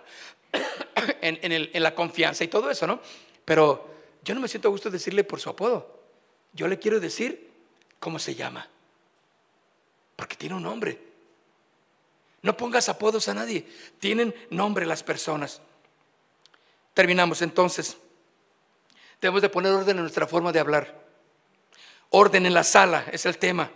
en, 1.22 1.38
en 1.42 1.82
la 1.82 1.94
confianza 1.94 2.44
y 2.44 2.48
todo 2.48 2.70
eso, 2.70 2.86
¿no? 2.86 3.00
Pero 3.46 3.88
yo 4.22 4.34
no 4.34 4.40
me 4.40 4.48
siento 4.48 4.68
a 4.68 4.70
gusto 4.70 4.90
decirle 4.90 5.24
por 5.24 5.40
su 5.40 5.48
apodo. 5.48 5.95
Yo 6.56 6.66
le 6.66 6.78
quiero 6.78 6.98
decir 6.98 7.50
cómo 8.00 8.18
se 8.18 8.34
llama. 8.34 8.66
Porque 10.16 10.36
tiene 10.36 10.54
un 10.54 10.62
nombre. 10.62 10.98
No 12.40 12.56
pongas 12.56 12.88
apodos 12.88 13.28
a 13.28 13.34
nadie. 13.34 13.66
Tienen 13.98 14.34
nombre 14.48 14.86
las 14.86 15.02
personas. 15.02 15.60
Terminamos 16.94 17.42
entonces. 17.42 17.98
Debemos 19.20 19.42
de 19.42 19.50
poner 19.50 19.70
orden 19.72 19.98
en 19.98 20.02
nuestra 20.02 20.26
forma 20.26 20.50
de 20.50 20.60
hablar. 20.60 21.04
Orden 22.08 22.46
en 22.46 22.54
la 22.54 22.64
sala 22.64 23.04
es 23.12 23.26
el 23.26 23.36
tema. 23.36 23.70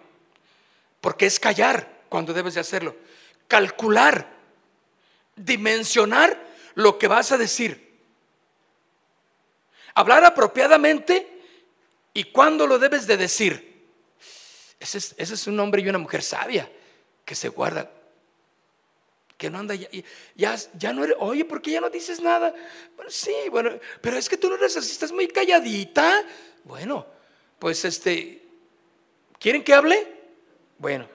Porque 1.03 1.27
es 1.27 1.39
callar 1.39 2.01
cuando 2.09 2.33
debes 2.33 2.55
de 2.55 2.61
hacerlo. 2.61 2.97
Calcular. 3.47 4.27
Dimensionar 5.37 6.49
lo 6.77 6.99
que 6.99 7.09
vas 7.09 7.31
a 7.33 7.37
decir. 7.37 7.91
Hablar 9.95 10.25
apropiadamente 10.25 11.40
y 12.13 12.25
cuándo 12.25 12.67
lo 12.67 12.79
debes 12.79 13.07
de 13.07 13.17
decir. 13.17 13.71
Ese 14.79 15.15
es, 15.19 15.47
un 15.47 15.61
hombre 15.61 15.83
y 15.83 15.89
una 15.89 15.99
mujer 15.99 16.23
sabia 16.23 16.71
que 17.25 17.35
se 17.35 17.49
guarda. 17.49 17.91
Que 19.37 19.51
no 19.51 19.59
anda 19.59 19.75
ya, 19.75 19.89
ya, 20.35 20.57
ya 20.75 20.93
no 20.93 21.05
eres, 21.05 21.17
oye, 21.19 21.45
¿por 21.45 21.61
qué 21.61 21.73
ya 21.73 21.81
no 21.81 21.91
dices 21.91 22.21
nada? 22.21 22.55
Bueno, 22.97 23.11
sí, 23.11 23.35
bueno, 23.51 23.71
pero 24.01 24.17
es 24.17 24.29
que 24.29 24.37
tú 24.37 24.49
no 24.49 24.57
eres 24.57 24.77
así, 24.77 24.91
estás 24.91 25.13
muy 25.13 25.29
calladita. 25.29 26.25
Bueno, 26.65 27.07
pues 27.59 27.85
este, 27.85 28.43
¿quieren 29.39 29.63
que 29.63 29.75
hable? 29.75 30.07
Bueno, 30.79 31.07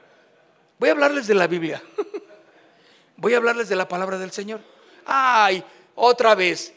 voy 0.78 0.90
a 0.90 0.92
hablarles 0.94 1.26
de 1.28 1.36
la 1.36 1.48
Biblia. 1.48 1.82
voy 3.18 3.34
a 3.34 3.38
hablarles 3.38 3.68
de 3.68 3.76
la 3.76 3.88
palabra 3.88 4.20
del 4.20 4.32
Señor. 4.32 4.62
Ay, 5.06 5.64
otra 5.96 6.36
vez. 6.36 6.75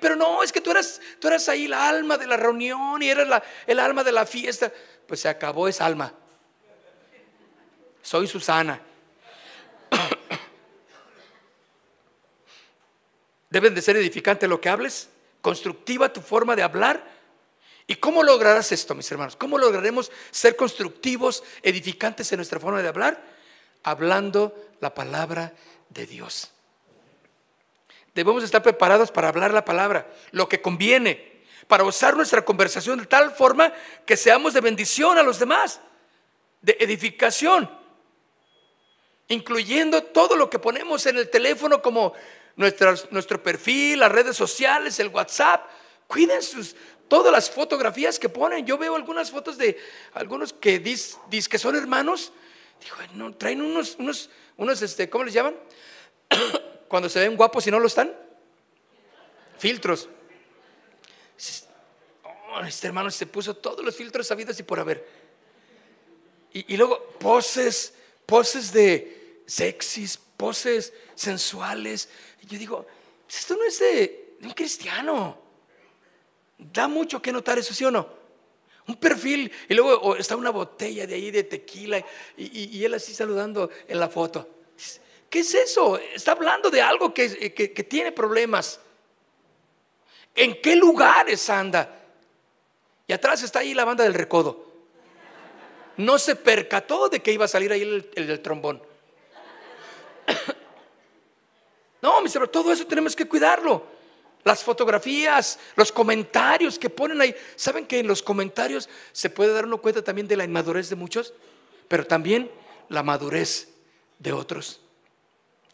Pero 0.00 0.16
no, 0.16 0.42
es 0.42 0.52
que 0.52 0.60
tú 0.60 0.70
eras, 0.70 1.00
tú 1.18 1.28
eras 1.28 1.48
ahí 1.48 1.68
la 1.68 1.88
alma 1.88 2.18
de 2.18 2.26
la 2.26 2.36
reunión 2.36 3.02
y 3.02 3.08
eras 3.08 3.28
la, 3.28 3.42
el 3.66 3.78
alma 3.78 4.04
de 4.04 4.12
la 4.12 4.26
fiesta 4.26 4.72
pues 5.08 5.20
se 5.20 5.28
acabó 5.28 5.66
esa 5.66 5.86
alma. 5.86 6.12
Soy 8.02 8.28
Susana. 8.28 8.80
Deben 13.50 13.74
de 13.74 13.80
ser 13.80 13.96
edificante 13.96 14.46
lo 14.46 14.60
que 14.60 14.68
hables, 14.68 15.08
constructiva 15.40 16.12
tu 16.12 16.20
forma 16.20 16.54
de 16.54 16.62
hablar. 16.62 17.02
¿Y 17.86 17.94
cómo 17.96 18.22
lograrás 18.22 18.70
esto, 18.70 18.94
mis 18.94 19.10
hermanos? 19.10 19.34
¿Cómo 19.34 19.56
lograremos 19.56 20.12
ser 20.30 20.56
constructivos, 20.56 21.42
edificantes 21.62 22.30
en 22.32 22.36
nuestra 22.36 22.60
forma 22.60 22.82
de 22.82 22.88
hablar? 22.88 23.24
Hablando 23.82 24.54
la 24.80 24.92
palabra 24.92 25.54
de 25.88 26.04
Dios. 26.06 26.50
Debemos 28.18 28.42
estar 28.42 28.64
preparados 28.64 29.12
para 29.12 29.28
hablar 29.28 29.54
la 29.54 29.64
palabra, 29.64 30.12
lo 30.32 30.48
que 30.48 30.60
conviene, 30.60 31.44
para 31.68 31.84
usar 31.84 32.16
nuestra 32.16 32.44
conversación 32.44 32.98
de 32.98 33.06
tal 33.06 33.30
forma 33.30 33.72
que 34.04 34.16
seamos 34.16 34.54
de 34.54 34.60
bendición 34.60 35.18
a 35.18 35.22
los 35.22 35.38
demás, 35.38 35.80
de 36.60 36.76
edificación, 36.80 37.70
incluyendo 39.28 40.02
todo 40.02 40.34
lo 40.34 40.50
que 40.50 40.58
ponemos 40.58 41.06
en 41.06 41.16
el 41.16 41.30
teléfono 41.30 41.80
como 41.80 42.12
nuestro 42.56 43.40
perfil, 43.40 44.00
las 44.00 44.10
redes 44.10 44.36
sociales, 44.36 44.98
el 44.98 45.08
WhatsApp. 45.08 45.64
Cuiden 46.08 46.42
sus, 46.42 46.74
todas 47.06 47.30
las 47.30 47.48
fotografías 47.48 48.18
que 48.18 48.28
ponen. 48.28 48.66
Yo 48.66 48.78
veo 48.78 48.96
algunas 48.96 49.30
fotos 49.30 49.56
de 49.58 49.78
algunos 50.14 50.52
que 50.52 50.80
dicen 50.80 51.20
que 51.48 51.58
son 51.58 51.76
hermanos. 51.76 52.32
Digo, 52.82 52.96
no, 53.14 53.32
traen 53.32 53.62
unos, 53.62 53.94
unos, 54.00 54.28
unos, 54.56 54.82
este, 54.82 55.08
¿cómo 55.08 55.22
les 55.22 55.34
llaman? 55.34 55.54
Cuando 56.88 57.08
se 57.08 57.20
ven 57.20 57.36
guapos 57.36 57.66
y 57.66 57.70
no 57.70 57.78
lo 57.78 57.86
están. 57.86 58.14
Filtros. 59.58 60.08
Oh, 62.24 62.60
este 62.60 62.86
hermano 62.86 63.10
se 63.10 63.26
puso 63.26 63.54
todos 63.54 63.84
los 63.84 63.94
filtros 63.94 64.26
sabidos 64.26 64.58
y 64.58 64.62
por 64.62 64.80
haber. 64.80 65.06
Y, 66.52 66.74
y 66.74 66.76
luego 66.76 66.98
poses, 67.18 67.92
poses 68.24 68.72
de 68.72 69.42
sexys, 69.46 70.18
poses 70.36 70.92
sensuales. 71.14 72.08
Y 72.42 72.46
yo 72.46 72.58
digo, 72.58 72.86
esto 73.28 73.56
no 73.56 73.64
es 73.64 73.78
de, 73.78 74.36
un 74.42 74.52
cristiano. 74.52 75.38
Da 76.56 76.88
mucho 76.88 77.20
que 77.20 77.32
notar 77.32 77.58
eso, 77.58 77.74
¿sí 77.74 77.84
o 77.84 77.90
no? 77.90 78.16
Un 78.86 78.96
perfil 78.96 79.52
y 79.68 79.74
luego 79.74 80.16
está 80.16 80.34
una 80.34 80.50
botella 80.50 81.06
de 81.06 81.14
ahí 81.14 81.30
de 81.30 81.44
tequila 81.44 82.02
y, 82.38 82.82
él 82.82 82.94
así 82.94 83.12
saludando 83.12 83.70
en 83.86 84.00
la 84.00 84.08
foto. 84.08 84.48
¿Qué 85.30 85.40
es 85.40 85.54
eso? 85.54 85.98
Está 85.98 86.32
hablando 86.32 86.70
de 86.70 86.80
algo 86.80 87.12
que, 87.12 87.52
que 87.52 87.84
tiene 87.84 88.12
problemas. 88.12 88.80
¿En 90.34 90.60
qué 90.60 90.76
lugares 90.76 91.50
anda? 91.50 91.98
Y 93.08 93.12
atrás 93.12 93.42
está 93.42 93.58
ahí 93.58 93.74
la 93.74 93.84
banda 93.84 94.04
del 94.04 94.14
recodo. 94.14 94.66
No 95.96 96.18
se 96.18 96.36
percató 96.36 97.08
de 97.08 97.20
que 97.20 97.32
iba 97.32 97.46
a 97.46 97.48
salir 97.48 97.72
ahí 97.72 97.82
el, 97.82 98.10
el 98.14 98.40
trombón. 98.40 98.82
No, 102.00 102.22
mis 102.22 102.32
hermanos, 102.32 102.52
todo 102.52 102.72
eso 102.72 102.86
tenemos 102.86 103.16
que 103.16 103.26
cuidarlo. 103.26 103.84
Las 104.44 104.62
fotografías, 104.62 105.58
los 105.74 105.90
comentarios 105.90 106.78
que 106.78 106.88
ponen 106.88 107.20
ahí. 107.20 107.34
¿Saben 107.56 107.86
que 107.86 107.98
en 107.98 108.06
los 108.06 108.22
comentarios 108.22 108.88
se 109.10 109.30
puede 109.30 109.52
dar 109.52 109.64
uno 109.64 109.78
cuenta 109.78 110.04
también 110.04 110.28
de 110.28 110.36
la 110.36 110.44
inmadurez 110.44 110.88
de 110.88 110.94
muchos? 110.94 111.34
Pero 111.88 112.06
también 112.06 112.52
la 112.88 113.02
madurez 113.02 113.70
de 114.20 114.32
otros. 114.32 114.80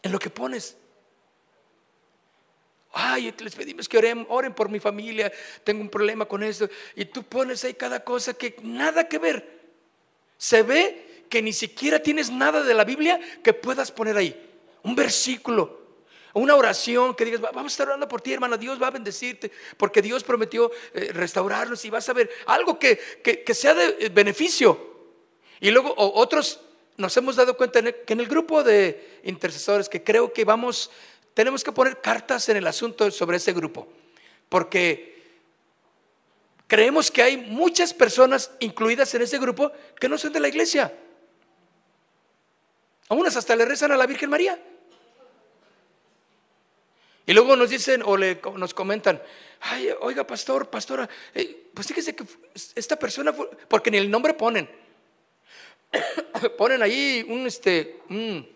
En 0.05 0.11
lo 0.11 0.19
que 0.19 0.29
pones. 0.29 0.77
Ay, 2.91 3.33
les 3.39 3.55
pedimos 3.55 3.89
que 3.89 3.97
oren, 3.97 4.23
oren 4.29 4.53
por 4.53 4.69
mi 4.69 4.79
familia, 4.79 5.33
tengo 5.63 5.81
un 5.81 5.89
problema 5.89 6.25
con 6.25 6.43
esto. 6.43 6.69
Y 6.95 7.05
tú 7.05 7.23
pones 7.23 7.63
ahí 7.63 7.73
cada 7.73 8.03
cosa 8.03 8.35
que 8.35 8.55
nada 8.61 9.09
que 9.09 9.17
ver. 9.17 9.63
Se 10.37 10.61
ve 10.61 11.25
que 11.27 11.41
ni 11.41 11.53
siquiera 11.53 12.03
tienes 12.03 12.29
nada 12.29 12.61
de 12.61 12.75
la 12.75 12.83
Biblia 12.83 13.19
que 13.43 13.51
puedas 13.53 13.91
poner 13.91 14.15
ahí. 14.15 14.39
Un 14.83 14.95
versículo 14.95 15.85
una 16.33 16.55
oración 16.55 17.15
que 17.15 17.23
digas, 17.23 17.39
vamos 17.39 17.71
a 17.71 17.73
estar 17.73 17.87
orando 17.87 18.09
por 18.09 18.19
ti, 18.19 18.33
hermana, 18.33 18.57
Dios 18.57 18.79
va 18.79 18.87
a 18.87 18.91
bendecirte, 18.91 19.49
porque 19.77 20.01
Dios 20.01 20.21
prometió 20.21 20.69
eh, 20.93 21.11
restaurarnos 21.13 21.85
y 21.85 21.89
vas 21.89 22.09
a 22.09 22.13
ver 22.13 22.29
algo 22.45 22.77
que, 22.77 22.99
sea 23.53 23.73
de 23.73 23.95
eh, 23.99 24.09
beneficio. 24.09 24.95
Y 25.61 25.71
luego 25.71 25.93
otros 25.95 26.59
nos 26.97 27.15
hemos 27.17 27.35
dado 27.35 27.57
cuenta 27.57 27.81
que 27.81 28.13
en 28.13 28.19
el 28.19 28.27
grupo 28.27 28.63
de 28.63 29.19
intercesores, 29.23 29.89
que 29.89 30.03
creo 30.03 30.31
que 30.31 30.45
vamos, 30.45 30.91
tenemos 31.33 31.63
que 31.63 31.71
poner 31.71 31.99
cartas 32.01 32.47
en 32.49 32.57
el 32.57 32.67
asunto 32.67 33.11
sobre 33.11 33.37
ese 33.37 33.53
grupo, 33.53 33.87
porque 34.49 35.23
creemos 36.67 37.11
que 37.11 37.21
hay 37.21 37.37
muchas 37.37 37.93
personas 37.93 38.51
incluidas 38.59 39.13
en 39.15 39.23
ese 39.23 39.37
grupo 39.37 39.71
que 39.99 40.07
no 40.07 40.17
son 40.17 40.31
de 40.31 40.39
la 40.39 40.47
iglesia. 40.47 40.93
A 43.09 43.13
unas 43.13 43.35
hasta 43.35 43.55
le 43.55 43.65
rezan 43.65 43.91
a 43.91 43.97
la 43.97 44.07
Virgen 44.07 44.29
María. 44.29 44.59
Y 47.27 47.33
luego 47.33 47.55
nos 47.55 47.69
dicen 47.69 48.03
o 48.05 48.17
le, 48.17 48.39
nos 48.55 48.73
comentan, 48.73 49.21
ay, 49.61 49.89
oiga, 49.99 50.25
pastor, 50.25 50.69
pastora, 50.69 51.09
eh, 51.33 51.69
pues 51.73 51.87
fíjese 51.87 52.15
que 52.15 52.23
esta 52.75 52.97
persona, 52.97 53.33
porque 53.67 53.89
ni 53.89 53.97
el 53.97 54.09
nombre 54.11 54.35
ponen, 54.35 54.69
ponen 56.57 56.81
ahí 56.81 57.25
un, 57.27 57.47
este, 57.47 58.01
un, 58.09 58.47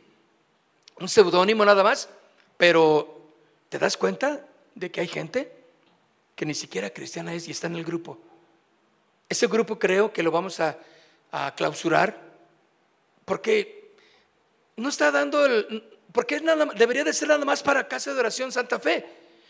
seudónimo 1.08 1.66
nada 1.66 1.84
más, 1.84 2.10
pero 2.58 3.22
¿te 3.70 3.80
das 3.80 3.98
cuenta 3.98 4.46
de 4.76 4.92
que 4.92 5.02
hay 5.02 5.08
gente 5.08 5.52
que 6.36 6.46
ni 6.46 6.54
siquiera 6.54 6.90
cristiana 6.90 7.34
es 7.34 7.48
y 7.48 7.52
está 7.52 7.68
en 7.68 7.76
el 7.76 7.84
grupo? 7.84 8.18
Ese 9.28 9.48
grupo 9.48 9.78
creo 9.78 10.12
que 10.12 10.24
lo 10.24 10.32
vamos 10.32 10.60
a, 10.60 10.78
a 11.32 11.54
clausurar 11.56 12.20
porque 13.26 13.94
no 14.76 14.90
está 14.90 15.12
dando 15.12 15.46
el, 15.46 15.84
porque 16.12 16.40
nada, 16.42 16.66
debería 16.76 17.04
de 17.04 17.14
ser 17.14 17.28
nada 17.28 17.46
más 17.46 17.62
para 17.62 17.88
Casa 17.88 18.14
de 18.14 18.20
Oración 18.20 18.52
Santa 18.52 18.80
Fe. 18.80 19.06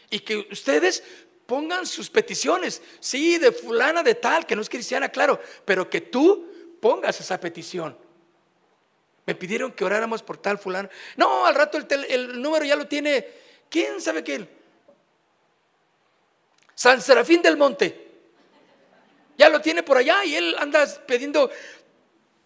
Y 0.09 0.19
que 0.19 0.47
ustedes 0.51 1.03
pongan 1.45 1.85
sus 1.85 2.09
peticiones. 2.09 2.81
Sí, 2.99 3.37
de 3.37 3.51
fulana 3.51 4.03
de 4.03 4.15
tal, 4.15 4.45
que 4.45 4.55
no 4.55 4.61
es 4.61 4.69
cristiana, 4.69 5.09
claro, 5.09 5.39
pero 5.65 5.89
que 5.89 6.01
tú 6.01 6.48
pongas 6.79 7.19
esa 7.19 7.39
petición. 7.39 7.97
Me 9.25 9.35
pidieron 9.35 9.71
que 9.71 9.85
oráramos 9.85 10.23
por 10.23 10.37
tal 10.37 10.57
fulano. 10.57 10.89
No, 11.15 11.45
al 11.45 11.53
rato 11.53 11.77
el, 11.77 12.41
número 12.41 12.65
ya 12.65 12.75
lo 12.75 12.87
tiene. 12.87 13.27
¿Quién 13.69 14.01
sabe 14.01 14.23
quién? 14.23 14.49
San 16.73 17.01
Serafín 17.01 17.41
del 17.41 17.55
Monte. 17.55 18.07
Ya 19.37 19.49
lo 19.49 19.61
tiene 19.61 19.83
por 19.83 19.97
allá 19.97 20.25
y 20.25 20.35
él 20.35 20.55
anda 20.57 20.85
pidiendo 21.05 21.49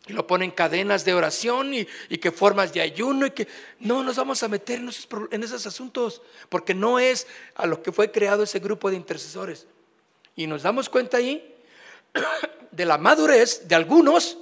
y 0.06 0.14
lo 0.14 0.28
pone 0.28 0.44
en 0.44 0.52
cadenas 0.52 1.06
de 1.06 1.14
oración 1.14 1.74
y, 1.74 1.86
que 2.18 2.32
formas 2.32 2.74
de 2.74 2.82
ayuno 2.82 3.26
y 3.28 3.32
que 3.32 3.48
no 3.80 4.04
nos 4.04 4.18
vamos 4.18 4.44
a 4.44 4.50
meter 4.50 4.80
en 4.80 4.90
esos, 4.90 5.08
en 5.32 5.42
esos 5.44 5.66
asuntos 5.66 6.22
porque 6.50 6.74
no 6.74 7.00
es 7.00 7.28
a 7.56 7.66
lo 7.66 7.82
que 7.82 7.94
fue 7.94 8.12
creado 8.12 8.44
ese 8.44 8.60
grupo 8.60 8.90
de 8.90 8.98
intercesores. 8.98 9.68
Y 10.36 10.48
nos 10.48 10.64
damos 10.64 10.90
cuenta 10.90 11.18
ahí 11.18 11.53
de 12.72 12.86
la 12.86 12.98
madurez 12.98 13.68
de 13.68 13.76
algunos 13.76 14.38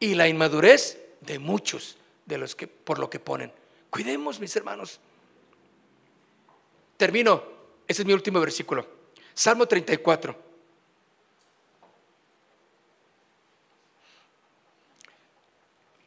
y 0.00 0.14
la 0.14 0.28
inmadurez 0.28 0.98
de 1.20 1.38
muchos 1.38 1.96
de 2.26 2.38
los 2.38 2.54
que 2.54 2.66
por 2.66 2.98
lo 2.98 3.08
que 3.08 3.18
ponen. 3.18 3.52
Cuidemos, 3.90 4.40
mis 4.40 4.54
hermanos. 4.56 5.00
Termino. 6.96 7.54
Ese 7.86 8.02
es 8.02 8.06
mi 8.06 8.12
último 8.12 8.40
versículo. 8.40 8.86
Salmo 9.34 9.66
34. 9.66 10.44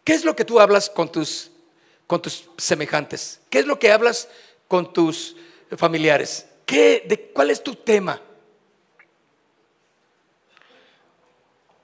¿Qué 0.04 0.14
es 0.14 0.24
lo 0.24 0.36
que 0.36 0.46
tú 0.46 0.60
hablas 0.60 0.90
con 0.90 1.12
tus, 1.12 1.52
con 2.08 2.22
tus 2.22 2.50
semejantes? 2.58 3.42
¿Qué 3.50 3.60
es 3.60 3.66
lo 3.66 3.78
que 3.78 3.92
hablas 3.92 4.30
con 4.68 4.94
tus 4.94 5.36
familiares? 5.76 6.48
¿Qué, 6.66 7.04
de, 7.06 7.30
¿Cuál 7.32 7.52
es 7.52 7.62
tu 7.62 7.76
tema? 7.76 8.22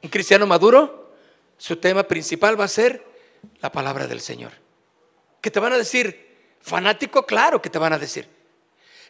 Un 0.04 0.10
cristiano 0.10 0.46
maduro, 0.46 1.16
su 1.58 1.78
tema 1.78 2.04
principal 2.04 2.60
va 2.60 2.66
a 2.66 2.68
ser 2.68 3.04
la 3.62 3.72
palabra 3.72 4.06
del 4.06 4.20
Señor. 4.20 4.52
¿Qué 5.42 5.50
te 5.50 5.62
van 5.62 5.72
a 5.72 5.78
decir? 5.78 6.58
Fanático, 6.62 7.26
claro 7.26 7.62
que 7.62 7.70
te 7.70 7.80
van 7.80 7.94
a 7.94 7.98
decir. 7.98 8.28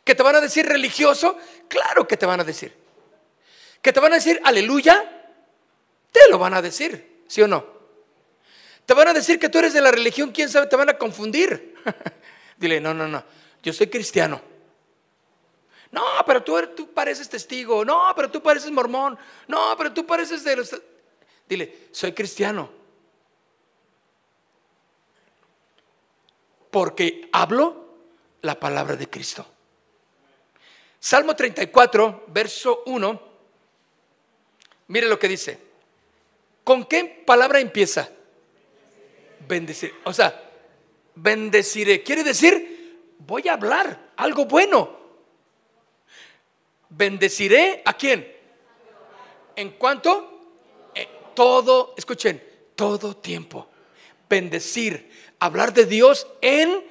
¿Que 0.04 0.14
te 0.14 0.22
van 0.22 0.36
a 0.36 0.42
decir 0.42 0.68
religioso? 0.68 1.38
Claro 1.68 2.08
que 2.08 2.16
te 2.16 2.28
van 2.28 2.40
a 2.40 2.44
decir. 2.44 2.76
¿Que 3.82 3.92
te 3.92 4.00
van 4.00 4.12
a 4.14 4.16
decir 4.16 4.40
aleluya? 4.44 5.30
Te 6.12 6.30
lo 6.30 6.38
van 6.38 6.54
a 6.54 6.62
decir, 6.62 7.24
¿sí 7.28 7.42
o 7.42 7.48
no? 7.48 7.66
Te 8.86 8.94
van 8.94 9.08
a 9.08 9.14
decir 9.14 9.40
que 9.40 9.50
tú 9.50 9.58
eres 9.58 9.74
de 9.74 9.82
la 9.82 9.92
religión, 9.92 10.32
quién 10.32 10.48
sabe, 10.48 10.68
te 10.68 10.76
van 10.76 10.90
a 10.90 10.98
confundir. 10.98 11.74
Dile, 12.58 12.80
no, 12.80 12.94
no, 12.94 13.08
no, 13.08 13.24
yo 13.64 13.74
soy 13.74 13.88
cristiano. 13.88 14.53
No, 15.94 16.04
pero 16.26 16.44
tú, 16.44 16.60
tú 16.76 16.92
pareces 16.92 17.30
testigo. 17.30 17.86
No, 17.86 18.12
pero 18.16 18.30
tú 18.30 18.42
pareces 18.42 18.70
mormón. 18.70 19.18
No, 19.48 19.76
pero 19.78 19.94
tú 19.94 20.06
pareces 20.06 20.44
de 20.44 20.58
los... 20.58 20.76
Dile, 21.48 21.88
soy 21.92 22.12
cristiano. 22.12 22.70
Porque 26.70 27.30
hablo 27.32 27.86
la 28.42 28.60
palabra 28.60 28.98
de 28.98 29.10
Cristo. 29.10 29.46
Salmo 31.00 31.34
34, 31.36 32.26
verso 32.28 32.84
1. 32.88 33.22
Mire 34.88 35.08
lo 35.08 35.18
que 35.18 35.30
dice. 35.30 35.60
¿Con 36.66 36.86
qué 36.86 37.24
palabra 37.26 37.62
empieza? 37.62 38.10
bendecir. 39.48 39.94
O 40.04 40.14
sea, 40.14 40.50
bendeciré. 41.16 42.04
Quiere 42.04 42.24
decir, 42.24 43.00
voy 43.20 43.48
a 43.48 43.54
hablar 43.54 44.12
algo 44.16 44.46
bueno. 44.46 45.03
Bendeciré 46.96 47.82
a 47.86 47.94
quién? 47.94 48.32
En 49.56 49.72
cuanto 49.72 50.90
eh, 50.94 51.08
todo, 51.34 51.94
escuchen, 51.98 52.44
todo 52.76 53.16
tiempo. 53.16 53.68
Bendecir, 54.30 55.10
hablar 55.40 55.74
de 55.74 55.86
Dios 55.86 56.28
en 56.42 56.84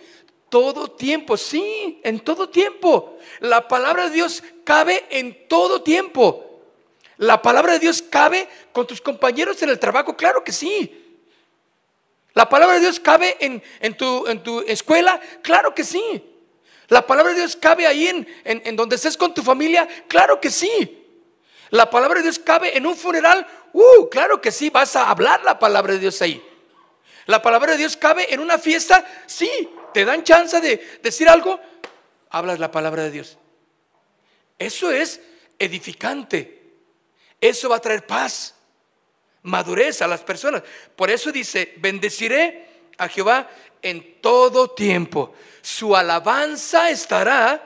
todo 0.49 0.91
tiempo, 0.91 1.37
sí, 1.37 2.01
en 2.03 2.21
todo 2.21 2.49
tiempo. 2.49 3.17
La 3.41 3.69
palabra 3.69 4.09
de 4.09 4.15
Dios 4.15 4.43
cabe 4.65 5.05
en 5.11 5.49
todo 5.49 5.83
tiempo. 5.83 6.61
La 7.19 7.41
palabra 7.41 7.75
de 7.75 7.79
Dios 7.79 8.03
cabe 8.03 8.49
con 8.73 8.87
tus 8.87 9.01
compañeros 9.01 9.63
en 9.63 9.69
el 9.69 9.79
trabajo, 9.79 10.17
claro 10.17 10.43
que 10.43 10.53
sí. 10.53 11.21
La 12.35 12.49
palabra 12.49 12.75
de 12.75 12.81
Dios 12.81 12.99
cabe 12.99 13.37
en, 13.39 13.63
en, 13.81 13.97
tu, 13.97 14.27
en 14.27 14.43
tu, 14.43 14.61
escuela, 14.63 15.21
claro 15.43 15.75
que 15.75 15.85
sí. 15.85 16.32
La 16.93 17.07
palabra 17.07 17.33
de 17.33 17.39
Dios 17.39 17.57
cabe 17.57 17.87
ahí 17.87 18.07
en, 18.07 18.29
en, 18.45 18.77
donde 18.77 18.97
estés 18.97 19.17
con 19.17 19.33
tu 19.33 19.43
familia, 19.43 19.89
claro 20.09 20.39
que 20.39 20.51
sí. 20.51 21.03
La 21.71 21.89
palabra 21.89 22.19
de 22.19 22.25
Dios 22.25 22.39
cabe 22.39 22.77
en 22.77 22.85
un 22.85 22.95
funeral, 22.95 23.47
uh, 23.73 24.11
claro 24.11 24.43
que 24.43 24.53
sí, 24.53 24.69
vas 24.69 24.95
a 24.95 25.09
hablar 25.09 25.43
la 25.43 25.59
palabra 25.59 25.95
de 25.95 26.01
Dios 26.01 26.21
ahí. 26.21 26.45
La 27.25 27.41
palabra 27.41 27.73
de 27.73 27.79
Dios 27.79 27.97
cabe 27.97 28.35
en 28.35 28.41
una 28.41 28.59
fiesta, 28.59 29.07
sí, 29.25 29.71
te 29.95 30.05
dan 30.05 30.23
chance 30.23 30.61
de 30.61 30.99
decir 31.03 31.31
algo, 31.31 31.59
hablas 32.29 32.59
la 32.59 32.71
palabra 32.71 33.05
de 33.05 33.11
Dios. 33.11 33.39
Eso 34.59 34.91
es 34.91 35.23
edificante. 35.59 36.75
Eso 37.41 37.71
va 37.71 37.77
a 37.77 37.81
traer 37.81 38.07
paz, 38.07 38.55
madurez 39.45 40.03
a 40.03 40.07
las 40.07 40.21
personas. 40.21 40.63
Por 40.95 41.11
eso 41.11 41.33
dice, 41.33 41.73
bendeciré 41.79 42.69
a 42.99 43.09
Jehová 43.09 43.49
en 43.83 44.21
todo 44.21 44.71
tiempo. 44.71 45.35
Su 45.61 45.97
alabanza 45.97 46.91
estará, 46.91 47.63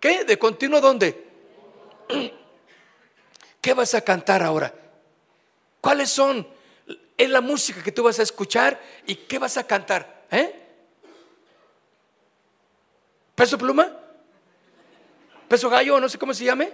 ¿qué? 0.00 0.24
De 0.24 0.38
continuo, 0.38 0.80
¿dónde? 0.80 1.26
¿Qué 3.60 3.74
vas 3.74 3.94
a 3.94 4.00
cantar 4.00 4.42
ahora? 4.42 4.74
¿Cuáles 5.80 6.10
son? 6.10 6.46
Es 7.16 7.30
la 7.30 7.40
música 7.40 7.82
que 7.82 7.92
tú 7.92 8.02
vas 8.02 8.18
a 8.18 8.22
escuchar 8.22 8.80
y 9.06 9.14
qué 9.14 9.38
vas 9.38 9.56
a 9.56 9.66
cantar. 9.66 10.24
¿Eh? 10.30 10.60
¿Peso 13.34 13.56
pluma? 13.56 13.96
¿Peso 15.48 15.68
gallo? 15.68 16.00
No 16.00 16.08
sé 16.08 16.18
cómo 16.18 16.34
se 16.34 16.44
llame. 16.44 16.72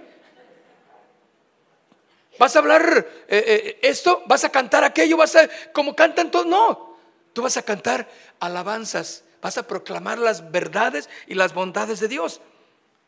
¿Vas 2.39 2.55
a 2.55 2.61
hablar 2.61 3.07
eh, 3.29 3.45
eh, 3.47 3.79
esto? 3.83 4.23
¿Vas 4.27 4.45
a 4.45 4.51
cantar 4.51 4.85
aquello? 4.85 5.17
¿Vas 5.17 5.35
a, 5.35 5.49
como 5.73 5.95
cantan 5.95 6.31
todos? 6.31 6.47
No. 6.47 6.88
Tú 7.33 7.43
vas 7.43 7.57
a 7.57 7.63
cantar 7.63 8.09
alabanzas. 8.41 9.25
Vas 9.41 9.57
a 9.59 9.67
proclamar 9.67 10.19
las 10.19 10.51
verdades 10.51 11.09
y 11.27 11.35
las 11.35 11.55
bondades 11.55 12.01
de 12.01 12.09
Dios. 12.09 12.41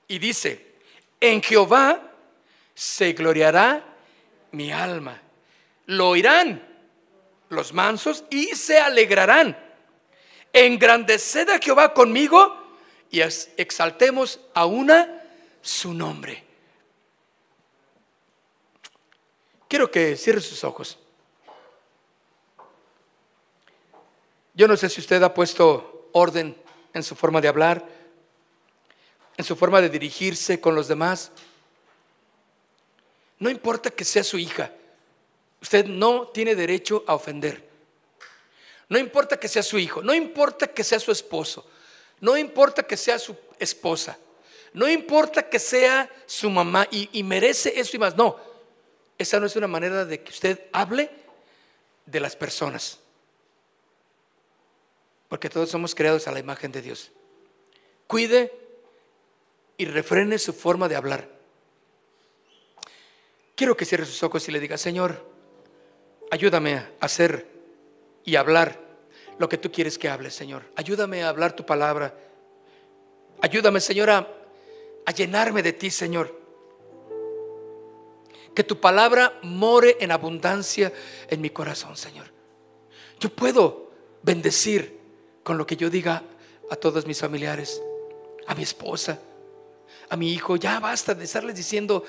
Y 0.06 0.18
dice, 0.18 0.74
en 1.20 1.42
Jehová 1.42 2.12
se 2.74 3.12
gloriará 3.12 3.84
mi 4.52 4.72
alma. 4.72 5.20
Lo 5.86 6.10
oirán 6.10 6.70
los 7.50 7.72
mansos 7.72 8.24
y 8.30 8.46
se 8.46 8.78
alegrarán. 8.78 9.58
Engrandeced 10.52 11.48
a 11.50 11.58
Jehová 11.58 11.92
conmigo 11.92 12.56
y 13.10 13.20
exaltemos 13.20 14.40
a 14.54 14.64
una 14.66 15.22
su 15.60 15.92
nombre. 15.92 16.44
Quiero 19.68 19.90
que 19.90 20.16
cierre 20.16 20.40
sus 20.40 20.64
ojos. 20.64 20.98
Yo 24.60 24.68
no 24.68 24.76
sé 24.76 24.90
si 24.90 25.00
usted 25.00 25.22
ha 25.22 25.32
puesto 25.32 26.10
orden 26.12 26.54
en 26.92 27.02
su 27.02 27.16
forma 27.16 27.40
de 27.40 27.48
hablar, 27.48 27.82
en 29.38 29.42
su 29.42 29.56
forma 29.56 29.80
de 29.80 29.88
dirigirse 29.88 30.60
con 30.60 30.74
los 30.74 30.86
demás. 30.86 31.32
No 33.38 33.48
importa 33.48 33.90
que 33.90 34.04
sea 34.04 34.22
su 34.22 34.36
hija, 34.36 34.70
usted 35.62 35.86
no 35.86 36.26
tiene 36.26 36.54
derecho 36.54 37.04
a 37.06 37.14
ofender. 37.14 37.66
No 38.90 38.98
importa 38.98 39.40
que 39.40 39.48
sea 39.48 39.62
su 39.62 39.78
hijo, 39.78 40.02
no 40.02 40.12
importa 40.12 40.66
que 40.66 40.84
sea 40.84 41.00
su 41.00 41.10
esposo, 41.10 41.66
no 42.20 42.36
importa 42.36 42.82
que 42.82 42.98
sea 42.98 43.18
su 43.18 43.34
esposa, 43.58 44.18
no 44.74 44.90
importa 44.90 45.48
que 45.48 45.58
sea 45.58 46.06
su 46.26 46.50
mamá 46.50 46.86
y, 46.90 47.08
y 47.18 47.22
merece 47.22 47.80
eso 47.80 47.96
y 47.96 47.98
más. 47.98 48.14
No, 48.14 48.36
esa 49.16 49.40
no 49.40 49.46
es 49.46 49.56
una 49.56 49.68
manera 49.68 50.04
de 50.04 50.22
que 50.22 50.30
usted 50.30 50.66
hable 50.70 51.10
de 52.04 52.20
las 52.20 52.36
personas. 52.36 52.98
Porque 55.30 55.48
todos 55.48 55.70
somos 55.70 55.94
creados 55.94 56.26
a 56.26 56.32
la 56.32 56.40
imagen 56.40 56.72
de 56.72 56.82
Dios. 56.82 57.12
Cuide 58.08 58.52
y 59.76 59.84
refrene 59.84 60.38
su 60.38 60.52
forma 60.52 60.88
de 60.88 60.96
hablar. 60.96 61.28
Quiero 63.54 63.76
que 63.76 63.84
cierre 63.84 64.04
sus 64.04 64.22
ojos 64.24 64.48
y 64.48 64.52
le 64.52 64.58
diga, 64.58 64.76
Señor, 64.76 65.24
ayúdame 66.32 66.74
a 66.74 66.90
hacer 66.98 67.46
y 68.24 68.34
hablar 68.34 68.80
lo 69.38 69.48
que 69.48 69.56
tú 69.56 69.70
quieres 69.70 69.98
que 69.98 70.08
hable, 70.08 70.32
Señor. 70.32 70.64
Ayúdame 70.74 71.22
a 71.22 71.28
hablar 71.28 71.54
tu 71.54 71.64
palabra. 71.64 72.12
Ayúdame, 73.40 73.80
Señor, 73.80 74.10
a, 74.10 74.28
a 75.06 75.12
llenarme 75.12 75.62
de 75.62 75.72
ti, 75.72 75.90
Señor. 75.90 76.36
Que 78.52 78.64
tu 78.64 78.80
palabra 78.80 79.38
more 79.42 79.96
en 80.00 80.10
abundancia 80.10 80.92
en 81.28 81.40
mi 81.40 81.50
corazón, 81.50 81.96
Señor. 81.96 82.26
Yo 83.20 83.30
puedo 83.30 83.92
bendecir 84.22 84.99
con 85.42 85.58
lo 85.58 85.66
que 85.66 85.76
yo 85.76 85.90
diga 85.90 86.22
a 86.70 86.76
todos 86.76 87.06
mis 87.06 87.20
familiares, 87.20 87.82
a 88.46 88.54
mi 88.54 88.62
esposa, 88.62 89.18
a 90.08 90.16
mi 90.16 90.32
hijo. 90.32 90.56
Ya 90.56 90.78
basta 90.80 91.14
de 91.14 91.24
estarles 91.24 91.56
diciendo 91.56 92.04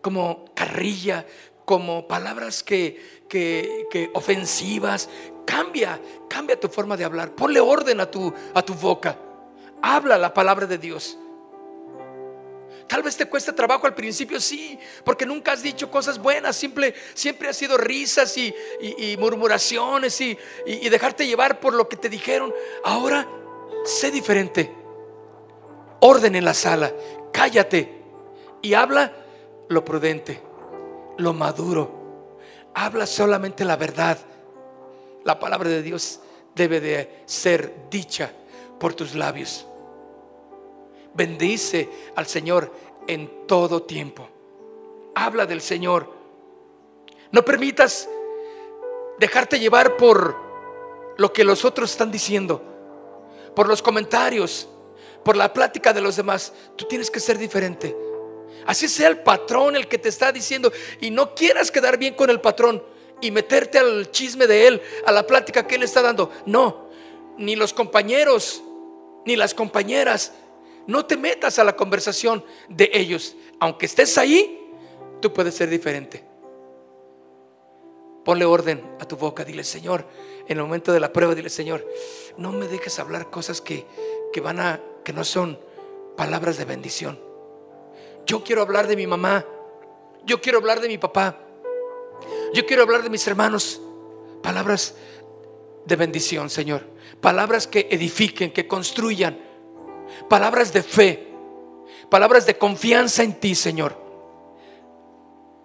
como 0.00 0.46
carrilla, 0.54 1.26
como 1.64 2.06
palabras 2.08 2.62
que, 2.62 3.26
que, 3.28 4.10
ofensivas. 4.14 5.08
Cambia, 5.46 6.00
cambia 6.28 6.58
tu 6.58 6.68
forma 6.68 6.96
de 6.96 7.04
hablar. 7.04 7.34
Ponle 7.34 7.60
orden 7.60 8.00
a 8.00 8.10
tu, 8.10 8.32
a 8.54 8.62
tu 8.62 8.74
boca. 8.74 9.18
Habla 9.80 10.18
la 10.18 10.32
palabra 10.32 10.66
de 10.66 10.78
Dios. 10.78 11.18
Tal 12.86 13.02
vez 13.02 13.16
te 13.16 13.26
cueste 13.26 13.52
trabajo 13.52 13.86
al 13.86 13.94
principio, 13.94 14.40
sí, 14.40 14.78
porque 15.04 15.24
nunca 15.24 15.52
has 15.52 15.62
dicho 15.62 15.90
cosas 15.90 16.18
buenas, 16.18 16.56
siempre, 16.56 16.94
siempre 17.14 17.48
ha 17.48 17.52
sido 17.52 17.76
risas 17.78 18.36
y, 18.36 18.54
murmuraciones 19.18 20.20
y, 20.20 20.36
y 20.66 20.88
dejarte 20.88 21.26
llevar 21.26 21.60
por 21.60 21.74
lo 21.74 21.88
que 21.88 21.96
te 21.96 22.08
dijeron. 22.08 22.52
Ahora, 22.84 23.26
sé 23.84 24.10
diferente. 24.10 24.72
Orden 26.00 26.34
en 26.34 26.44
la 26.44 26.54
sala, 26.54 26.92
cállate 27.32 28.02
y 28.60 28.74
habla 28.74 29.12
lo 29.68 29.84
prudente, 29.84 30.40
lo 31.18 31.32
maduro. 31.32 32.38
Habla 32.74 33.06
solamente 33.06 33.64
la 33.64 33.76
verdad. 33.76 34.18
La 35.24 35.38
palabra 35.38 35.68
de 35.68 35.82
Dios 35.82 36.20
debe 36.54 36.80
de 36.80 37.22
ser 37.26 37.88
dicha 37.90 38.32
por 38.78 38.94
tus 38.94 39.14
labios. 39.14 39.66
Bendice 41.14 41.88
al 42.16 42.26
Señor 42.26 42.72
en 43.06 43.46
todo 43.46 43.82
tiempo. 43.82 44.28
Habla 45.14 45.46
del 45.46 45.60
Señor. 45.60 46.12
No 47.30 47.44
permitas 47.44 48.08
dejarte 49.18 49.58
llevar 49.58 49.96
por 49.96 50.36
lo 51.16 51.32
que 51.32 51.44
los 51.44 51.64
otros 51.64 51.90
están 51.90 52.10
diciendo, 52.10 52.62
por 53.54 53.68
los 53.68 53.82
comentarios, 53.82 54.68
por 55.24 55.36
la 55.36 55.52
plática 55.52 55.92
de 55.92 56.00
los 56.00 56.16
demás. 56.16 56.52
Tú 56.76 56.86
tienes 56.86 57.10
que 57.10 57.20
ser 57.20 57.38
diferente. 57.38 57.96
Así 58.66 58.88
sea 58.88 59.08
el 59.08 59.20
patrón 59.20 59.76
el 59.76 59.88
que 59.88 59.98
te 59.98 60.08
está 60.08 60.32
diciendo 60.32 60.72
y 61.00 61.10
no 61.10 61.34
quieras 61.34 61.70
quedar 61.70 61.98
bien 61.98 62.14
con 62.14 62.30
el 62.30 62.40
patrón 62.40 62.82
y 63.20 63.30
meterte 63.30 63.78
al 63.78 64.10
chisme 64.10 64.46
de 64.46 64.66
él, 64.66 64.82
a 65.06 65.12
la 65.12 65.26
plática 65.26 65.66
que 65.66 65.76
él 65.76 65.82
está 65.82 66.02
dando. 66.02 66.30
No, 66.46 66.88
ni 67.38 67.56
los 67.56 67.72
compañeros, 67.72 68.62
ni 69.24 69.36
las 69.36 69.54
compañeras 69.54 70.32
no 70.86 71.06
te 71.06 71.16
metas 71.16 71.58
a 71.58 71.64
la 71.64 71.76
conversación 71.76 72.44
de 72.68 72.90
ellos. 72.92 73.36
Aunque 73.60 73.86
estés 73.86 74.18
ahí, 74.18 74.70
tú 75.20 75.32
puedes 75.32 75.54
ser 75.54 75.68
diferente. 75.68 76.24
Ponle 78.24 78.44
orden 78.44 78.96
a 79.00 79.04
tu 79.04 79.16
boca. 79.16 79.44
Dile, 79.44 79.64
Señor, 79.64 80.06
en 80.46 80.56
el 80.58 80.62
momento 80.62 80.92
de 80.92 81.00
la 81.00 81.12
prueba, 81.12 81.34
dile, 81.34 81.50
Señor, 81.50 81.86
no 82.36 82.52
me 82.52 82.68
dejes 82.68 82.98
hablar 82.98 83.30
cosas 83.30 83.60
que, 83.60 83.86
que 84.32 84.40
van 84.40 84.60
a, 84.60 84.80
que 85.04 85.12
no 85.12 85.24
son 85.24 85.58
palabras 86.16 86.56
de 86.58 86.64
bendición. 86.64 87.18
Yo 88.26 88.44
quiero 88.44 88.62
hablar 88.62 88.86
de 88.86 88.96
mi 88.96 89.06
mamá. 89.06 89.44
Yo 90.24 90.40
quiero 90.40 90.58
hablar 90.58 90.80
de 90.80 90.88
mi 90.88 90.98
papá. 90.98 91.38
Yo 92.54 92.64
quiero 92.66 92.82
hablar 92.82 93.02
de 93.02 93.10
mis 93.10 93.26
hermanos. 93.26 93.80
Palabras 94.42 94.94
de 95.84 95.96
bendición, 95.96 96.50
Señor. 96.50 96.84
Palabras 97.20 97.66
que 97.66 97.88
edifiquen, 97.90 98.52
que 98.52 98.68
construyan 98.68 99.51
palabras 100.28 100.72
de 100.72 100.82
fe, 100.82 101.28
palabras 102.10 102.46
de 102.46 102.56
confianza 102.56 103.22
en 103.22 103.34
ti, 103.34 103.54
Señor. 103.54 103.96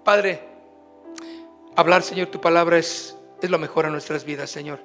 Padre, 0.04 0.42
hablar, 1.76 2.04
Señor, 2.04 2.28
tu 2.28 2.40
palabra 2.40 2.78
es, 2.78 3.16
es 3.42 3.50
lo 3.50 3.60
mejor 3.60 3.86
a 3.86 3.90
nuestras 3.90 4.24
vidas, 4.24 4.50
Señor. 4.50 4.80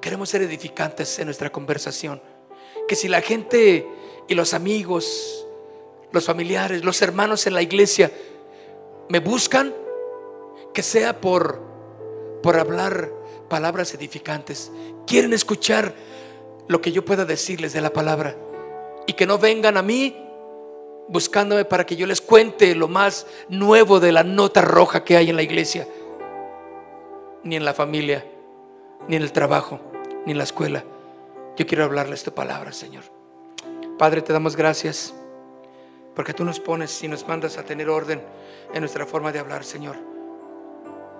Queremos 0.00 0.28
ser 0.28 0.42
edificantes 0.42 1.18
en 1.18 1.26
nuestra 1.26 1.50
conversación. 1.50 2.22
Que 2.86 2.96
si 2.96 3.08
la 3.08 3.20
gente 3.20 3.86
y 4.28 4.34
los 4.34 4.54
amigos, 4.54 5.46
los 6.12 6.24
familiares, 6.24 6.84
los 6.84 7.02
hermanos 7.02 7.46
en 7.46 7.54
la 7.54 7.62
iglesia 7.62 8.10
me 9.08 9.18
buscan, 9.20 9.74
que 10.72 10.82
sea 10.82 11.20
por, 11.20 11.60
por 12.42 12.56
hablar 12.58 13.10
palabras 13.48 13.92
edificantes. 13.94 14.70
Quieren 15.06 15.32
escuchar 15.32 15.94
lo 16.68 16.80
que 16.80 16.92
yo 16.92 17.04
pueda 17.04 17.24
decirles 17.24 17.72
de 17.72 17.80
la 17.80 17.90
palabra. 17.90 18.36
Y 19.06 19.14
que 19.14 19.26
no 19.26 19.38
vengan 19.38 19.76
a 19.76 19.82
mí 19.82 20.16
buscándome 21.08 21.64
para 21.64 21.86
que 21.86 21.96
yo 21.96 22.06
les 22.06 22.20
cuente 22.20 22.74
lo 22.74 22.86
más 22.86 23.26
nuevo 23.48 23.98
de 23.98 24.12
la 24.12 24.22
nota 24.22 24.60
roja 24.60 25.02
que 25.02 25.16
hay 25.16 25.30
en 25.30 25.36
la 25.36 25.42
iglesia, 25.42 25.88
ni 27.42 27.56
en 27.56 27.64
la 27.64 27.72
familia, 27.72 28.24
ni 29.08 29.16
en 29.16 29.22
el 29.22 29.32
trabajo, 29.32 29.80
ni 30.26 30.32
en 30.32 30.38
la 30.38 30.44
escuela. 30.44 30.84
Yo 31.56 31.66
quiero 31.66 31.84
hablarles 31.84 32.22
tu 32.22 32.32
palabra, 32.32 32.72
Señor. 32.72 33.04
Padre, 33.98 34.20
te 34.22 34.32
damos 34.32 34.54
gracias 34.54 35.14
porque 36.14 36.34
tú 36.34 36.44
nos 36.44 36.60
pones 36.60 37.02
y 37.02 37.08
nos 37.08 37.26
mandas 37.26 37.56
a 37.56 37.64
tener 37.64 37.88
orden 37.88 38.22
en 38.74 38.80
nuestra 38.80 39.06
forma 39.06 39.32
de 39.32 39.38
hablar, 39.38 39.64
Señor. 39.64 39.96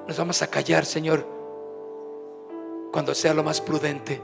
Nos 0.06 0.18
vamos 0.18 0.42
a 0.42 0.46
callar, 0.48 0.84
Señor, 0.84 1.26
cuando 2.92 3.14
sea 3.14 3.32
lo 3.32 3.42
más 3.42 3.60
prudente 3.60 4.20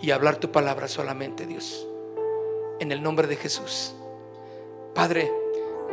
y 0.00 0.10
hablar 0.10 0.36
tu 0.36 0.50
palabra 0.50 0.88
solamente, 0.88 1.46
Dios. 1.46 1.86
En 2.80 2.92
el 2.92 3.02
nombre 3.02 3.26
de 3.26 3.36
Jesús. 3.36 3.94
Padre, 4.94 5.32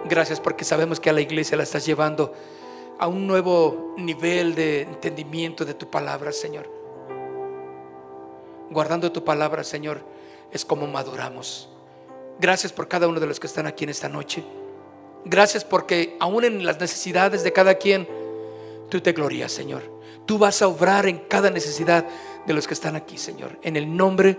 gracias 0.06 0.40
porque 0.40 0.64
sabemos 0.64 1.00
que 1.00 1.10
a 1.10 1.14
la 1.14 1.22
iglesia 1.22 1.58
la 1.58 1.64
estás 1.64 1.86
llevando 1.86 2.34
a 3.00 3.08
un 3.08 3.28
nuevo 3.28 3.94
nivel 3.98 4.56
de 4.56 4.82
entendimiento 4.82 5.66
de 5.66 5.74
tu 5.74 5.90
palabra, 5.90 6.32
Señor. 6.32 6.70
Guardando 8.70 9.12
tu 9.12 9.24
palabra, 9.24 9.64
Señor, 9.64 10.02
es 10.52 10.66
como 10.66 10.88
maduramos. 10.88 11.70
Gracias 12.40 12.74
por 12.74 12.88
cada 12.88 13.08
uno 13.08 13.20
de 13.20 13.28
los 13.28 13.40
que 13.40 13.48
están 13.48 13.68
aquí 13.68 13.84
en 13.84 13.90
esta 13.90 14.10
noche. 14.10 14.44
Gracias 15.24 15.64
porque 15.64 16.18
aún 16.20 16.44
en 16.44 16.66
las 16.66 16.80
necesidades 16.80 17.44
de 17.44 17.54
cada 17.54 17.76
quien, 17.76 18.08
tú 18.90 19.02
te 19.02 19.14
glorías, 19.14 19.52
Señor. 19.52 19.84
Tú 20.26 20.38
vas 20.38 20.62
a 20.62 20.68
obrar 20.68 21.08
en 21.08 21.20
cada 21.20 21.50
necesidad 21.50 22.06
de 22.46 22.54
los 22.54 22.68
que 22.68 22.74
están 22.74 22.96
aquí, 22.96 23.18
Señor. 23.18 23.58
En 23.62 23.76
el 23.76 23.96
nombre 23.96 24.38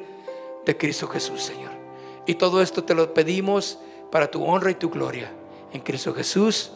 de 0.64 0.76
Cristo 0.76 1.08
Jesús, 1.08 1.42
Señor. 1.42 1.72
Y 2.26 2.34
todo 2.34 2.62
esto 2.62 2.84
te 2.84 2.94
lo 2.94 3.14
pedimos 3.14 3.78
para 4.10 4.30
tu 4.30 4.44
honra 4.44 4.70
y 4.70 4.74
tu 4.74 4.90
gloria. 4.90 5.32
En 5.72 5.80
Cristo 5.80 6.14
Jesús. 6.14 6.72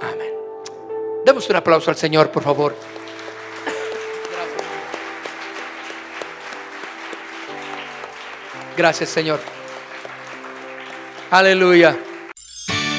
Amén. 0.00 0.32
Demos 1.24 1.48
un 1.48 1.56
aplauso 1.56 1.90
al 1.90 1.96
Señor, 1.96 2.30
por 2.30 2.42
favor. 2.42 2.74
Gracias, 8.76 9.10
Señor. 9.10 9.40
Aleluya. 11.30 12.11